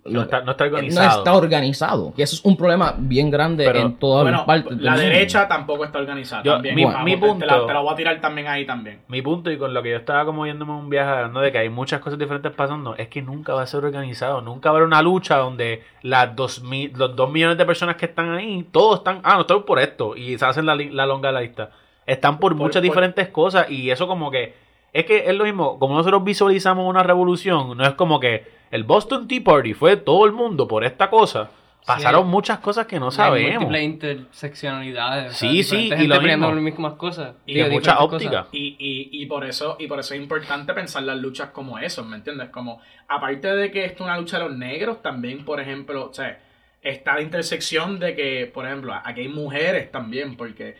No 0.07 0.21
está, 0.21 0.41
no 0.41 0.51
está 0.51 0.65
no 0.65 0.75
organizado. 0.75 1.17
está 1.17 1.33
organizado. 1.33 2.13
Y 2.15 2.21
eso 2.21 2.35
es 2.35 2.45
un 2.45 2.55
problema 2.55 2.93
bien 2.95 3.31
grande 3.31 3.65
Pero, 3.65 3.79
en 3.79 3.95
todas 3.95 4.23
Bueno, 4.23 4.37
las 4.37 4.45
partes. 4.45 4.77
del 4.77 4.85
la 4.85 4.91
mundo. 4.91 5.03
derecha 5.03 5.47
tampoco 5.47 5.83
está 5.83 5.97
organizada. 5.97 6.43
Yo- 6.43 6.53
también, 6.53 6.75
mi- 6.75 6.85
Vamos, 6.85 7.03
mi 7.03 7.11
te- 7.15 7.17
te, 7.21 7.25
la, 7.25 7.27
punto- 7.53 7.65
te 7.65 7.73
la 7.73 7.79
voy 7.79 7.93
a 7.93 7.95
tirar 7.95 8.21
también 8.21 8.47
ahí 8.47 8.65
también. 8.67 8.99
Mi 9.07 9.23
punto 9.23 9.49
y 9.49 9.57
con 9.57 9.73
lo 9.73 9.81
que 9.81 9.89
yo 9.89 9.97
estaba 9.97 10.23
como 10.25 10.45
yéndome 10.45 10.73
un 10.73 10.91
viaje 10.91 11.09
hablando 11.09 11.39
de 11.39 11.51
que 11.51 11.57
hay 11.57 11.69
muchas 11.69 12.01
cosas 12.01 12.19
diferentes 12.19 12.51
pasando, 12.51 12.95
es 12.95 13.07
que 13.07 13.23
nunca 13.23 13.55
va 13.55 13.63
a 13.63 13.67
ser 13.67 13.83
organizado, 13.83 14.41
nunca 14.41 14.69
va 14.69 14.75
a 14.75 14.77
haber 14.77 14.87
una 14.87 15.01
lucha 15.01 15.37
donde 15.37 15.81
las 16.03 16.35
dos 16.35 16.61
mil, 16.61 16.91
los 16.95 17.15
dos 17.15 17.31
millones 17.31 17.57
de 17.57 17.65
personas 17.65 17.95
que 17.95 18.05
están 18.05 18.31
ahí, 18.35 18.63
todos 18.71 18.99
están, 18.99 19.21
ah, 19.23 19.33
no 19.35 19.41
estamos 19.41 19.63
por 19.63 19.79
esto, 19.79 20.15
y 20.15 20.37
se 20.37 20.45
hacen 20.45 20.67
la, 20.67 20.75
la 20.75 21.07
longa 21.07 21.31
lista. 21.31 21.71
Están 22.05 22.35
por, 22.37 22.51
Por- 22.51 22.57
muchas 22.61 22.75
por- 22.75 22.83
diferentes 22.83 23.27
cosas 23.29 23.71
y 23.71 23.89
eso 23.89 24.05
como 24.07 24.29
que, 24.29 24.53
es 24.99 25.05
que 25.05 25.29
es 25.29 25.35
lo 25.35 25.43
mismo, 25.43 25.77
como 25.79 25.95
nosotros 25.95 26.23
visualizamos 26.23 26.87
una 26.89 27.03
revolución, 27.03 27.77
no 27.77 27.83
es 27.85 27.93
como 27.93 28.19
que 28.19 28.45
el 28.71 28.83
Boston 28.83 29.27
Tea 29.27 29.41
Party 29.43 29.73
fue 29.73 29.97
todo 29.97 30.25
el 30.25 30.31
mundo 30.31 30.67
por 30.67 30.83
esta 30.83 31.09
cosa. 31.09 31.49
Pasaron 31.85 32.23
hay- 32.25 32.31
muchas 32.31 32.59
cosas 32.59 32.87
que 32.87 32.99
no 32.99 33.07
Hay 33.07 33.11
sabemos. 33.11 33.63
múltiples 33.65 33.83
interseccionalidades. 33.83 35.33
o 35.33 35.35
sea, 35.35 35.49
Sí, 35.51 35.63
sí, 35.63 35.89
y 35.97 36.07
lo 36.07 36.19
mismo. 36.21 36.51
las 36.51 36.61
mismas 36.63 36.93
cosas. 36.93 37.35
Y 37.45 37.53
Digo, 37.55 37.67
de 37.67 37.71
mucha 37.73 37.99
óptica. 37.99 38.47
Y, 38.51 38.75
y, 38.79 39.21
y 39.21 39.25
por 39.27 39.45
eso, 39.45 39.75
y 39.79 39.87
por 39.87 39.99
eso 39.99 40.13
es 40.13 40.19
importante 40.21 40.73
pensar 40.73 41.03
las 41.03 41.17
luchas 41.17 41.49
como 41.49 41.77
eso, 41.77 42.03
¿me 42.03 42.17
entiendes? 42.17 42.49
Como, 42.49 42.79
aparte 43.07 43.55
de 43.55 43.71
que 43.71 43.85
esto 43.85 44.03
es 44.03 44.07
una 44.09 44.17
lucha 44.17 44.39
de 44.39 44.45
los 44.49 44.57
negros, 44.57 45.01
también, 45.01 45.45
por 45.45 45.59
ejemplo, 45.59 46.09
o 46.09 46.13
sea, 46.13 46.39
está 46.85 47.15
la 47.15 47.21
intersección 47.21 47.99
de 47.99 48.15
que, 48.15 48.45
por 48.53 48.65
ejemplo, 48.65 48.93
aquí 49.03 49.21
hay 49.21 49.27
mujeres 49.27 49.91
también, 49.91 50.37
porque 50.37 50.77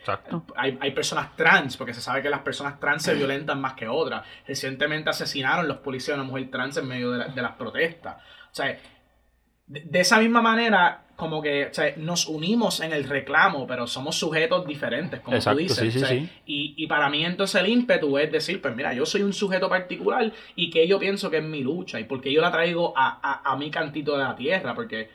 hay, 0.56 0.78
hay 0.80 0.90
personas 0.92 1.34
trans, 1.36 1.76
porque 1.76 1.92
se 1.92 2.00
sabe 2.00 2.22
que 2.22 2.30
las 2.30 2.40
personas 2.40 2.78
trans 2.80 3.02
se 3.02 3.14
violentan 3.18 3.60
más 3.60 3.74
que 3.74 3.88
otras. 3.88 4.24
Recientemente 4.46 5.10
asesinaron 5.10 5.66
los 5.68 5.78
policías 5.78 6.16
a 6.16 6.20
una 6.20 6.30
mujer 6.30 6.48
trans 6.50 6.76
en 6.76 6.86
medio 6.86 7.10
de, 7.10 7.18
la- 7.18 7.28
de 7.28 7.42
las 7.42 7.52
protestas. 7.56 8.16
O 8.52 8.54
sea, 8.54 8.78
de, 9.66 9.80
de 9.80 10.00
esa 10.00 10.20
misma 10.20 10.40
manera, 10.40 11.02
como 11.16 11.42
que 11.42 11.66
o 11.66 11.74
sea, 11.74 11.92
nos 11.96 12.26
unimos 12.26 12.78
en 12.80 12.92
el 12.92 13.02
reclamo, 13.02 13.66
pero 13.66 13.88
somos 13.88 14.14
sujetos 14.14 14.64
diferentes, 14.64 15.18
como 15.20 15.36
Exacto, 15.36 15.56
tú 15.56 15.62
dices. 15.64 15.78
sí, 15.78 15.90
sí, 15.90 15.96
o 15.98 16.00
sea, 16.06 16.08
sí. 16.10 16.30
Y, 16.46 16.74
y 16.76 16.86
para 16.86 17.10
mí 17.10 17.24
entonces 17.24 17.60
el 17.60 17.68
ímpetu 17.68 18.16
es 18.18 18.30
decir, 18.30 18.62
pues 18.62 18.76
mira, 18.76 18.92
yo 18.94 19.04
soy 19.04 19.22
un 19.24 19.32
sujeto 19.32 19.68
particular 19.68 20.30
y 20.54 20.70
que 20.70 20.86
yo 20.86 21.00
pienso 21.00 21.30
que 21.30 21.38
es 21.38 21.42
mi 21.42 21.62
lucha 21.64 21.98
y 21.98 22.04
porque 22.04 22.32
yo 22.32 22.40
la 22.40 22.52
traigo 22.52 22.92
a, 22.96 23.18
a, 23.20 23.52
a 23.52 23.56
mi 23.56 23.70
cantito 23.72 24.16
de 24.16 24.22
la 24.22 24.36
tierra, 24.36 24.72
porque, 24.72 25.10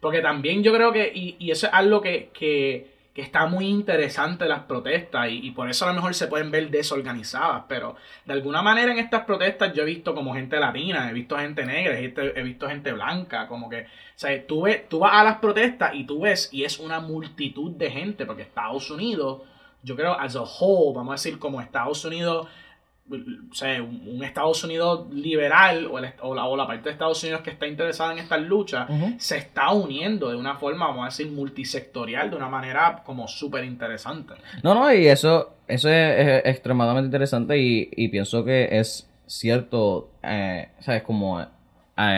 porque 0.00 0.20
también 0.20 0.62
yo 0.62 0.72
creo 0.72 0.92
que, 0.92 1.10
y, 1.14 1.36
y 1.38 1.50
eso 1.50 1.66
es 1.66 1.72
algo 1.72 2.00
que, 2.00 2.30
que, 2.32 2.90
que 3.14 3.22
está 3.22 3.46
muy 3.46 3.66
interesante 3.66 4.46
las 4.46 4.60
protestas 4.60 5.28
y, 5.30 5.50
por 5.50 5.68
eso 5.68 5.84
a 5.84 5.88
lo 5.88 5.94
mejor 5.94 6.14
se 6.14 6.28
pueden 6.28 6.50
ver 6.50 6.70
desorganizadas, 6.70 7.64
pero 7.68 7.96
de 8.24 8.32
alguna 8.32 8.62
manera 8.62 8.92
en 8.92 8.98
estas 8.98 9.24
protestas 9.24 9.72
yo 9.74 9.82
he 9.82 9.86
visto 9.86 10.14
como 10.14 10.34
gente 10.34 10.60
latina, 10.60 11.10
he 11.10 11.12
visto 11.12 11.36
gente 11.36 11.66
negra, 11.66 11.98
he 11.98 12.02
visto, 12.06 12.22
he 12.22 12.42
visto 12.42 12.68
gente 12.68 12.92
blanca, 12.92 13.48
como 13.48 13.68
que, 13.68 13.82
o 13.82 13.86
sea, 14.14 14.46
tú, 14.46 14.62
ves, 14.62 14.88
tú 14.88 15.00
vas 15.00 15.14
a 15.14 15.24
las 15.24 15.38
protestas 15.38 15.92
y 15.94 16.04
tú 16.04 16.20
ves, 16.20 16.50
y 16.52 16.62
es 16.62 16.78
una 16.78 17.00
multitud 17.00 17.72
de 17.72 17.90
gente, 17.90 18.26
porque 18.26 18.42
Estados 18.42 18.90
Unidos, 18.90 19.42
yo 19.82 19.96
creo, 19.96 20.12
as 20.12 20.36
a 20.36 20.42
whole, 20.42 20.94
vamos 20.94 21.10
a 21.10 21.14
decir, 21.14 21.38
como 21.40 21.60
Estados 21.60 22.04
Unidos, 22.04 22.46
o 23.10 23.54
sea, 23.54 23.82
un, 23.82 24.22
Estados 24.24 24.62
Unidos 24.64 25.12
liberal 25.12 25.86
o, 25.86 25.98
el- 25.98 26.12
o 26.22 26.34
la, 26.34 26.44
o 26.46 26.56
la 26.56 26.66
parte 26.66 26.84
de 26.84 26.90
Estados 26.90 27.22
Unidos 27.22 27.40
que 27.42 27.50
está 27.50 27.66
interesada 27.66 28.12
en 28.12 28.18
estas 28.18 28.40
luchas, 28.42 28.88
se 29.18 29.38
está 29.38 29.70
uniendo 29.72 30.28
de 30.30 30.36
una 30.36 30.56
forma, 30.56 30.86
vamos 30.86 31.02
a 31.02 31.06
decir, 31.06 31.30
multisectorial, 31.30 32.30
de 32.30 32.36
una 32.36 32.48
manera 32.48 33.02
como 33.04 33.26
súper 33.28 33.64
interesante. 33.64 34.34
No, 34.62 34.74
no, 34.74 34.92
y 34.92 35.06
eso, 35.08 35.54
eso 35.66 35.88
es, 35.88 36.18
es 36.18 36.42
extremadamente 36.46 37.06
interesante 37.06 37.58
y, 37.58 37.88
y 37.96 38.08
pienso 38.08 38.44
que 38.44 38.68
es 38.78 39.08
cierto, 39.26 40.10
eh, 40.22 40.68
¿sabes? 40.80 41.02
Como 41.02 41.40
eh, 41.40 41.46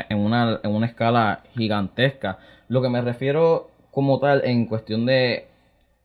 en, 0.09 0.19
una, 0.19 0.61
en 0.63 0.71
una 0.71 0.87
escala 0.87 1.43
gigantesca. 1.55 2.39
Lo 2.69 2.81
que 2.83 2.89
me 2.89 3.01
refiero 3.01 3.71
como 3.91 4.19
tal 4.19 4.43
en 4.45 4.67
cuestión 4.67 5.05
de 5.07 5.47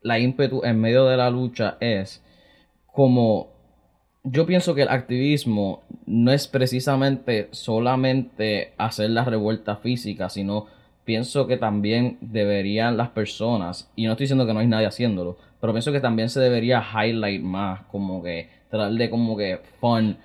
la 0.01 0.19
ímpetu 0.19 0.61
en 0.63 0.79
medio 0.79 1.05
de 1.05 1.17
la 1.17 1.29
lucha 1.29 1.77
es 1.79 2.23
como 2.85 3.49
yo 4.29 4.45
pienso 4.45 4.75
que 4.75 4.81
el 4.81 4.89
activismo 4.89 5.83
no 6.05 6.31
es 6.31 6.47
precisamente 6.47 7.47
solamente 7.51 8.73
hacer 8.77 9.11
la 9.11 9.23
revuelta 9.23 9.77
física, 9.77 10.29
sino 10.29 10.65
pienso 11.05 11.47
que 11.47 11.55
también 11.55 12.17
deberían 12.19 12.97
las 12.97 13.09
personas, 13.09 13.89
y 13.95 14.05
no 14.05 14.11
estoy 14.11 14.25
diciendo 14.25 14.45
que 14.45 14.53
no 14.53 14.59
hay 14.59 14.67
nadie 14.67 14.87
haciéndolo, 14.87 15.37
pero 15.61 15.71
pienso 15.71 15.93
que 15.93 16.01
también 16.01 16.29
se 16.29 16.41
debería 16.41 16.83
highlight 16.83 17.41
más, 17.41 17.81
como 17.91 18.21
que 18.21 18.49
tratar 18.69 18.91
de 18.91 19.09
como 19.09 19.37
que 19.37 19.61
fun, 19.79 20.17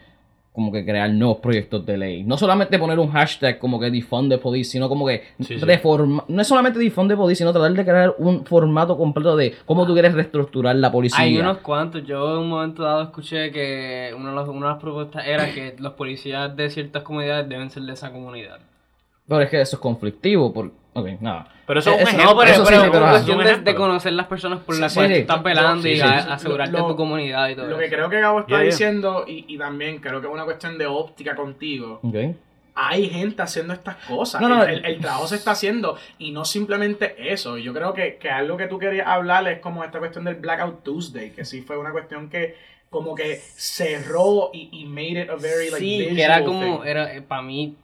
como 0.52 0.70
que 0.70 0.84
crear 0.84 1.10
nuevos 1.10 1.38
proyectos 1.38 1.84
de 1.86 1.96
ley. 1.96 2.24
No 2.24 2.36
solamente 2.36 2.78
poner 2.78 2.98
un 2.98 3.10
hashtag 3.10 3.58
como 3.58 3.80
que 3.80 3.90
defund 3.90 4.30
the 4.30 4.36
police, 4.38 4.70
sino 4.70 4.86
como 4.88 5.06
que 5.06 5.22
Sí, 5.40 5.58
sí. 5.58 5.64
reforma, 5.64 6.24
no 6.28 6.42
es 6.42 6.46
solamente 6.48 6.78
defund 6.78 7.10
the 7.10 7.16
police, 7.16 7.38
sino 7.38 7.52
tratar 7.52 7.72
de 7.72 7.82
crear 7.84 8.14
un 8.18 8.44
formato 8.44 8.96
completo 8.98 9.34
de 9.34 9.54
cómo 9.64 9.86
tú 9.86 9.94
quieres 9.94 10.12
reestructurar 10.12 10.76
la 10.76 10.92
policía. 10.92 11.20
Hay 11.24 11.38
unos 11.38 11.58
cuantos. 11.58 12.04
Yo 12.04 12.34
en 12.34 12.40
un 12.40 12.48
momento 12.50 12.82
dado 12.82 13.02
escuché 13.04 13.50
que 13.50 14.12
una 14.14 14.28
de, 14.30 14.36
las, 14.36 14.48
una 14.48 14.66
de 14.66 14.72
las 14.74 14.82
propuestas 14.82 15.26
era 15.26 15.52
que 15.54 15.74
los 15.78 15.94
policías 15.94 16.54
de 16.54 16.68
ciertas 16.68 17.02
comunidades 17.02 17.48
deben 17.48 17.70
ser 17.70 17.84
de 17.84 17.94
esa 17.94 18.12
comunidad. 18.12 18.58
Pero 19.26 19.40
es 19.40 19.48
que 19.50 19.60
eso 19.60 19.76
es 19.76 19.80
conflictivo, 19.80 20.52
por... 20.52 20.70
Ok, 20.94 21.08
nada. 21.20 21.46
Pero 21.66 21.80
eso 21.80 21.90
es 21.90 21.96
un 21.96 22.02
ejemplo. 22.08 22.24
No, 22.32 22.36
pero, 22.38 22.50
eso 22.50 22.64
sí, 22.66 22.70
pero 22.70 22.80
pero 22.82 22.92
por 22.92 23.02
ajá. 23.02 23.12
cuestión 23.12 23.64
de, 23.64 23.74
conocer 23.74 24.12
las 24.12 24.26
personas 24.26 24.58
por 24.60 24.78
las 24.78 24.92
Sí, 24.92 24.98
cuales 24.98 25.18
sí. 25.18 25.24
tú 25.24 25.32
estás 25.32 25.42
velando 25.42 25.82
Sí, 25.82 25.88
y 25.90 25.96
sí, 25.96 26.02
a- 26.02 26.22
sí. 26.22 26.28
asegurarte 26.30 26.72
Lo- 26.78 26.86
tu 26.88 26.96
comunidad 26.96 27.48
y 27.48 27.56
todo 27.56 27.66
Lo 27.68 27.78
que 27.78 27.86
eso. 27.86 27.94
creo 27.94 28.10
que 28.10 28.20
Gabo 28.20 28.40
está 28.40 28.58
ya. 28.58 28.60
diciendo, 28.60 29.24
y, 29.26 29.44
y 29.48 29.56
también 29.58 29.98
creo 30.00 30.20
que 30.20 30.26
es 30.26 30.32
una 30.32 30.44
cuestión 30.44 30.76
de 30.76 30.86
óptica 30.86 31.34
contigo, 31.34 32.00
Ok. 32.02 32.36
hay 32.74 33.08
gente 33.08 33.40
haciendo 33.40 33.72
estas 33.72 33.96
cosas. 34.06 34.40
No, 34.42 34.48
no, 34.50 34.64
el, 34.64 34.78
el- 34.80 34.84
el 34.84 35.00
trabajo 35.00 35.26
se 35.28 35.36
está 35.36 35.52
haciendo 35.52 35.96
y 36.18 36.30
no 36.30 36.44
simplemente 36.44 37.32
eso. 37.32 37.56
Yo 37.56 37.72
creo 37.72 37.94
que, 37.94 38.16
que 38.16 38.28
algo 38.28 38.58
que 38.58 38.66
tú 38.66 38.78
querías 38.78 39.06
hablar 39.06 39.48
es 39.48 39.60
como 39.60 39.84
esta 39.84 39.98
cuestión 39.98 40.24
del 40.24 40.34
Blackout 40.34 40.82
Tuesday, 40.82 41.30
que 41.30 41.46
sí 41.46 41.62
fue 41.62 41.78
una 41.78 41.92
cuestión 41.92 42.28
que 42.28 42.54
como 42.90 43.14
que 43.14 43.36
cerró 43.76 44.50
y, 44.52 44.68
y 44.72 44.84
made 44.84 45.22
it 45.22 45.30
a 45.30 45.36
very 45.36 45.70
like 45.70 45.78
Sí, 45.78 46.14
que 46.14 46.22
era 46.22 46.44
como, 46.44 46.80
thing. 46.82 46.86
era 46.86 47.08
para 47.26 47.40
mí, 47.40 47.74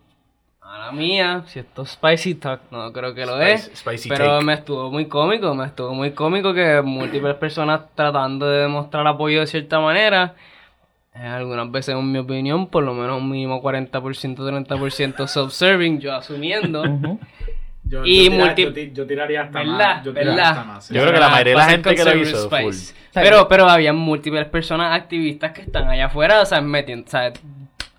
a 0.71 0.79
la 0.87 0.93
mía, 0.93 1.43
si 1.47 1.59
esto 1.61 1.83
es 1.83 1.91
Spicy 1.91 2.35
Talk, 2.37 2.61
no 2.71 2.93
creo 2.93 3.15
que 3.15 3.25
lo 3.27 3.41
es. 3.41 3.71
spicy 3.75 4.09
pero 4.09 4.27
take. 4.35 4.45
me 4.45 4.53
estuvo 4.55 4.91
muy 4.91 5.07
cómico, 5.07 5.55
me 5.55 5.67
estuvo 5.67 5.95
muy 5.95 6.11
cómico 6.13 6.53
que 6.53 6.83
múltiples 6.83 7.35
personas 7.37 7.81
tratando 7.95 8.47
de 8.49 8.61
demostrar 8.63 9.07
apoyo 9.07 9.41
de 9.41 9.47
cierta 9.47 9.81
manera. 9.81 10.35
eh, 11.15 11.27
algunas 11.27 11.71
veces, 11.73 11.95
en 11.97 12.13
mi 12.13 12.19
opinión, 12.19 12.67
por 12.69 12.85
lo 12.85 12.95
menos 12.95 13.21
un 13.21 13.29
mínimo 13.31 13.61
40%, 13.63 14.37
30% 14.37 15.27
self-serving, 15.27 15.99
yo 16.01 16.15
asumiendo. 16.15 16.85
Yo, 17.85 18.05
y 18.05 18.25
yo, 18.27 18.31
tira- 18.33 18.45
multi- 18.45 18.63
yo 18.65 18.73
ti- 18.75 18.93
yo 18.93 19.07
tiraría 19.07 19.41
hasta 19.43 19.59
¿Verdad? 19.61 19.73
más. 19.97 20.05
Yo 20.05 20.13
tiraría 20.13 20.35
¿Verdad? 20.35 20.51
hasta 20.51 20.65
más. 20.65 20.85
sí. 20.87 20.95
Yo 20.95 21.01
creo 21.01 21.13
que 21.15 21.21
la 21.21 21.29
mayoría 21.31 21.53
de 21.55 21.59
la 21.59 21.65
gente 21.71 21.95
que 21.95 22.05
lo 22.05 22.17
hizo, 22.17 22.51
full. 22.51 22.75
Pero, 23.15 23.49
pero 23.49 23.69
había 23.69 23.93
múltiples 23.95 24.45
personas 24.47 24.95
activistas 24.95 25.53
que 25.53 25.63
están 25.63 25.89
allá 25.89 26.07
afuera, 26.07 26.43
o 26.43 26.47
sea, 26.47 26.61
metiendo, 26.61 27.07
o 27.07 27.11
sea, 27.11 27.33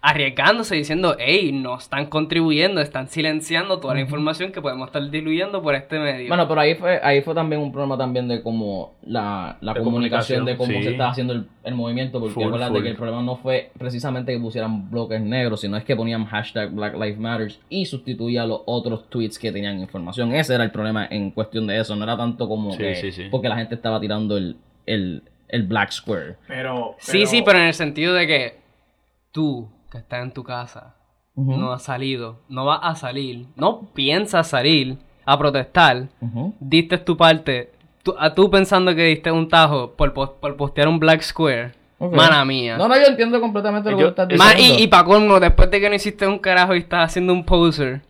arriesgándose 0.02 0.76
diciendo, 0.76 1.18
hey, 1.20 1.52
no 1.52 1.78
están 1.78 2.06
contribuyendo, 2.06 2.80
están 2.80 3.10
silenciando 3.10 3.80
toda 3.80 3.96
la 3.96 4.00
información 4.00 4.52
que 4.52 4.62
podemos 4.62 4.88
estar 4.88 5.10
diluyendo 5.10 5.62
por 5.62 5.76
este 5.76 6.00
medio. 6.00 6.30
Bueno, 6.30 6.48
pero 6.48 6.62
ahí 6.62 6.76
fue, 6.76 7.00
ahí 7.04 7.22
fue 7.22 7.36
también 7.36 7.62
un 7.62 7.72
problema 7.72 7.98
también 7.98 8.28
de 8.30 8.42
cómo 8.42 8.94
la, 9.04 9.58
la 9.60 9.74
De 9.74 9.82
comunicación, 9.82 10.46
de 10.46 10.56
cómo 10.56 10.72
se 10.82 10.92
estaba 10.92 11.12
haciendo 11.12 11.34
el, 11.34 11.48
el 11.66 11.76
movimiento, 11.76 12.20
porque 12.20 12.34
Full, 12.34 12.46
acuérdate 12.46 12.74
full. 12.76 12.84
que 12.84 12.90
el 12.90 12.96
problema 12.96 13.22
no 13.22 13.36
fue 13.36 13.72
precisamente 13.78 14.32
que 14.32 14.40
pusieran 14.40 14.90
bloques 14.90 15.20
negros, 15.22 15.62
sino 15.62 15.76
es 15.76 15.84
que 15.84 15.96
ponían 15.98 16.24
hashtag 16.26 16.72
Black 16.72 16.94
Lives 16.94 17.18
Matter 17.20 17.52
y 17.70 17.86
sustituía 17.86 18.46
los 18.46 18.62
otros 18.68 19.10
tweets 19.10 19.38
que 19.38 19.52
tenían 19.52 19.80
información. 19.80 20.34
Ese 20.34 20.56
era 20.56 20.64
el 20.64 20.72
problema 20.72 21.08
en 21.12 21.32
cuestión 21.32 21.68
de 21.68 21.78
eso, 21.78 21.96
no 21.98 22.06
era 22.06 22.16
tanto 22.16 22.48
como 22.48 22.72
Sí, 22.72 22.78
que 22.78 22.96
sí, 22.96 23.12
sí. 23.12 23.24
porque 23.30 23.50
la 23.50 23.58
gente 23.58 23.76
estaba 23.76 24.00
tirando 24.00 24.38
el, 24.38 24.56
el, 24.86 25.24
el 25.50 25.64
Black 25.64 25.92
Square. 25.92 26.38
Pero, 26.48 26.96
sí, 27.00 27.26
sí, 27.26 27.42
pero 27.44 27.58
en 27.60 27.66
el 27.66 27.74
sentido 27.74 28.14
de 28.14 28.28
que 28.28 28.56
tú, 29.32 29.68
que 29.92 29.98
estás 29.98 30.22
en 30.24 30.32
tu 30.32 30.44
casa, 30.44 30.96
no 31.36 31.72
has 31.72 31.84
salido, 31.84 32.40
no 32.50 32.66
vas 32.66 32.80
a 32.84 32.96
salir, 32.96 33.46
no 33.56 33.82
piensas 33.94 34.48
salir 34.48 34.98
a 35.26 35.38
protestar, 35.38 36.08
ujú. 36.22 36.54
diste 36.60 36.98
tu 36.98 37.16
parte, 37.16 37.72
tú, 38.04 38.14
a 38.20 38.34
tú 38.34 38.50
pensando 38.52 38.94
que 38.96 39.04
diste 39.06 39.32
un 39.32 39.48
tajo 39.48 39.92
por, 39.92 40.14
por 40.14 40.56
postear 40.58 40.88
un 40.88 41.00
Black 41.00 41.22
Square, 41.22 41.72
Ok. 41.98 42.14
mana 42.16 42.44
mía. 42.46 42.78
No, 42.78 42.88
no, 42.88 42.96
yo 42.98 43.06
entiendo 43.08 43.40
completamente 43.42 43.90
lo 43.92 43.98
que 43.98 44.02
Yo- 44.04 44.08
tú 44.14 44.22
estás 44.22 44.28
diciendo. 44.28 44.80
y, 44.80 44.84
y 44.84 44.88
pa' 44.88 45.04
colmo, 45.06 45.40
después 45.40 45.70
de 45.72 45.80
que 45.82 45.90
no 45.90 45.96
hiciste 45.96 46.26
un 46.28 46.40
carajo 46.40 46.76
y 46.76 46.80
estás 46.80 47.06
haciendo 47.10 47.32
un 47.34 47.44
poser, 47.46 48.02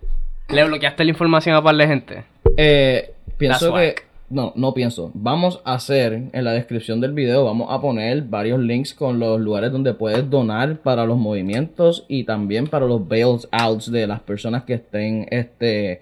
le 0.47 0.63
bloqueaste 0.63 1.03
la 1.03 1.09
información 1.11 1.55
a 1.55 1.61
par 1.61 1.75
de 1.75 1.88
gente. 1.88 2.23
Eh, 2.57 3.13
pienso 3.38 3.71
That's 3.73 3.95
que. 3.95 4.09
No, 4.30 4.53
no 4.55 4.75
pienso. 4.75 5.09
Vamos 5.15 5.59
a 5.65 5.73
hacer 5.73 6.30
en 6.32 6.43
la 6.43 6.51
descripción 6.51 7.01
del 7.01 7.13
video, 7.13 7.45
vamos 7.45 7.67
a 7.71 7.82
poner 7.82 8.21
varios 8.21 8.59
links 8.59 8.93
con 8.93 9.19
los 9.19 9.39
lugares 9.39 9.71
donde 9.71 9.93
puedes 9.95 10.30
donar 10.30 10.77
para 10.77 11.03
los 11.05 11.17
movimientos 11.17 12.05
y 12.07 12.25
también 12.25 12.67
para 12.67 12.86
los 12.86 13.07
bails 13.07 13.47
outs 13.51 13.91
de 13.91 14.05
las 14.05 14.19
personas 14.19 14.63
que 14.65 14.75
estén 14.75 15.27
este, 15.32 16.01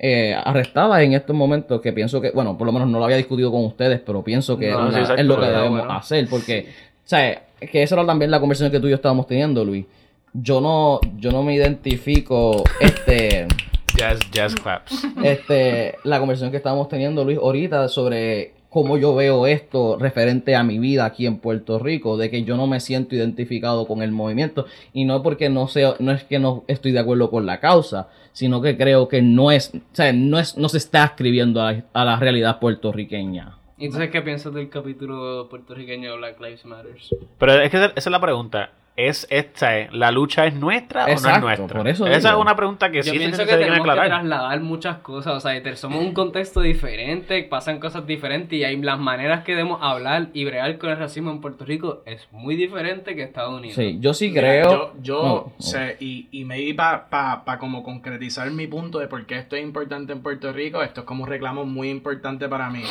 eh, 0.00 0.34
arrestadas 0.44 1.00
en 1.02 1.12
estos 1.12 1.36
momentos. 1.36 1.80
Que 1.80 1.92
pienso 1.92 2.20
que, 2.20 2.32
bueno, 2.32 2.58
por 2.58 2.66
lo 2.66 2.72
menos 2.72 2.88
no 2.88 2.98
lo 2.98 3.04
había 3.04 3.18
discutido 3.18 3.52
con 3.52 3.64
ustedes, 3.64 4.00
pero 4.04 4.24
pienso 4.24 4.58
que 4.58 4.72
No, 4.72 4.88
es, 4.88 4.88
sí, 4.88 4.92
la- 4.94 5.00
exacto, 5.02 5.22
es 5.22 5.28
lo 5.28 5.38
que 5.40 5.46
debemos 5.46 5.78
bueno. 5.78 5.92
hacer. 5.92 6.26
Porque, 6.28 6.66
o 7.04 7.08
sea, 7.08 7.42
que 7.60 7.82
esa 7.84 7.94
era 7.94 8.04
también 8.04 8.32
la 8.32 8.40
conversación 8.40 8.72
que 8.72 8.80
tú 8.80 8.88
y 8.88 8.90
yo 8.90 8.96
estábamos 8.96 9.28
teniendo, 9.28 9.64
Luis. 9.64 9.86
Yo 10.32 10.60
no, 10.60 10.98
yo 11.18 11.30
no 11.30 11.44
me 11.44 11.54
identifico, 11.54 12.64
este. 12.80 13.46
Jazz, 14.00 14.30
jazz 14.30 14.54
claps. 14.54 15.06
este, 15.22 15.94
la 16.04 16.18
conversación 16.18 16.50
que 16.50 16.56
estábamos 16.56 16.88
teniendo, 16.88 17.22
Luis, 17.22 17.36
ahorita 17.36 17.86
sobre 17.88 18.54
cómo 18.70 18.96
yo 18.96 19.14
veo 19.14 19.46
esto 19.46 19.98
referente 19.98 20.56
a 20.56 20.62
mi 20.62 20.78
vida 20.78 21.04
aquí 21.04 21.26
en 21.26 21.36
Puerto 21.36 21.78
Rico, 21.78 22.16
de 22.16 22.30
que 22.30 22.44
yo 22.44 22.56
no 22.56 22.66
me 22.66 22.80
siento 22.80 23.14
identificado 23.14 23.86
con 23.86 24.00
el 24.00 24.10
movimiento 24.10 24.64
y 24.94 25.04
no 25.04 25.22
porque 25.22 25.50
no 25.50 25.68
sea, 25.68 25.96
no 25.98 26.12
es 26.12 26.24
que 26.24 26.38
no 26.38 26.64
estoy 26.66 26.92
de 26.92 27.00
acuerdo 27.00 27.30
con 27.30 27.44
la 27.44 27.60
causa, 27.60 28.08
sino 28.32 28.62
que 28.62 28.78
creo 28.78 29.06
que 29.06 29.20
no 29.20 29.50
es, 29.50 29.70
o 29.74 29.94
sea, 29.94 30.14
no 30.14 30.38
es, 30.38 30.56
no 30.56 30.70
se 30.70 30.78
está 30.78 31.04
escribiendo 31.04 31.60
a, 31.60 31.74
a 31.92 32.04
la 32.06 32.16
realidad 32.16 32.58
puertorriqueña. 32.58 33.58
¿Y 33.76 33.84
entonces 33.84 34.10
qué 34.10 34.22
piensas 34.22 34.54
del 34.54 34.70
capítulo 34.70 35.46
puertorriqueño 35.50 36.12
de 36.12 36.16
Black 36.16 36.40
Lives 36.40 36.64
Matter? 36.64 36.96
Pero 37.38 37.60
es 37.60 37.70
que 37.70 37.76
esa 37.76 37.92
es 37.96 38.06
la 38.06 38.20
pregunta. 38.20 38.70
¿Es 38.96 39.26
esta, 39.30 39.78
eh, 39.78 39.88
¿La 39.92 40.10
lucha 40.10 40.44
es 40.46 40.54
nuestra 40.54 41.04
o 41.04 41.08
no 41.08 41.14
es 41.14 41.40
nuestra? 41.40 41.78
por 41.78 41.88
eso 41.88 42.06
Esa 42.06 42.28
digo. 42.30 42.40
es 42.40 42.44
una 42.44 42.54
pregunta 42.56 42.90
que 42.90 42.98
Yo 42.98 43.12
sí 43.12 43.18
pienso 43.18 43.36
se 43.36 43.42
que 43.44 43.48
tiene 43.56 43.62
que 43.62 43.70
tenemos 43.80 43.94
que 44.02 44.06
trasladar 44.08 44.60
muchas 44.60 44.98
cosas, 44.98 45.34
o 45.36 45.40
sea, 45.40 45.76
somos 45.76 46.04
un 46.04 46.12
contexto 46.12 46.60
diferente, 46.60 47.42
pasan 47.44 47.78
cosas 47.80 48.06
diferentes 48.06 48.58
y 48.58 48.64
hay 48.64 48.76
las 48.76 48.98
maneras 48.98 49.42
que 49.44 49.52
debemos 49.52 49.78
hablar 49.80 50.26
y 50.34 50.44
bregar 50.44 50.76
con 50.76 50.90
el 50.90 50.98
racismo 50.98 51.30
en 51.30 51.40
Puerto 51.40 51.64
Rico 51.64 52.02
es 52.04 52.28
muy 52.32 52.56
diferente 52.56 53.14
que 53.14 53.22
Estados 53.22 53.54
Unidos. 53.58 53.76
Sí, 53.76 53.96
yo 54.00 54.12
sí 54.12 54.28
Mira, 54.28 54.40
creo. 54.42 54.70
Yo, 54.70 54.92
yo 55.02 55.22
No, 55.22 55.34
no. 55.56 55.62
sé, 55.64 55.96
y, 56.00 56.28
y 56.32 56.44
me 56.44 56.56
di 56.56 56.74
para 56.74 57.08
pa, 57.08 57.44
pa 57.44 57.58
como 57.58 57.82
concretizar 57.82 58.50
mi 58.50 58.66
punto 58.66 58.98
de 58.98 59.06
por 59.06 59.24
qué 59.24 59.38
esto 59.38 59.56
es 59.56 59.62
importante 59.62 60.12
en 60.12 60.20
Puerto 60.22 60.52
Rico. 60.52 60.82
Esto 60.82 61.00
es 61.00 61.06
como 61.06 61.22
un 61.24 61.30
reclamo 61.30 61.64
muy 61.64 61.88
importante 61.88 62.48
para 62.50 62.68
mí. 62.68 62.82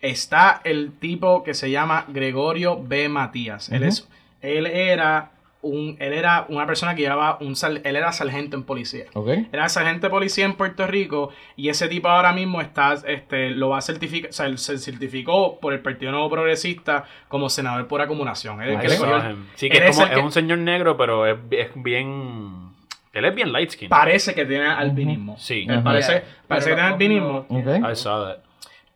Está 0.00 0.60
el 0.64 0.92
tipo 0.98 1.44
que 1.44 1.54
se 1.54 1.70
llama 1.70 2.06
Gregorio 2.08 2.82
B. 2.82 3.08
Matías. 3.08 3.70
Él 3.70 3.82
Ujú. 3.82 3.88
es, 3.88 4.08
él 4.42 4.66
era 4.66 5.30
un, 5.64 5.96
él 5.98 6.12
era 6.12 6.46
una 6.48 6.66
persona 6.66 6.94
que 6.94 7.02
llevaba 7.02 7.38
un 7.40 7.54
él 7.84 7.96
era 7.96 8.12
sargento 8.12 8.56
en 8.56 8.62
policía. 8.64 9.04
Ok. 9.14 9.28
Era 9.52 9.68
sargento 9.68 10.06
de 10.06 10.10
policía 10.10 10.44
en 10.44 10.54
Puerto 10.54 10.86
Rico 10.86 11.30
y 11.56 11.68
ese 11.68 11.88
tipo 11.88 12.08
ahora 12.08 12.32
mismo 12.32 12.60
está, 12.60 12.94
este, 13.06 13.50
lo 13.50 13.70
va 13.70 13.78
a 13.78 13.80
certificar, 13.82 14.30
o 14.30 14.32
sea, 14.32 14.46
él 14.46 14.58
se 14.58 14.78
certificó 14.78 15.58
por 15.58 15.72
el 15.72 15.80
Partido 15.80 16.12
Nuevo 16.12 16.30
Progresista 16.30 17.04
como 17.28 17.48
senador 17.48 17.88
por 17.88 18.00
acumulación. 18.00 18.62
Él 18.62 18.78
que 18.78 18.86
el- 18.86 19.36
Sí, 19.54 19.68
que 19.68 19.78
él 19.78 19.82
es, 19.84 19.98
como, 19.98 20.12
es 20.12 20.22
un 20.22 20.32
señor 20.32 20.58
negro, 20.58 20.96
pero 20.96 21.26
es, 21.26 21.36
es 21.50 21.68
bien... 21.74 22.72
Él 23.12 23.24
es 23.26 23.34
bien 23.34 23.52
light 23.52 23.70
skin. 23.70 23.88
parece 23.88 24.34
que 24.34 24.44
tiene 24.44 24.66
albinismo. 24.66 25.36
Sí. 25.38 25.66
Él 25.68 25.82
parece, 25.82 26.12
Yeah, 26.12 26.24
parece 26.48 26.70
que 26.70 26.74
tiene 26.74 26.88
albinismo. 26.88 27.46
Ok. 27.48 27.66
I 27.92 27.94
saw 27.94 28.24
that. 28.26 28.38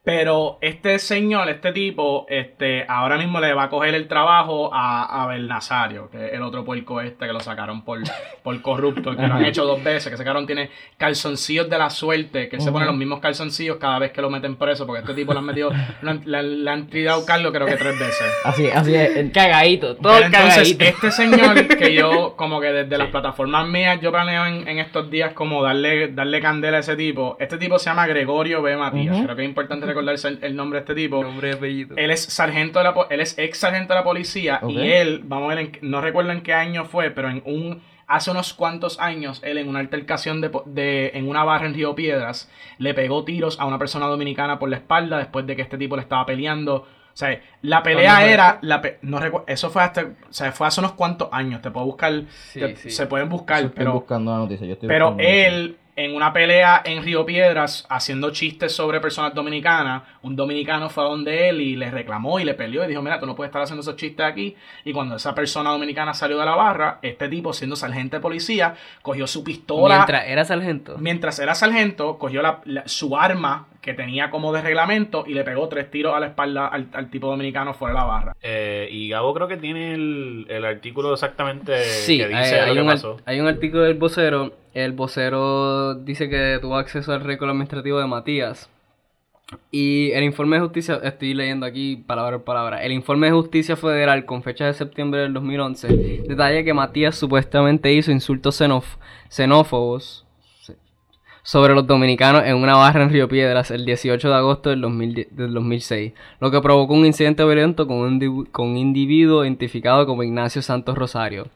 Pero 0.04 0.56
este 0.62 0.98
señor, 0.98 1.50
este 1.50 1.70
tipo, 1.72 2.24
este, 2.30 2.86
ahora 2.88 3.18
mismo 3.18 3.40
le 3.40 3.52
va 3.52 3.64
a 3.64 3.68
coger 3.68 3.94
el 3.94 4.08
trabajo 4.08 4.72
a, 4.72 5.02
a 5.04 5.24
Abel 5.24 5.46
Nazario, 5.48 6.08
que 6.10 6.28
es 6.28 6.32
el 6.32 6.40
otro 6.42 6.64
puerco 6.64 7.02
este 7.02 7.26
que 7.26 7.32
lo 7.34 7.40
sacaron 7.40 7.84
por, 7.84 7.98
por 8.42 8.62
corrupto, 8.62 9.14
que 9.14 9.26
lo 9.26 9.34
han 9.34 9.44
hecho 9.44 9.66
dos 9.66 9.84
veces, 9.84 10.08
que 10.08 10.14
ese 10.14 10.24
cabrón 10.24 10.46
tiene 10.46 10.70
calzoncillos 10.96 11.68
de 11.68 11.76
la 11.76 11.90
suerte, 11.90 12.48
que 12.48 12.56
él 12.56 12.62
se 12.62 12.72
pone 12.72 12.86
los 12.86 12.94
mismos 12.96 13.20
calzoncillos 13.20 13.76
cada 13.76 13.98
vez 13.98 14.12
que 14.12 14.22
lo 14.22 14.30
meten 14.30 14.56
preso, 14.56 14.86
porque 14.86 15.02
este 15.02 15.12
tipo 15.12 15.34
lo 15.34 15.40
han 15.40 15.44
metido, 15.44 15.70
lo 16.00 16.10
han- 16.10 16.22
le, 16.24 16.42
le 16.42 16.70
han 16.70 16.86
tirado 16.86 17.26
Carlos 17.26 17.52
creo 17.52 17.66
que 17.66 17.76
tres 17.76 17.98
veces. 17.98 18.32
Así, 18.44 18.70
así 18.70 18.94
es. 18.94 19.30
Cagadito, 19.32 19.96
todo 19.96 20.14
Pero 20.14 20.26
entonces, 20.26 20.74
cagadito. 20.74 20.84
este 20.84 21.10
señor 21.10 21.68
que 21.76 21.92
yo, 21.92 22.34
como 22.36 22.60
que 22.62 22.68
desde 22.68 22.96
las 22.96 23.08
plataformas 23.08 23.68
mías, 23.68 24.00
yo 24.00 24.10
planeo 24.10 24.46
en, 24.46 24.66
en 24.68 24.78
estos 24.78 25.10
días 25.10 25.34
como 25.34 25.62
darle, 25.62 26.08
darle 26.12 26.40
candela 26.40 26.78
a 26.78 26.80
ese 26.80 26.96
tipo. 26.96 27.36
Este 27.40 27.58
tipo 27.58 27.78
se 27.78 27.90
llama 27.90 28.06
Gregorio 28.06 28.62
B. 28.62 28.74
Matías. 28.76 29.14
Ujú. 29.16 29.24
Creo 29.24 29.36
que 29.36 29.42
es 29.42 29.48
importante 29.48 29.86
recordarse 29.98 30.28
el, 30.28 30.38
el 30.42 30.56
nombre 30.56 30.78
de 30.78 30.80
este 30.82 30.94
tipo. 30.94 31.22
Nombre 31.22 31.50
y 31.50 31.52
apellido. 31.52 31.96
Él 31.96 32.10
es 32.10 32.22
sargento 32.24 32.78
de 32.78 32.84
la 32.84 32.94
él 33.10 33.20
es 33.20 33.38
ex 33.38 33.58
sargento 33.58 33.92
de 33.94 34.00
la 34.00 34.04
policía 34.04 34.60
y 34.68 34.78
él, 34.80 35.22
vamos 35.24 35.52
a 35.52 35.54
ver, 35.54 35.58
en 35.58 35.78
no 35.90 36.00
recuerdo 36.00 36.32
en 36.32 36.42
qué 36.42 36.54
año 36.54 36.84
fue, 36.84 37.10
pero 37.10 37.28
en 37.30 37.42
un 37.44 37.82
hace 38.06 38.30
unos 38.30 38.54
cuantos 38.54 38.98
años 39.00 39.42
él 39.44 39.58
en 39.58 39.68
una 39.68 39.80
altercación 39.80 40.40
de, 40.40 41.10
en 41.14 41.28
una 41.28 41.44
barra 41.44 41.66
en 41.66 41.74
Río 41.74 41.94
Piedras 41.94 42.50
le 42.78 42.94
pegó 42.94 43.24
tiros 43.24 43.60
a 43.60 43.66
una 43.66 43.78
persona 43.78 44.06
dominicana 44.06 44.58
por 44.58 44.70
la 44.70 44.76
espalda 44.76 45.18
después 45.18 45.46
de 45.46 45.54
que 45.56 45.62
este 45.62 45.76
tipo 45.76 45.94
le 45.96 46.02
estaba 46.02 46.24
peleando. 46.24 46.76
O 47.12 47.16
sea, 47.18 47.38
la 47.62 47.82
pelea 47.82 48.04
¿Cuándo 48.12 48.20
fue 48.24 48.32
era 48.32 48.58
la 48.62 48.80
pe- 48.80 48.98
no 49.02 49.20
eso 49.48 49.70
fue 49.70 49.82
hasta, 49.82 50.02
o 50.02 50.32
sea, 50.32 50.52
fue 50.52 50.68
hace 50.68 50.80
unos 50.80 50.92
cuantos 50.92 51.28
años, 51.32 51.60
te 51.60 51.70
puedo 51.72 51.84
buscar, 51.84 52.22
Sí, 52.52 52.60
te- 52.60 52.76
sí. 52.76 52.90
se 52.92 53.06
pueden 53.08 53.28
buscar, 53.28 53.58
Estoy 53.64 53.72
pero 53.76 53.92
buscando 53.94 54.30
la 54.30 54.38
noticia. 54.38 54.66
Yo 54.68 54.74
estoy 54.74 54.88
pero 54.88 55.06
buscando 55.10 55.22
la 55.24 55.28
noticia. 55.28 55.48
él, 55.58 55.76
en 56.00 56.14
una 56.14 56.32
pelea 56.32 56.80
en 56.84 57.02
Río 57.02 57.26
Piedras, 57.26 57.84
haciendo 57.90 58.30
chistes 58.30 58.72
sobre 58.72 59.00
personas 59.00 59.34
dominicanas, 59.34 60.04
un 60.22 60.36
dominicano 60.36 60.88
fue 60.88 61.02
a 61.02 61.08
donde 61.08 61.48
él 61.48 61.60
y 61.60 61.74
le 61.74 61.90
reclamó 61.90 62.38
y 62.38 62.44
le 62.44 62.54
peleó 62.54 62.84
y 62.84 62.86
dijo, 62.86 63.02
mira, 63.02 63.18
tú 63.18 63.26
no 63.26 63.34
puedes 63.34 63.48
estar 63.48 63.62
haciendo 63.62 63.80
esos 63.80 63.96
chistes 63.96 64.24
aquí. 64.24 64.54
Y 64.84 64.92
cuando 64.92 65.16
esa 65.16 65.34
persona 65.34 65.70
dominicana 65.70 66.14
salió 66.14 66.38
de 66.38 66.44
la 66.46 66.54
barra, 66.54 67.00
este 67.02 67.28
tipo, 67.28 67.52
siendo 67.52 67.74
sargento 67.74 68.16
de 68.16 68.20
policía, 68.20 68.76
cogió 69.02 69.26
su 69.26 69.42
pistola. 69.42 69.96
Mientras 69.96 70.26
era 70.28 70.44
sargento. 70.44 70.96
Mientras 70.98 71.38
era 71.40 71.54
sargento, 71.56 72.16
cogió 72.16 72.42
la- 72.42 72.60
la- 72.64 72.86
su 72.86 73.16
arma 73.16 73.66
que 73.80 73.94
tenía 73.94 74.30
como 74.30 74.52
de 74.52 74.60
reglamento 74.60 75.24
y 75.26 75.34
le 75.34 75.44
pegó 75.44 75.68
tres 75.68 75.90
tiros 75.90 76.14
a 76.14 76.20
la 76.20 76.26
espalda 76.26 76.66
al, 76.66 76.88
al 76.92 77.10
tipo 77.10 77.28
dominicano 77.28 77.74
fuera 77.74 77.94
de 77.94 78.00
la 78.00 78.04
barra. 78.06 78.36
Eh, 78.42 78.88
y 78.90 79.08
Gabo 79.08 79.32
creo 79.34 79.48
que 79.48 79.56
tiene 79.56 79.94
el, 79.94 80.46
el 80.48 80.64
artículo 80.64 81.12
exactamente 81.12 81.78
Sí, 81.84 82.18
que 82.18 82.24
hay, 82.24 82.42
dice 82.42 82.60
hay 82.60 82.68
lo 82.68 82.74
que 82.74 82.80
un, 82.82 82.86
pasó. 82.88 83.16
hay 83.24 83.40
un 83.40 83.46
artículo 83.46 83.84
del 83.84 83.94
vocero. 83.94 84.52
El 84.74 84.92
vocero 84.92 85.94
dice 85.94 86.28
que 86.28 86.58
tuvo 86.60 86.76
acceso 86.76 87.12
al 87.12 87.20
récord 87.22 87.50
administrativo 87.50 87.98
de 88.00 88.06
Matías. 88.06 88.68
Y 89.70 90.10
el 90.12 90.24
informe 90.24 90.56
de 90.56 90.62
justicia, 90.62 91.00
estoy 91.02 91.32
leyendo 91.32 91.64
aquí 91.64 91.96
palabra 92.06 92.36
por 92.36 92.44
palabra. 92.44 92.82
El 92.84 92.92
informe 92.92 93.28
de 93.28 93.32
justicia 93.32 93.76
federal 93.76 94.26
con 94.26 94.42
fecha 94.42 94.66
de 94.66 94.74
septiembre 94.74 95.22
del 95.22 95.32
2011 95.32 95.88
detalla 96.28 96.62
que 96.64 96.74
Matías 96.74 97.14
supuestamente 97.16 97.90
hizo 97.92 98.10
insultos 98.10 98.60
xenof- 98.60 98.98
xenófobos 99.30 100.26
sobre 101.48 101.72
los 101.74 101.86
dominicanos 101.86 102.42
en 102.44 102.56
una 102.56 102.76
barra 102.76 103.02
en 103.04 103.08
Río 103.08 103.26
Piedras 103.26 103.70
el 103.70 103.86
18 103.86 104.28
de 104.28 104.34
agosto 104.34 104.68
del, 104.68 104.82
2010 104.82 105.34
del 105.34 105.54
2006, 105.54 106.12
lo 106.40 106.50
que 106.50 106.60
provocó 106.60 106.92
un 106.92 107.06
incidente 107.06 107.42
violento 107.42 107.86
con 107.86 107.96
un, 107.96 108.44
con 108.52 108.76
individuo 108.76 109.46
identificado 109.46 110.04
como 110.04 110.22
Ignacio 110.22 110.60
Santos 110.60 110.98
Rosario. 110.98 111.46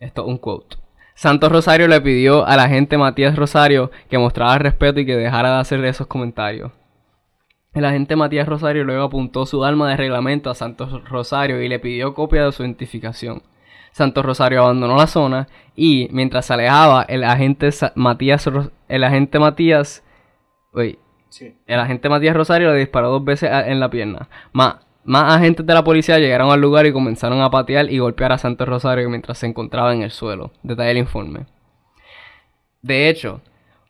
Esto 0.00 0.22
es 0.22 0.26
un 0.26 0.38
quote. 0.38 0.78
Santos 1.14 1.52
Rosario 1.52 1.86
le 1.86 2.00
pidió 2.00 2.44
a 2.44 2.56
la 2.56 2.64
agente 2.64 2.98
Matías 2.98 3.36
Rosario 3.36 3.92
que 4.08 4.18
mostrara 4.18 4.58
respeto 4.58 4.98
y 4.98 5.06
que 5.06 5.14
dejara 5.14 5.54
de 5.54 5.60
hacer 5.60 5.84
esos 5.84 6.08
comentarios. 6.08 6.72
El 7.72 7.84
agente 7.84 8.16
Matías 8.16 8.48
Rosario 8.48 8.82
luego 8.82 9.04
apuntó 9.04 9.46
su 9.46 9.64
arma 9.64 9.90
de 9.90 9.96
reglamento 9.96 10.50
a 10.50 10.56
Santos 10.56 11.04
Rosario 11.08 11.62
y 11.62 11.68
le 11.68 11.78
pidió 11.78 12.14
copia 12.14 12.46
de 12.46 12.50
su 12.50 12.64
identificación. 12.64 13.44
Santos 13.92 14.24
Rosario 14.24 14.64
abandonó 14.64 14.96
la 14.96 15.06
zona 15.06 15.46
y 15.76 16.08
mientras 16.10 16.46
se 16.46 16.54
alejaba, 16.54 17.02
el 17.02 17.22
agente 17.22 17.70
Matías 17.94 18.44
Ro- 18.46 18.72
el 18.90 19.04
agente 19.04 19.38
Matías 19.38 20.04
uy, 20.72 20.98
Sí. 21.28 21.54
el 21.66 21.78
agente 21.80 22.08
Matías 22.08 22.34
Rosario 22.36 22.72
le 22.72 22.78
disparó 22.78 23.10
dos 23.10 23.24
veces 23.24 23.50
a- 23.50 23.68
en 23.68 23.80
la 23.80 23.88
pierna. 23.90 24.28
Ma- 24.52 24.80
Más 25.02 25.34
agentes 25.34 25.64
de 25.64 25.72
la 25.74 25.82
policía 25.82 26.18
llegaron 26.18 26.50
al 26.50 26.60
lugar 26.60 26.84
y 26.84 26.92
comenzaron 26.92 27.40
a 27.40 27.50
patear 27.50 27.90
y 27.90 27.98
golpear 27.98 28.32
a 28.32 28.38
Santos 28.38 28.68
Rosario 28.68 29.08
mientras 29.08 29.38
se 29.38 29.46
encontraba 29.46 29.94
en 29.94 30.02
el 30.02 30.10
suelo. 30.10 30.52
Detalla 30.62 30.90
el 30.90 30.98
informe. 30.98 31.46
De 32.82 33.08
hecho, 33.08 33.40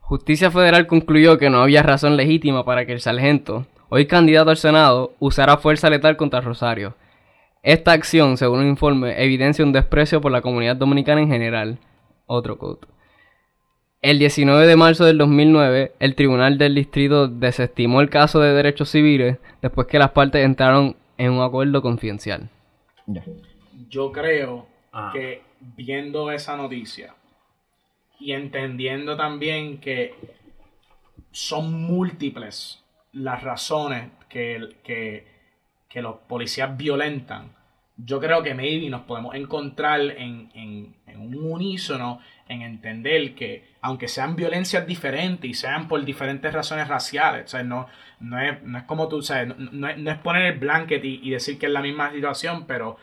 Justicia 0.01 0.51
Federal 0.53 0.86
concluyó 0.86 1.36
que 1.36 1.51
no 1.51 1.62
había 1.62 1.82
razón 1.82 2.16
legítima 2.16 2.64
para 2.64 2.86
que 2.86 2.92
el 2.92 3.01
sargento, 3.01 3.66
hoy 3.88 4.07
candidato 4.07 4.51
al 4.51 4.57
Senado, 4.57 5.12
usara 5.18 5.57
fuerza 5.57 5.90
letal 5.90 6.16
contra 6.16 6.40
Rosario. 6.40 6.94
Esta 7.62 7.92
acción, 7.92 8.36
según 8.36 8.61
un 8.61 8.68
informe, 8.68 9.22
evidencia 9.22 9.64
un 9.64 9.72
desprecio 9.72 10.20
por 10.20 10.30
la 10.32 10.42
comunidad 10.42 10.76
dominicana 10.76 11.20
en 11.20 11.28
general. 11.28 11.78
Otro 12.26 12.57
quote. 12.57 12.86
El 14.03 14.18
19 14.18 14.66
de 14.66 14.76
marzo 14.76 15.05
del 15.05 15.18
2009, 15.18 15.92
el 15.98 16.14
Tribunal 16.14 16.57
del 16.57 16.74
Distrito 16.74 17.28
desestimó 17.28 18.01
el 18.01 18.09
caso 18.09 18.40
de 18.40 18.55
derechos 18.55 18.88
civiles 18.90 19.38
después 19.61 19.86
que 19.88 19.98
las 19.98 20.11
partes 20.12 20.42
entraron 20.44 20.96
en 21.18 21.32
un 21.32 21.42
acuerdo 21.42 21.82
confidencial. 21.82 22.48
Yo 23.90 24.11
creo 24.11 24.66
Ajá. 24.90 25.12
que 25.12 25.42
viendo 25.76 26.30
esa 26.30 26.57
noticia 26.57 27.14
y 28.18 28.32
entendiendo 28.32 29.16
también 29.16 29.78
que 29.80 30.14
son 31.30 31.82
múltiples 31.82 32.82
las 33.12 33.42
razones 33.42 34.09
que, 34.30 34.76
que, 34.82 35.26
que 35.90 36.01
los 36.01 36.16
policías 36.26 36.74
violentan, 36.76 37.53
yo 37.98 38.18
creo 38.18 38.42
que 38.42 38.55
maybe 38.55 38.88
nos 38.88 39.03
podemos 39.03 39.34
encontrar 39.34 40.01
en, 40.01 40.51
en- 40.55 40.94
en 41.07 41.20
un 41.20 41.53
unísono 41.53 42.20
en 42.51 42.62
entender 42.62 43.34
que 43.34 43.64
aunque 43.80 44.09
sean 44.09 44.36
violencias 44.36 44.86
diferentes 44.86 45.48
y 45.51 45.55
sean 45.55 45.88
por 45.88 46.05
diferentes 46.05 46.53
razones 46.53 46.88
raciales, 46.88 47.44
o 47.44 47.48
sea, 47.48 47.62
no, 47.62 47.86
no, 48.20 48.38
es, 48.40 48.62
no 48.62 48.76
es 48.78 48.84
como 48.84 49.09
tú, 49.09 49.22
sabes, 49.22 49.48
no, 49.48 49.55
no 49.72 49.88
es, 49.88 49.96
no 49.98 50.11
es 50.11 50.18
poner 50.18 50.42
el 50.53 50.59
blanket 50.59 51.03
y, 51.05 51.20
y 51.22 51.30
decir 51.30 51.59
que 51.59 51.66
es 51.66 51.72
la 51.72 51.80
misma 51.80 52.12
situación, 52.12 52.64
pero 52.66 52.98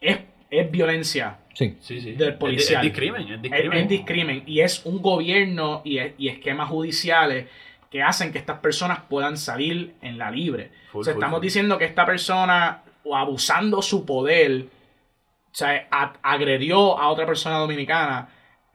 es, 0.00 0.18
es 0.50 0.70
violencia 0.70 1.38
Sí. 1.54 1.76
Sí, 1.80 2.00
sí. 2.00 2.12
del 2.12 2.30
Es- 2.30 2.36
policial. 2.36 2.84
Es, 2.86 2.92
discrimen, 2.92 3.28
es 3.30 3.42
discrimen. 3.42 3.78
es 3.78 3.88
discrimen 3.88 4.42
y 4.46 4.60
es 4.60 4.86
un 4.86 5.02
gobierno 5.02 5.82
y, 5.84 5.98
es- 5.98 6.14
y 6.18 6.28
esquemas 6.28 6.68
judiciales 6.70 7.46
que 7.90 8.02
hacen 8.02 8.32
que 8.32 8.38
estas 8.38 8.58
personas 8.60 9.00
puedan 9.08 9.36
salir 9.36 9.94
en 10.00 10.16
la 10.16 10.30
libre. 10.30 10.70
Full, 10.92 11.02
o 11.02 11.04
sea, 11.04 11.12
full, 11.12 11.20
estamos 11.20 11.38
full. 11.40 11.44
diciendo 11.44 11.76
que 11.76 11.84
esta 11.84 12.06
persona, 12.06 12.82
o 13.04 13.14
abusando 13.14 13.82
su 13.82 14.06
poder, 14.06 14.62
o 14.62 15.54
sea, 15.54 15.86
a- 15.90 16.14
agredió 16.22 16.98
a 16.98 17.08
otra 17.08 17.26
persona 17.26 17.58
dominicana. 17.58 18.28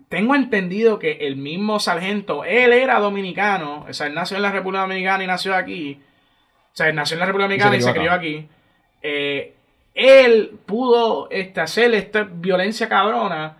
Tengo 0.10 0.36
entendido 0.36 1.00
que 1.00 1.28
el 1.28 1.36
mismo 1.36 1.80
sargento, 1.80 2.46
él 2.46 2.72
era 2.72 3.00
dominicano, 3.00 3.86
o 3.90 3.94
sea, 3.94 4.08
él 4.08 4.14
nació 4.14 4.38
en 4.38 4.44
la 4.44 4.52
República 4.52 4.82
Dominicana 4.82 5.24
y 5.24 5.28
nació 5.28 5.54
aquí. 5.56 6.02
O 6.74 6.76
sea, 6.78 6.88
él 6.88 6.96
nació 6.96 7.16
en 7.16 7.20
la 7.20 7.26
República 7.26 7.46
Dominicana 7.48 7.76
y 7.76 7.82
se, 7.82 7.92
crió 7.92 8.02
crió 8.04 8.14
aquí. 8.14 8.48
Eh, 9.02 9.54
él 9.94 10.60
pudo 10.66 11.28
este, 11.32 11.60
hacer 11.60 11.94
esta 11.94 12.24
violencia 12.24 12.88
cabrona 12.88 13.58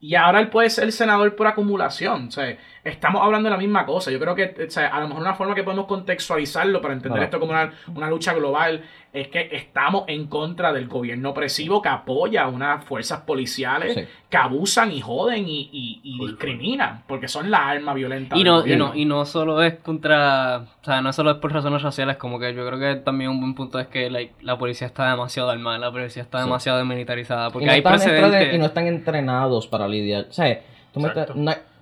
y 0.00 0.14
ahora 0.16 0.40
él 0.40 0.48
puede 0.48 0.68
ser 0.68 0.92
senador 0.92 1.34
por 1.34 1.46
acumulación. 1.46 2.28
O 2.28 2.30
sea, 2.30 2.58
estamos 2.88 3.22
hablando 3.22 3.48
de 3.48 3.54
la 3.56 3.58
misma 3.58 3.84
cosa. 3.86 4.10
Yo 4.10 4.18
creo 4.20 4.34
que 4.34 4.54
o 4.66 4.70
sea, 4.70 4.88
a 4.88 5.00
lo 5.00 5.08
mejor 5.08 5.22
una 5.22 5.34
forma 5.34 5.54
que 5.54 5.62
podemos 5.62 5.86
contextualizarlo 5.86 6.80
para 6.80 6.94
entender 6.94 7.22
esto 7.22 7.38
como 7.40 7.52
una, 7.52 7.72
una 7.94 8.08
lucha 8.08 8.32
global 8.34 8.82
es 9.12 9.28
que 9.28 9.48
estamos 9.52 10.04
en 10.08 10.26
contra 10.26 10.72
del 10.74 10.88
gobierno 10.88 11.30
opresivo 11.30 11.80
que 11.80 11.88
apoya 11.88 12.42
a 12.44 12.48
unas 12.48 12.84
fuerzas 12.84 13.20
policiales 13.20 13.94
Sí. 13.94 14.04
que 14.28 14.36
abusan 14.36 14.92
y 14.92 15.00
joden 15.00 15.48
y, 15.48 15.70
y- 15.72 16.00
y 16.02 16.18
discriminan 16.26 17.02
porque 17.06 17.26
son 17.28 17.50
la 17.50 17.68
arma 17.68 17.94
violenta. 17.94 18.36
Y 18.36 18.44
del 18.44 18.52
no, 18.52 18.66
y, 18.66 18.76
no, 18.76 18.94
y 18.94 19.04
no 19.06 19.24
solo 19.24 19.62
es 19.62 19.74
contra, 19.76 20.58
o 20.80 20.84
sea, 20.84 21.00
no 21.00 21.12
solo 21.12 21.30
es 21.30 21.36
por 21.38 21.52
razones 21.52 21.82
raciales, 21.82 22.16
como 22.18 22.38
que 22.38 22.54
yo 22.54 22.66
creo 22.66 22.78
que 22.78 23.00
también 23.00 23.30
un 23.30 23.40
buen 23.40 23.54
punto 23.54 23.78
es 23.78 23.86
que 23.86 24.10
like, 24.10 24.34
la 24.42 24.58
policía 24.58 24.86
está 24.86 25.08
demasiado 25.10 25.50
armada, 25.50 25.78
la 25.78 25.90
policía 25.90 26.22
está 26.22 26.38
Sí. 26.38 26.44
demasiado 26.44 26.84
militarizada, 26.84 27.48
Y 27.48 27.52
porque 27.52 27.66
no, 27.66 27.72
hay 27.72 27.78
están 27.78 27.92
precedentes. 27.94 28.32
entren- 28.42 28.54
y 28.54 28.58
no 28.58 28.66
están 28.66 28.86
entrenados 28.86 29.66
para 29.66 29.88
lidiar. 29.88 30.26
O 30.28 30.32
sea, 30.32 30.60
tú 30.92 31.00
me, 31.00 31.08
estás, 31.08 31.34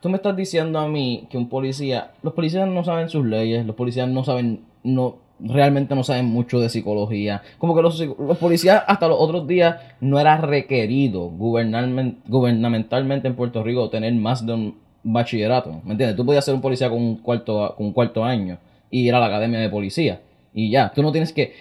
tú 0.05 0.11
me 0.11 0.17
estás 0.17 0.37
diciendo 0.37 0.79
a 0.79 0.87
mí 0.87 1.27
que 1.31 1.39
un 1.39 1.49
policía. 1.49 2.11
Los 2.23 2.35
policías 2.35 2.69
no 2.69 2.85
saben 2.85 3.09
sus 3.09 3.25
leyes, 3.25 3.65
los 3.65 3.75
policías 3.75 4.07
no 4.07 4.23
saben. 4.23 4.61
no 4.83 5.17
Realmente 5.41 5.95
no 5.95 6.05
saben 6.05 6.27
mucho 6.27 6.61
de 6.61 6.69
psicología. 6.69 7.41
Como 7.57 7.75
que 7.75 7.81
los, 7.81 7.99
los 7.99 8.37
policías 8.37 8.85
hasta 8.87 9.09
los 9.09 9.17
otros 9.19 9.47
días 9.47 9.77
no 10.01 10.21
era 10.21 10.37
requerido 10.37 11.31
gubernamentalmente 11.31 13.29
en 13.29 13.35
Puerto 13.35 13.65
Rico 13.65 13.89
tener 13.89 14.13
más 14.13 14.45
de 14.45 14.53
un 14.53 14.79
bachillerato. 15.03 15.81
¿Me 15.85 15.93
entiendes? 15.93 16.17
Tú 16.17 16.27
podías 16.27 16.45
ser 16.45 16.55
un 16.55 16.61
policía 16.61 16.91
con 16.91 16.99
un 16.99 17.17
cuarto, 17.17 17.75
con 17.75 17.87
un 17.87 17.93
cuarto 17.95 18.25
año 18.25 18.59
y 18.91 19.09
ir 19.09 19.15
a 19.15 19.21
la 19.21 19.27
academia 19.27 19.59
de 19.59 19.71
policía. 19.71 20.21
Y 20.53 20.71
ya, 20.71 20.93
tú 20.95 21.03
no 21.03 21.13
tienes 21.13 21.33
que 21.33 21.55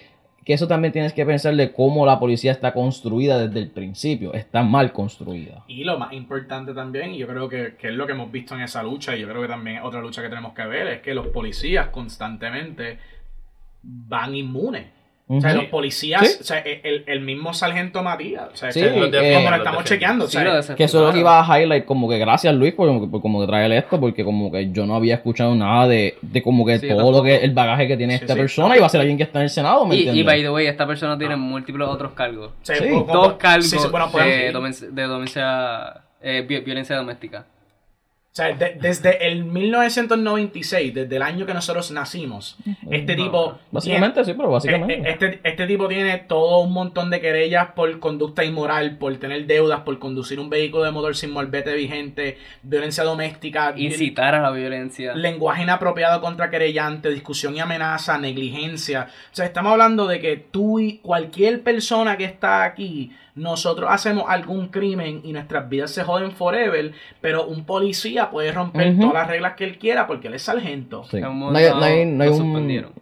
que 0.44 0.52
eso 0.52 0.68
también 0.68 0.92
tienes 0.92 1.12
que 1.12 1.24
pensar 1.24 1.54
de 1.54 1.72
cómo 1.72 2.04
la 2.04 2.18
policía 2.18 2.52
está 2.52 2.72
construida 2.72 3.46
desde 3.46 3.60
el 3.60 3.70
principio. 3.70 4.34
Está 4.34 4.62
mal 4.62 4.92
construida. 4.92 5.64
Y 5.66 5.84
lo 5.84 5.98
más 5.98 6.12
importante 6.12 6.74
también, 6.74 7.14
y 7.14 7.18
yo 7.18 7.26
creo 7.26 7.48
que, 7.48 7.76
que 7.78 7.88
es 7.88 7.94
lo 7.94 8.06
que 8.06 8.12
hemos 8.12 8.30
visto 8.30 8.54
en 8.54 8.60
esa 8.60 8.82
lucha, 8.82 9.16
y 9.16 9.20
yo 9.20 9.28
creo 9.28 9.42
que 9.42 9.48
también 9.48 9.78
es 9.78 9.84
otra 9.84 10.00
lucha 10.00 10.22
que 10.22 10.28
tenemos 10.28 10.52
que 10.52 10.66
ver, 10.66 10.86
es 10.88 11.00
que 11.00 11.14
los 11.14 11.28
policías 11.28 11.88
constantemente 11.88 12.98
van 13.82 14.34
inmunes. 14.34 14.86
O 15.26 15.40
sea, 15.40 15.54
los 15.54 15.64
policías, 15.66 16.20
Sí. 16.28 16.36
o 16.38 16.44
sea, 16.44 16.58
el, 16.58 17.02
el 17.06 17.20
mismo 17.22 17.54
sargento 17.54 18.02
Matías, 18.02 18.48
o 18.52 18.56
sea, 18.56 18.70
Sí, 18.70 18.80
que- 18.80 18.86
eh, 18.88 18.90
como 18.90 19.44
lo 19.46 19.50
los 19.52 19.58
estamos 19.58 19.84
chequeando, 19.84 20.24
o 20.26 20.28
Sí, 20.28 20.34
sea, 20.34 20.44
lo 20.44 20.62
de- 20.62 20.74
Que 20.74 20.84
eso 20.84 21.00
es 21.00 21.06
lo 21.06 21.12
que 21.14 21.20
iba 21.20 21.40
a 21.40 21.58
highlight, 21.60 21.86
como 21.86 22.10
que 22.10 22.18
gracias 22.18 22.54
Luis 22.54 22.74
por, 22.74 23.10
por 23.10 23.22
como 23.22 23.40
que 23.40 23.46
trae 23.46 23.74
esto, 23.78 23.98
porque 23.98 24.22
como 24.22 24.52
que 24.52 24.70
yo 24.70 24.84
no 24.84 24.94
había 24.96 25.14
escuchado 25.14 25.54
nada 25.54 25.88
de, 25.88 26.16
de 26.20 26.42
como 26.42 26.66
que 26.66 26.78
Sí, 26.78 26.88
todo 26.88 27.10
lo 27.10 27.22
que 27.22 27.36
el 27.36 27.52
bagaje 27.54 27.88
que 27.88 27.96
tiene 27.96 28.18
Sí, 28.18 28.24
esta 28.24 28.34
sí. 28.34 28.40
persona 28.40 28.76
y 28.76 28.80
va 28.80 28.86
a 28.86 28.90
ser 28.90 29.00
alguien 29.00 29.16
que 29.16 29.22
está 29.22 29.38
en 29.38 29.44
el 29.44 29.50
Senado, 29.50 29.86
¿me 29.86 29.96
Y, 29.96 30.22
by 30.22 30.42
the 30.42 30.50
way, 30.50 30.66
esta 30.66 30.86
persona 30.86 31.16
tiene 31.16 31.34
Ah. 31.34 31.38
múltiples 31.38 31.88
otros 31.88 32.12
cargos. 32.12 32.50
Dos 33.10 33.32
cargos 33.34 33.70
sí, 33.70 33.78
sí, 33.78 33.88
bueno, 33.90 34.10
podemos- 34.12 34.30
de, 34.30 34.52
domen- 34.52 34.90
de 34.94 35.02
domencia- 35.06 36.02
eh, 36.22 36.44
vi- 36.46 36.60
violencia 36.60 36.96
doméstica. 36.96 37.46
O 38.34 38.36
sea, 38.36 38.52
de- 38.52 38.76
desde 38.80 39.28
el 39.28 39.44
1996, 39.44 40.92
desde 40.92 41.14
el 41.14 41.22
año 41.22 41.46
que 41.46 41.54
nosotros 41.54 41.92
nacimos, 41.92 42.56
este 42.90 43.14
tipo... 43.14 43.58
Básicamente 43.70 44.24
sí, 44.24 44.34
pero 44.36 44.50
básicamente. 44.50 44.94
eh, 44.94 45.02
Este, 45.12 45.40
este 45.44 45.66
tipo 45.68 45.86
tiene 45.86 46.18
todo 46.18 46.58
un 46.58 46.72
montón 46.72 47.10
de 47.10 47.20
querellas 47.20 47.68
por 47.76 47.96
conducta 48.00 48.44
inmoral, 48.44 48.98
por 48.98 49.14
tener 49.18 49.46
deudas, 49.46 49.82
por 49.82 50.00
conducir 50.00 50.40
un 50.40 50.50
vehículo 50.50 50.82
de 50.82 50.90
motor 50.90 51.14
sin 51.14 51.30
morbete 51.30 51.74
vigente, 51.74 52.36
violencia 52.64 53.04
doméstica, 53.04 53.72
Incitar 53.76 54.34
a 54.34 54.42
la 54.42 54.50
violencia. 54.50 55.14
lenguaje 55.14 55.62
inapropiado 55.62 56.20
contra 56.20 56.50
querellante, 56.50 57.10
discusión 57.10 57.54
y 57.54 57.60
amenaza, 57.60 58.18
negligencia. 58.18 59.06
O 59.32 59.34
sea, 59.36 59.44
estamos 59.46 59.70
hablando 59.70 60.08
de 60.08 60.18
que 60.18 60.36
tú 60.38 60.80
y 60.80 60.98
cualquier 60.98 61.62
persona 61.62 62.16
que 62.16 62.24
está 62.24 62.64
aquí, 62.64 63.12
nosotros 63.36 63.90
hacemos 63.92 64.26
algún 64.28 64.68
crimen 64.68 65.20
y 65.24 65.32
nuestras 65.32 65.68
vidas 65.68 65.90
se 65.90 66.04
joden 66.04 66.30
forever, 66.30 66.92
pero 67.20 67.44
un 67.46 67.64
policía 67.64 68.23
puede 68.30 68.52
romper 68.52 68.88
todas 69.00 69.14
las 69.14 69.28
reglas 69.28 69.54
que 69.54 69.64
él 69.64 69.78
quiera 69.78 70.06
porque 70.06 70.28
él 70.28 70.34
es 70.34 70.42
sargento. 70.42 71.04
Sí. 71.10 71.18
No 71.52 71.58
hay, 71.58 71.64
no 71.70 71.84
hay- 71.84 72.06
no 72.06 72.22
hay 72.24 72.30
lo 72.30 72.36
un, 72.36 72.52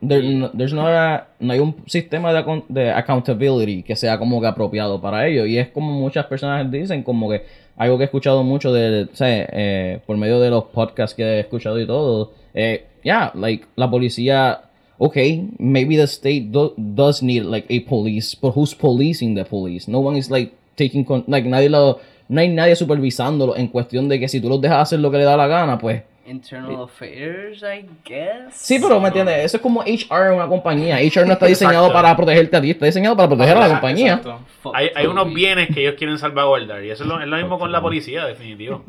there- 0.00 0.34
no, 0.38 0.50
there's 0.50 0.72
not 0.72 0.86
a- 0.88 1.26
no 1.40 1.52
hay 1.52 1.58
un 1.60 1.76
sistema 1.86 2.32
de, 2.32 2.38
account- 2.40 2.64
de 2.68 2.90
accountability 2.90 3.82
que 3.82 3.96
sea 3.96 4.18
como 4.18 4.40
que 4.40 4.46
apropiado 4.46 5.00
para 5.00 5.26
ello. 5.26 5.46
Y 5.46 5.58
es 5.58 5.68
como 5.68 5.92
muchas 5.92 6.26
personas 6.26 6.70
dicen, 6.70 7.02
como 7.02 7.28
que 7.30 7.42
algo 7.76 7.96
que 7.98 8.04
he 8.04 8.06
escuchado 8.06 8.42
mucho 8.42 8.72
de, 8.72 9.04
o 9.12 9.16
sea, 9.16 9.28
eh, 9.52 10.00
por 10.06 10.16
medio 10.16 10.40
de 10.40 10.50
los 10.50 10.64
podcasts 10.64 11.14
que 11.14 11.22
he 11.22 11.40
escuchado 11.40 11.80
y 11.80 11.86
todo. 11.86 12.32
Eh, 12.54 12.84
yeah, 13.02 13.32
like 13.34 13.66
la 13.76 13.90
policía, 13.90 14.62
okay, 14.98 15.48
maybe 15.58 15.96
the 15.96 16.04
state 16.04 16.48
do- 16.50 16.74
does 16.76 17.22
need 17.22 17.44
like 17.44 17.66
a 17.74 17.88
police, 17.88 18.36
but 18.40 18.54
who's 18.54 18.74
policing 18.74 19.34
the 19.34 19.44
police? 19.44 19.90
No 19.90 20.00
one 20.00 20.18
is 20.18 20.30
like 20.30 20.52
taking, 20.76 21.04
con- 21.04 21.24
like 21.28 21.48
nadie 21.48 21.68
lo, 21.68 21.98
no 22.32 22.40
hay 22.40 22.48
nadie 22.48 22.74
supervisándolo 22.74 23.56
en 23.56 23.68
cuestión 23.68 24.08
de 24.08 24.18
que 24.18 24.26
si 24.26 24.40
tú 24.40 24.48
los 24.48 24.60
dejas 24.60 24.78
hacer 24.78 25.00
lo 25.00 25.10
que 25.10 25.18
le 25.18 25.24
da 25.24 25.36
la 25.36 25.46
gana, 25.46 25.78
pues 25.78 26.02
Internal 26.24 26.84
Affairs, 26.84 27.62
I 27.62 27.84
guess. 28.04 28.54
Sí, 28.54 28.78
pero 28.80 29.00
me 29.00 29.08
entiendes, 29.08 29.44
eso 29.44 29.56
es 29.56 29.62
como 29.62 29.82
HR 29.82 30.28
en 30.28 30.34
una 30.34 30.46
compañía. 30.46 30.96
HR 30.98 31.26
no 31.26 31.32
está 31.34 31.46
diseñado 31.46 31.92
para 31.92 32.16
protegerte 32.16 32.56
a 32.56 32.60
ti, 32.60 32.70
está 32.70 32.86
diseñado 32.86 33.16
para 33.16 33.28
proteger 33.28 33.56
a 33.56 33.60
la 33.60 33.68
compañía. 33.68 34.14
Exacto. 34.14 34.40
Fuck 34.62 34.74
Hay, 34.74 34.90
hay 34.94 35.06
unos 35.06 35.34
bienes 35.34 35.68
que 35.74 35.80
ellos 35.82 35.94
quieren 35.98 36.16
salvaguardar. 36.18 36.82
Y 36.84 36.90
eso 36.90 37.02
es 37.02 37.08
lo, 37.08 37.20
es 37.20 37.26
lo 37.26 37.36
mismo 37.36 37.58
con 37.58 37.70
la 37.72 37.82
policía, 37.82 38.24
definitivo. 38.24 38.84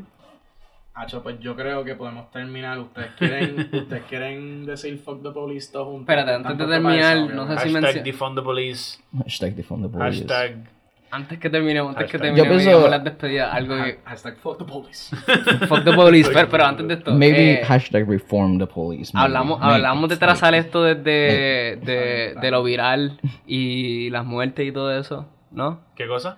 Hacho, 0.94 1.24
pues 1.24 1.40
yo 1.40 1.56
creo 1.56 1.84
que 1.84 1.96
podemos 1.96 2.30
terminar. 2.30 2.78
Ustedes 2.80 3.10
quieren, 3.18 3.60
ustedes 3.74 4.04
quieren 4.08 4.66
decir 4.68 5.00
fuck 5.00 5.24
the 5.24 5.32
police 5.32 5.72
todos 5.72 5.88
juntos. 5.88 6.02
Espérate, 6.04 6.34
antes 6.34 6.56
de 6.56 6.66
terminar, 6.68 7.18
no 7.34 7.48
sé 7.48 7.54
si 7.54 7.74
Hashtag 7.74 7.82
mencio- 7.82 8.04
defund 8.04 8.38
the 8.38 8.44
police. 8.44 9.00
Hashtag 9.24 9.56
defund 9.56 9.84
the 9.84 9.90
police. 9.90 10.20
Hashtag. 10.20 10.68
Antes 11.14 11.38
que 11.40 11.50
terminemos, 11.50 11.90
antes 11.96 12.10
que 12.12 12.18
Hashtag. 12.18 12.36
Yo 12.36 12.44
terminemos, 12.44 12.64
pienso- 12.64 12.70
digamos 12.70 12.90
las 12.90 13.04
despedidas, 13.04 13.54
algo 13.54 13.76
que... 13.84 14.00
Hashtag 14.04 14.38
fuck 14.38 14.58
the 14.58 14.66
police. 14.66 15.16
Fuck 15.68 15.84
the 15.84 15.94
police, 15.94 16.30
pero, 16.34 16.50
pero 16.50 16.66
antes 16.66 16.88
de 16.88 16.94
esto... 16.96 17.14
Maybe 17.14 17.62
eh, 17.62 17.66
hashtag 17.66 18.10
reform 18.10 18.58
the 18.58 18.66
police. 18.66 19.12
maybe, 19.14 19.26
Hablamos, 19.26 19.60
maybe, 19.60 19.74
hablamos 19.76 20.10
de 20.10 20.18
trazar 20.18 20.56
esto 20.56 20.82
desde 20.84 21.78
de, 21.78 22.36
de 22.42 22.52
lo 22.52 22.64
viral 22.64 23.20
y 23.46 24.10
las 24.10 24.26
muertes 24.26 24.68
y 24.68 24.72
todo 24.72 24.98
eso, 24.98 25.28
¿no? 25.52 25.82
¿Qué 25.96 26.08
cosa? 26.08 26.38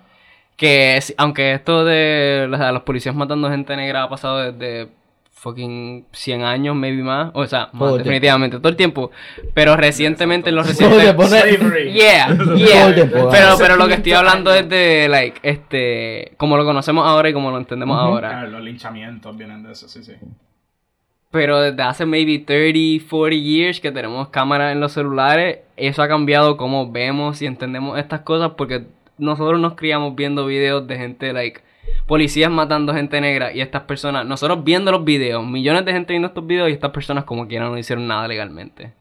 Que 0.58 1.00
aunque 1.18 1.54
esto 1.54 1.84
de 1.86 2.50
o 2.52 2.58
sea, 2.58 2.72
los 2.72 2.84
policías 2.84 3.16
matando 3.16 3.50
gente 3.50 3.76
negra 3.76 4.04
ha 4.04 4.10
pasado 4.10 4.52
desde 4.52 4.90
fucking 5.36 6.06
100 6.12 6.42
años, 6.44 6.76
maybe 6.76 7.04
más. 7.04 7.30
O 7.34 7.46
sea, 7.46 7.70
más, 7.72 7.72
Todo 7.74 7.90
el 7.90 7.94
tiempo. 7.96 7.98
definitivamente, 8.10 8.58
todo 8.58 8.70
el 8.70 8.76
tiempo. 8.76 9.12
Pero 9.54 9.76
recientemente, 9.76 10.50
en 10.50 10.56
los 10.56 10.66
recientes... 10.66 11.16
Yeah, 11.94 12.36
Todo 12.36 12.56
yeah. 12.56 12.96
tiempo, 12.96 13.30
Pero, 13.30 13.56
pero 13.58 13.76
lo 13.76 13.88
que 13.88 13.96
estoy 13.96 14.14
hablando 14.14 14.54
es 14.54 14.68
de, 14.68 15.08
like, 15.10 15.40
este, 15.44 16.34
como 16.38 16.58
lo 16.58 16.66
conocemos 16.66 17.06
ahora 17.06 17.30
y 17.30 17.34
como 17.34 17.52
lo 17.52 17.58
entendemos 17.58 17.98
ahora. 18.00 18.30
Claro, 18.30 18.50
los 18.50 18.62
linchamientos 18.62 19.38
vienen 19.38 19.62
de 19.64 19.74
eso, 19.74 19.88
sí, 19.88 20.04
sí. 20.04 20.14
Pero 21.32 21.60
desde 21.60 21.84
hace 21.84 22.06
maybe 22.06 22.40
30, 22.40 23.06
40 23.10 23.36
years 23.36 23.80
que 23.82 23.92
tenemos 23.92 24.30
cámaras 24.30 24.72
en 24.72 24.80
los 24.80 24.94
celulares, 24.94 25.60
eso 25.76 26.02
ha 26.02 26.08
cambiado 26.08 26.56
cómo 26.56 26.90
vemos 26.90 27.42
y 27.42 27.46
entendemos 27.46 28.00
estas 28.00 28.22
cosas 28.22 28.52
porque 28.56 28.86
nosotros 29.18 29.60
nos 29.60 29.74
criamos 29.76 30.16
viendo 30.16 30.46
videos 30.46 30.88
de 30.88 30.98
gente, 30.98 31.34
like, 31.34 31.60
policías 32.08 32.52
matando 32.52 32.94
gente 32.94 33.20
negra 33.22 33.52
y 33.54 33.62
estas 33.62 33.84
personas, 33.84 34.26
nosotros 34.26 34.64
viendo 34.64 34.92
los 34.92 35.04
videos, 35.04 35.46
millones 35.46 35.86
de 35.86 35.94
gente 35.94 36.14
viendo 36.14 36.28
estos 36.28 36.46
videos 36.46 36.70
y 36.70 36.74
estas 36.74 36.92
personas 36.92 37.24
como 37.24 37.48
quieran 37.48 37.72
no 37.72 37.78
hicieron 37.78 38.08
nada 38.08 38.28
legalmente. 38.28 38.94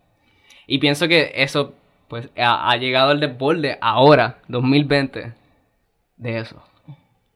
Y 0.66 0.78
pienso 0.78 1.08
que 1.08 1.32
eso, 1.34 1.74
pues, 2.08 2.30
ha, 2.36 2.76
llegado 2.76 3.10
al 3.10 3.20
desborde 3.20 3.78
ahora, 3.80 4.38
2020, 4.48 5.32
de 6.16 6.38
eso. 6.38 6.62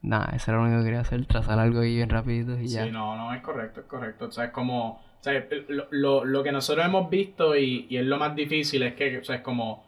Nada, 0.01 0.32
eso 0.34 0.51
era 0.51 0.61
lo 0.61 0.66
único 0.66 0.78
que 0.78 0.84
quería 0.84 1.01
hacer, 1.01 1.26
trazar 1.26 1.59
algo 1.59 1.80
ahí 1.80 1.96
bien 1.96 2.09
rapidito 2.09 2.59
y 2.59 2.68
ya. 2.68 2.84
Sí, 2.84 2.90
no, 2.90 3.16
no, 3.16 3.34
es 3.34 3.42
correcto, 3.42 3.80
es 3.80 3.86
correcto. 3.86 4.26
O 4.26 4.30
sea, 4.30 4.46
es 4.46 4.51
como, 4.53 4.92
o 4.92 5.22
sea, 5.22 5.44
lo, 5.68 5.88
lo, 5.90 6.24
lo 6.24 6.42
que 6.42 6.53
nosotros 6.53 6.86
hemos 6.86 7.11
visto 7.11 7.57
y, 7.57 7.86
y 7.90 7.96
es 7.96 8.07
lo 8.07 8.16
más 8.16 8.34
difícil 8.34 8.82
es 8.84 8.94
que, 8.94 9.18
o 9.18 9.24
sea, 9.24 9.36
es 9.36 9.42
como, 9.42 9.72
o 9.72 9.84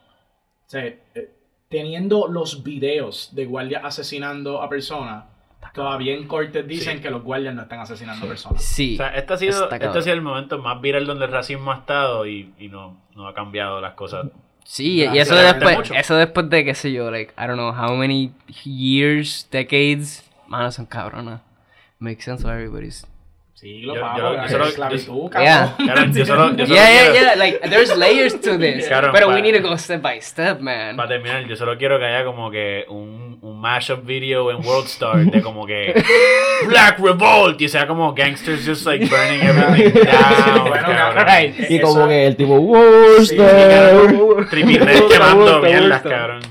sea, 0.67 0.85
eh, 0.85 1.31
teniendo 1.69 2.27
los 2.27 2.63
videos 2.63 3.33
de 3.33 3.45
guardias 3.45 3.83
asesinando 3.85 4.61
a 4.61 4.69
personas, 4.69 5.30
todavía 5.73 6.15
en 6.15 6.27
cortes 6.27 6.67
dicen 6.67 7.01
que 7.01 7.09
los 7.09 7.23
guardias 7.23 7.55
no 7.55 7.63
están 7.63 7.79
asesinando 7.79 8.27
personas. 8.27 8.63
Sí. 8.63 8.95
O 8.95 8.97
sea, 8.97 9.09
este 9.09 9.33
ha 9.33 9.37
sido, 9.37 9.71
este 9.71 9.85
ha 9.85 10.01
sido 10.01 10.15
el 10.15 10.21
momento 10.21 10.57
más 10.59 10.81
viral 10.81 11.05
donde 11.05 11.25
el 11.25 11.31
racismo 11.31 11.71
ha 11.71 11.77
estado 11.77 12.25
y, 12.25 12.53
y 12.59 12.67
no, 12.67 12.97
no 13.15 13.27
ha 13.27 13.33
cambiado 13.33 13.81
las 13.81 13.93
cosas. 13.93 14.27
Sí, 14.63 15.03
y 15.03 15.17
eso 15.17 15.35
después, 15.35 15.77
mucho. 15.77 15.93
eso 15.95 16.15
después 16.15 16.49
de, 16.49 16.63
qué 16.63 16.75
sé 16.75 16.91
yo, 16.91 17.09
like, 17.09 17.33
I 17.37 17.47
don't 17.47 17.55
know 17.57 17.73
how 17.73 17.95
many 17.95 18.31
years, 18.63 19.47
decades, 19.51 20.23
mano, 20.47 20.71
son 20.71 20.85
cabronas. 20.85 21.41
Makes 21.99 22.23
sense 22.23 22.43
for 22.43 22.51
everybody's. 22.51 23.05
Siglo, 23.61 23.93
Yo- 23.93 24.01
yo- 24.17 24.41
yo 24.41 24.49
solo- 24.49 24.65
esclavitud, 24.65 25.29
Yeah. 25.39 25.75
cabrón. 25.77 26.13
Yo 26.15 26.25
solo, 26.25 26.49
yo 26.55 26.65
solo 26.65 26.75
Yeah, 26.75 26.89
yeah, 26.89 27.11
quiero, 27.11 27.25
yeah, 27.27 27.35
like, 27.35 27.59
there's 27.69 27.95
layers 27.95 28.41
to 28.41 28.57
this. 28.57 28.87
Claro, 28.87 29.11
pero 29.13 29.27
we 29.29 29.39
need 29.39 29.53
to 29.53 29.61
go 29.61 29.77
step 29.77 30.01
by 30.01 30.19
step, 30.19 30.59
man. 30.61 30.95
Para 30.97 31.09
terminar, 31.09 31.45
yo 31.47 31.55
solo 31.55 31.77
quiero 31.77 31.99
que 31.99 32.05
haya 32.05 32.25
como 32.25 32.49
que 32.49 32.85
un, 32.89 33.37
un 33.39 33.61
mashup 33.61 34.03
video 34.03 34.49
en 34.49 34.65
Worldstar 34.65 35.17
de 35.25 35.41
como 35.43 35.67
que 35.67 35.93
Black 36.69 36.97
Revolt 36.97 37.61
y 37.61 37.69
sea 37.69 37.85
como 37.85 38.15
gangsters 38.15 38.65
just 38.65 38.83
like 38.87 39.05
burning 39.05 39.41
everything 39.43 39.93
down. 40.05 40.67
Bueno, 40.67 40.87
cabrón. 40.87 41.25
right. 41.27 41.69
Y 41.69 41.79
como 41.81 42.07
que 42.07 42.25
el 42.25 42.35
tipo, 42.35 42.57
Sí, 43.23 43.37
Red 43.37 44.65
Me 44.65 44.99
gusta, 45.01 45.07
quemando 45.19 45.61
mierdas, 45.61 46.01
cabrón. 46.01 46.41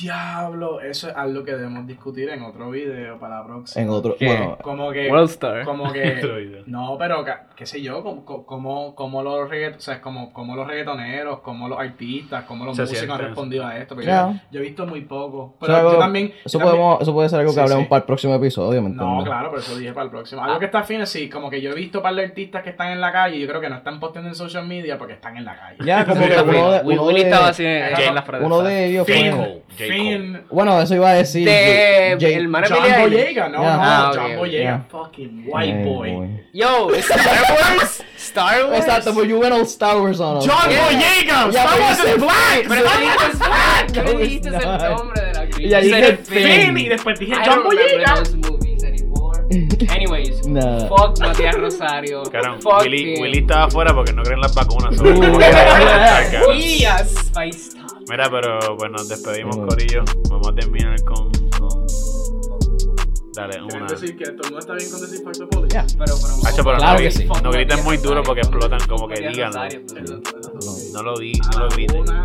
Diablo, 0.00 0.80
eso 0.80 1.08
es 1.08 1.16
algo 1.16 1.44
que 1.44 1.52
debemos 1.52 1.86
discutir 1.86 2.28
en 2.30 2.42
otro 2.42 2.70
video 2.70 3.18
para 3.18 3.40
la 3.40 3.44
próxima. 3.46 3.82
En 3.82 3.90
otro, 3.90 4.16
¿Qué? 4.18 4.26
bueno, 4.26 4.58
Como 4.62 4.90
que. 4.92 5.10
Worldstar. 5.10 5.64
Como 5.64 5.92
que. 5.92 6.62
No, 6.66 6.96
pero 6.98 7.24
ca- 7.24 7.46
qué 7.56 7.66
sé 7.66 7.82
yo, 7.82 8.02
como, 8.02 8.24
como, 8.24 8.94
como 8.94 9.22
los 9.22 9.48
reggaet, 9.48 9.76
o 9.76 9.80
sea, 9.80 10.00
como, 10.00 10.32
como 10.32 10.56
los 10.56 10.66
reggaetoneros, 10.66 11.40
como 11.40 11.68
los 11.68 11.78
artistas, 11.78 12.44
como 12.44 12.64
los 12.64 12.76
Se 12.76 12.82
músicos 12.82 13.02
han 13.02 13.06
sienten, 13.08 13.26
respondido 13.28 13.66
a 13.66 13.76
esto. 13.78 14.00
Ya. 14.00 14.30
yo, 14.32 14.38
yo 14.52 14.60
he 14.60 14.62
visto 14.62 14.86
muy 14.86 15.02
poco. 15.02 15.56
Eso 15.60 15.66
Pero 15.72 15.92
yo 15.92 15.98
también. 15.98 16.32
eso, 16.44 16.58
yo 16.58 16.64
también- 16.66 16.96
eso 17.00 17.12
puede 17.12 17.28
ser 17.28 17.40
algo 17.40 17.50
que 17.50 17.54
Sí, 17.54 17.60
hablemos 17.60 17.84
sí. 17.84 17.88
para 17.90 17.98
el 18.00 18.06
próximo 18.06 18.34
episodio, 18.34 18.82
¿me 18.82 18.88
No, 18.90 19.02
entiendes? 19.02 19.24
claro, 19.26 19.50
por 19.50 19.58
eso 19.58 19.76
dije 19.76 19.92
para 19.92 20.04
el 20.04 20.10
próximo. 20.10 20.42
Algo 20.42 20.58
que 20.58 20.64
está 20.66 20.82
fino, 20.82 21.04
sí, 21.06 21.28
como 21.28 21.50
que 21.50 21.60
yo 21.60 21.70
he 21.72 21.74
visto 21.74 21.98
un 21.98 22.02
par 22.02 22.14
de 22.14 22.24
artistas 22.24 22.62
que 22.62 22.70
están 22.70 22.92
en 22.92 23.00
la 23.00 23.12
calle 23.12 23.36
y 23.36 23.40
yo 23.40 23.48
creo 23.48 23.60
que 23.60 23.68
no 23.68 23.76
están 23.76 24.00
posteando 24.00 24.28
en 24.30 24.34
social 24.34 24.66
media 24.66 24.96
porque 24.98 25.14
están 25.14 25.36
en 25.36 25.44
la 25.44 25.56
calle. 25.58 25.76
Ya, 25.84 26.04
como 26.06 26.22
Sí, 26.22 26.28
que 26.28 26.40
uno 26.40 26.70
de, 26.72 26.80
uno 26.84 27.06
de- 27.08 27.20
estaba 27.20 27.48
así 27.48 27.64
en 27.66 27.90
J- 27.90 28.08
en 28.08 28.14
las 28.14 28.24
frases. 28.24 28.46
uno 28.46 28.62
de 28.62 28.86
ellos 28.86 29.06
fue... 29.06 29.60
Fin. 29.90 30.42
Bueno, 30.50 30.80
eso 30.80 30.94
iba 30.94 31.10
a 31.10 31.14
decir... 31.14 31.44
De- 31.46 32.16
J- 32.20 32.28
el 32.36 32.48
man- 32.48 32.64
John. 32.68 32.78
Boyega, 32.80 33.48
no, 33.48 33.60
Yeah. 33.62 33.76
no, 33.76 33.82
Ah, 33.82 34.12
John 34.14 34.36
Boyega, 34.38 34.58
yeah. 34.62 34.84
fucking 34.90 35.44
white 35.46 35.84
boy. 35.84 36.10
boy. 36.12 36.28
Yo, 36.52 36.90
Star 36.94 37.18
Wars. 37.78 38.02
Star 38.16 38.64
Wars. 38.66 38.78
Exacto, 38.78 39.14
pues 39.14 39.28
you 39.28 39.38
went 39.38 39.52
all 39.52 39.62
Star 39.62 39.98
Wars 40.00 40.20
on 40.20 40.38
us. 40.38 40.44
John. 40.46 40.56
Boyega, 40.68 41.48
Star 41.50 41.80
Wars 41.80 41.98
is 42.04 42.16
black. 42.20 42.66
Pero 42.68 42.82
no 42.84 42.90
dijiste 43.00 43.36
black. 43.38 43.96
No, 43.96 44.02
No 44.02 44.10
it's 44.10 44.20
dijiste 44.20 44.48
el 44.48 44.54
not. 44.54 44.82
nombre 44.98 45.20
de 45.22 45.32
la 45.34 45.40
actriz. 45.40 45.70
Ya 45.70 45.80
dije 45.80 46.16
Finn. 46.24 46.44
Finn, 46.66 46.78
y 46.78 46.88
después 46.88 47.18
dije 47.18 47.34
John 47.44 47.62
Boyega. 47.64 48.14
Anyways, 49.88 50.46
Nah. 50.46 50.86
fuck 50.88 51.18
Matías 51.18 51.56
Rosario. 51.56 52.22
Fuck 52.24 52.82
Willy. 52.82 53.20
Willy 53.20 53.38
estaba 53.38 53.64
afuera 53.64 53.92
porque 53.92 54.12
no 54.12 54.22
creen 54.22 54.40
las 54.40 54.54
vacunas. 54.54 54.94
Uh. 55.00 56.52
Yes. 56.54 57.30
Mira, 58.10 58.28
pero 58.30 58.76
bueno, 58.76 58.96
nos 58.98 59.08
despedimos, 59.08 59.56
Ujú. 59.56 59.68
Corillo. 59.68 60.02
Vamos 60.28 60.48
a 60.48 60.54
terminar 60.54 61.02
con. 61.04 61.30
con... 61.58 61.86
Dale, 63.32 63.52
¿Quieren 63.60 63.76
una. 63.82 63.86
decir 63.86 64.16
que 64.16 64.24
todo 64.24 64.42
el 64.48 64.50
mundo 64.50 64.58
está 64.58 64.74
bien 64.74 64.90
con 64.90 65.00
decir 65.00 65.20
fuck 65.22 65.32
the 65.38 65.46
police? 65.46 65.74
Ya. 65.74 65.86
Pero, 65.86 66.14
pero, 66.20 66.34
Hacho, 66.48 66.64
pero 66.64 66.76
Claro 66.78 66.98
no, 66.98 67.04
que 67.04 67.10
sí. 67.12 67.24
no 67.44 67.50
griten 67.52 67.84
muy 67.84 67.96
duro 67.98 68.22
porque 68.24 68.40
explotan, 68.40 68.80
como 68.88 69.06
que 69.08 69.14
pero- 69.14 69.50
No 70.92 71.02
lo 71.04 71.16
di, 71.18 71.32
no 71.54 71.58
lo 71.60 71.68
griten. 71.68 72.00
una, 72.00 72.22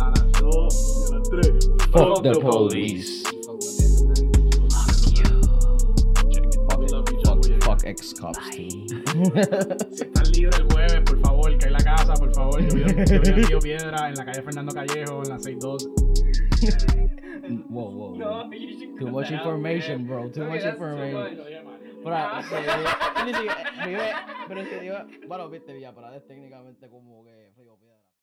a 0.00 0.10
las 0.10 0.32
dos, 0.40 1.04
y 1.10 1.12
a 1.12 1.18
las 1.18 1.28
tres. 1.30 1.70
Fuck 1.92 2.22
the 2.22 2.30
Police. 2.40 3.22
Ex-cops, 7.88 8.38
too. 8.50 8.86
Si 9.90 10.02
están 10.04 10.30
libres 10.32 10.58
el 10.60 10.66
jueves, 10.72 11.00
por 11.06 11.20
favor, 11.20 11.58
cae 11.58 11.70
la 11.70 11.78
casa, 11.78 12.12
por 12.14 12.34
favor. 12.34 12.60
Yo 12.60 12.74
vivo, 13.34 13.60
Piedra, 13.60 14.08
en 14.10 14.14
la 14.14 14.24
calle 14.26 14.42
Fernando 14.42 14.74
Callejo, 14.74 15.22
en 15.22 15.30
la 15.30 15.38
612. 15.38 15.88
Whoa, 17.70 17.88
whoa, 17.90 18.16
No, 18.18 18.50
Too 18.98 19.06
much 19.10 19.26
out, 19.26 19.32
information, 19.32 20.06
bro. 20.06 20.28
Too 20.30 20.42
Okay, 20.42 20.52
much 20.52 20.64
information. 20.66 21.38
Pero, 24.48 25.06
bueno, 25.26 25.48
viste, 25.48 25.72
Villa 25.72 25.94
Prada 25.94 26.16
es 26.16 26.26
técnicamente 26.26 26.88
como. 26.88 27.24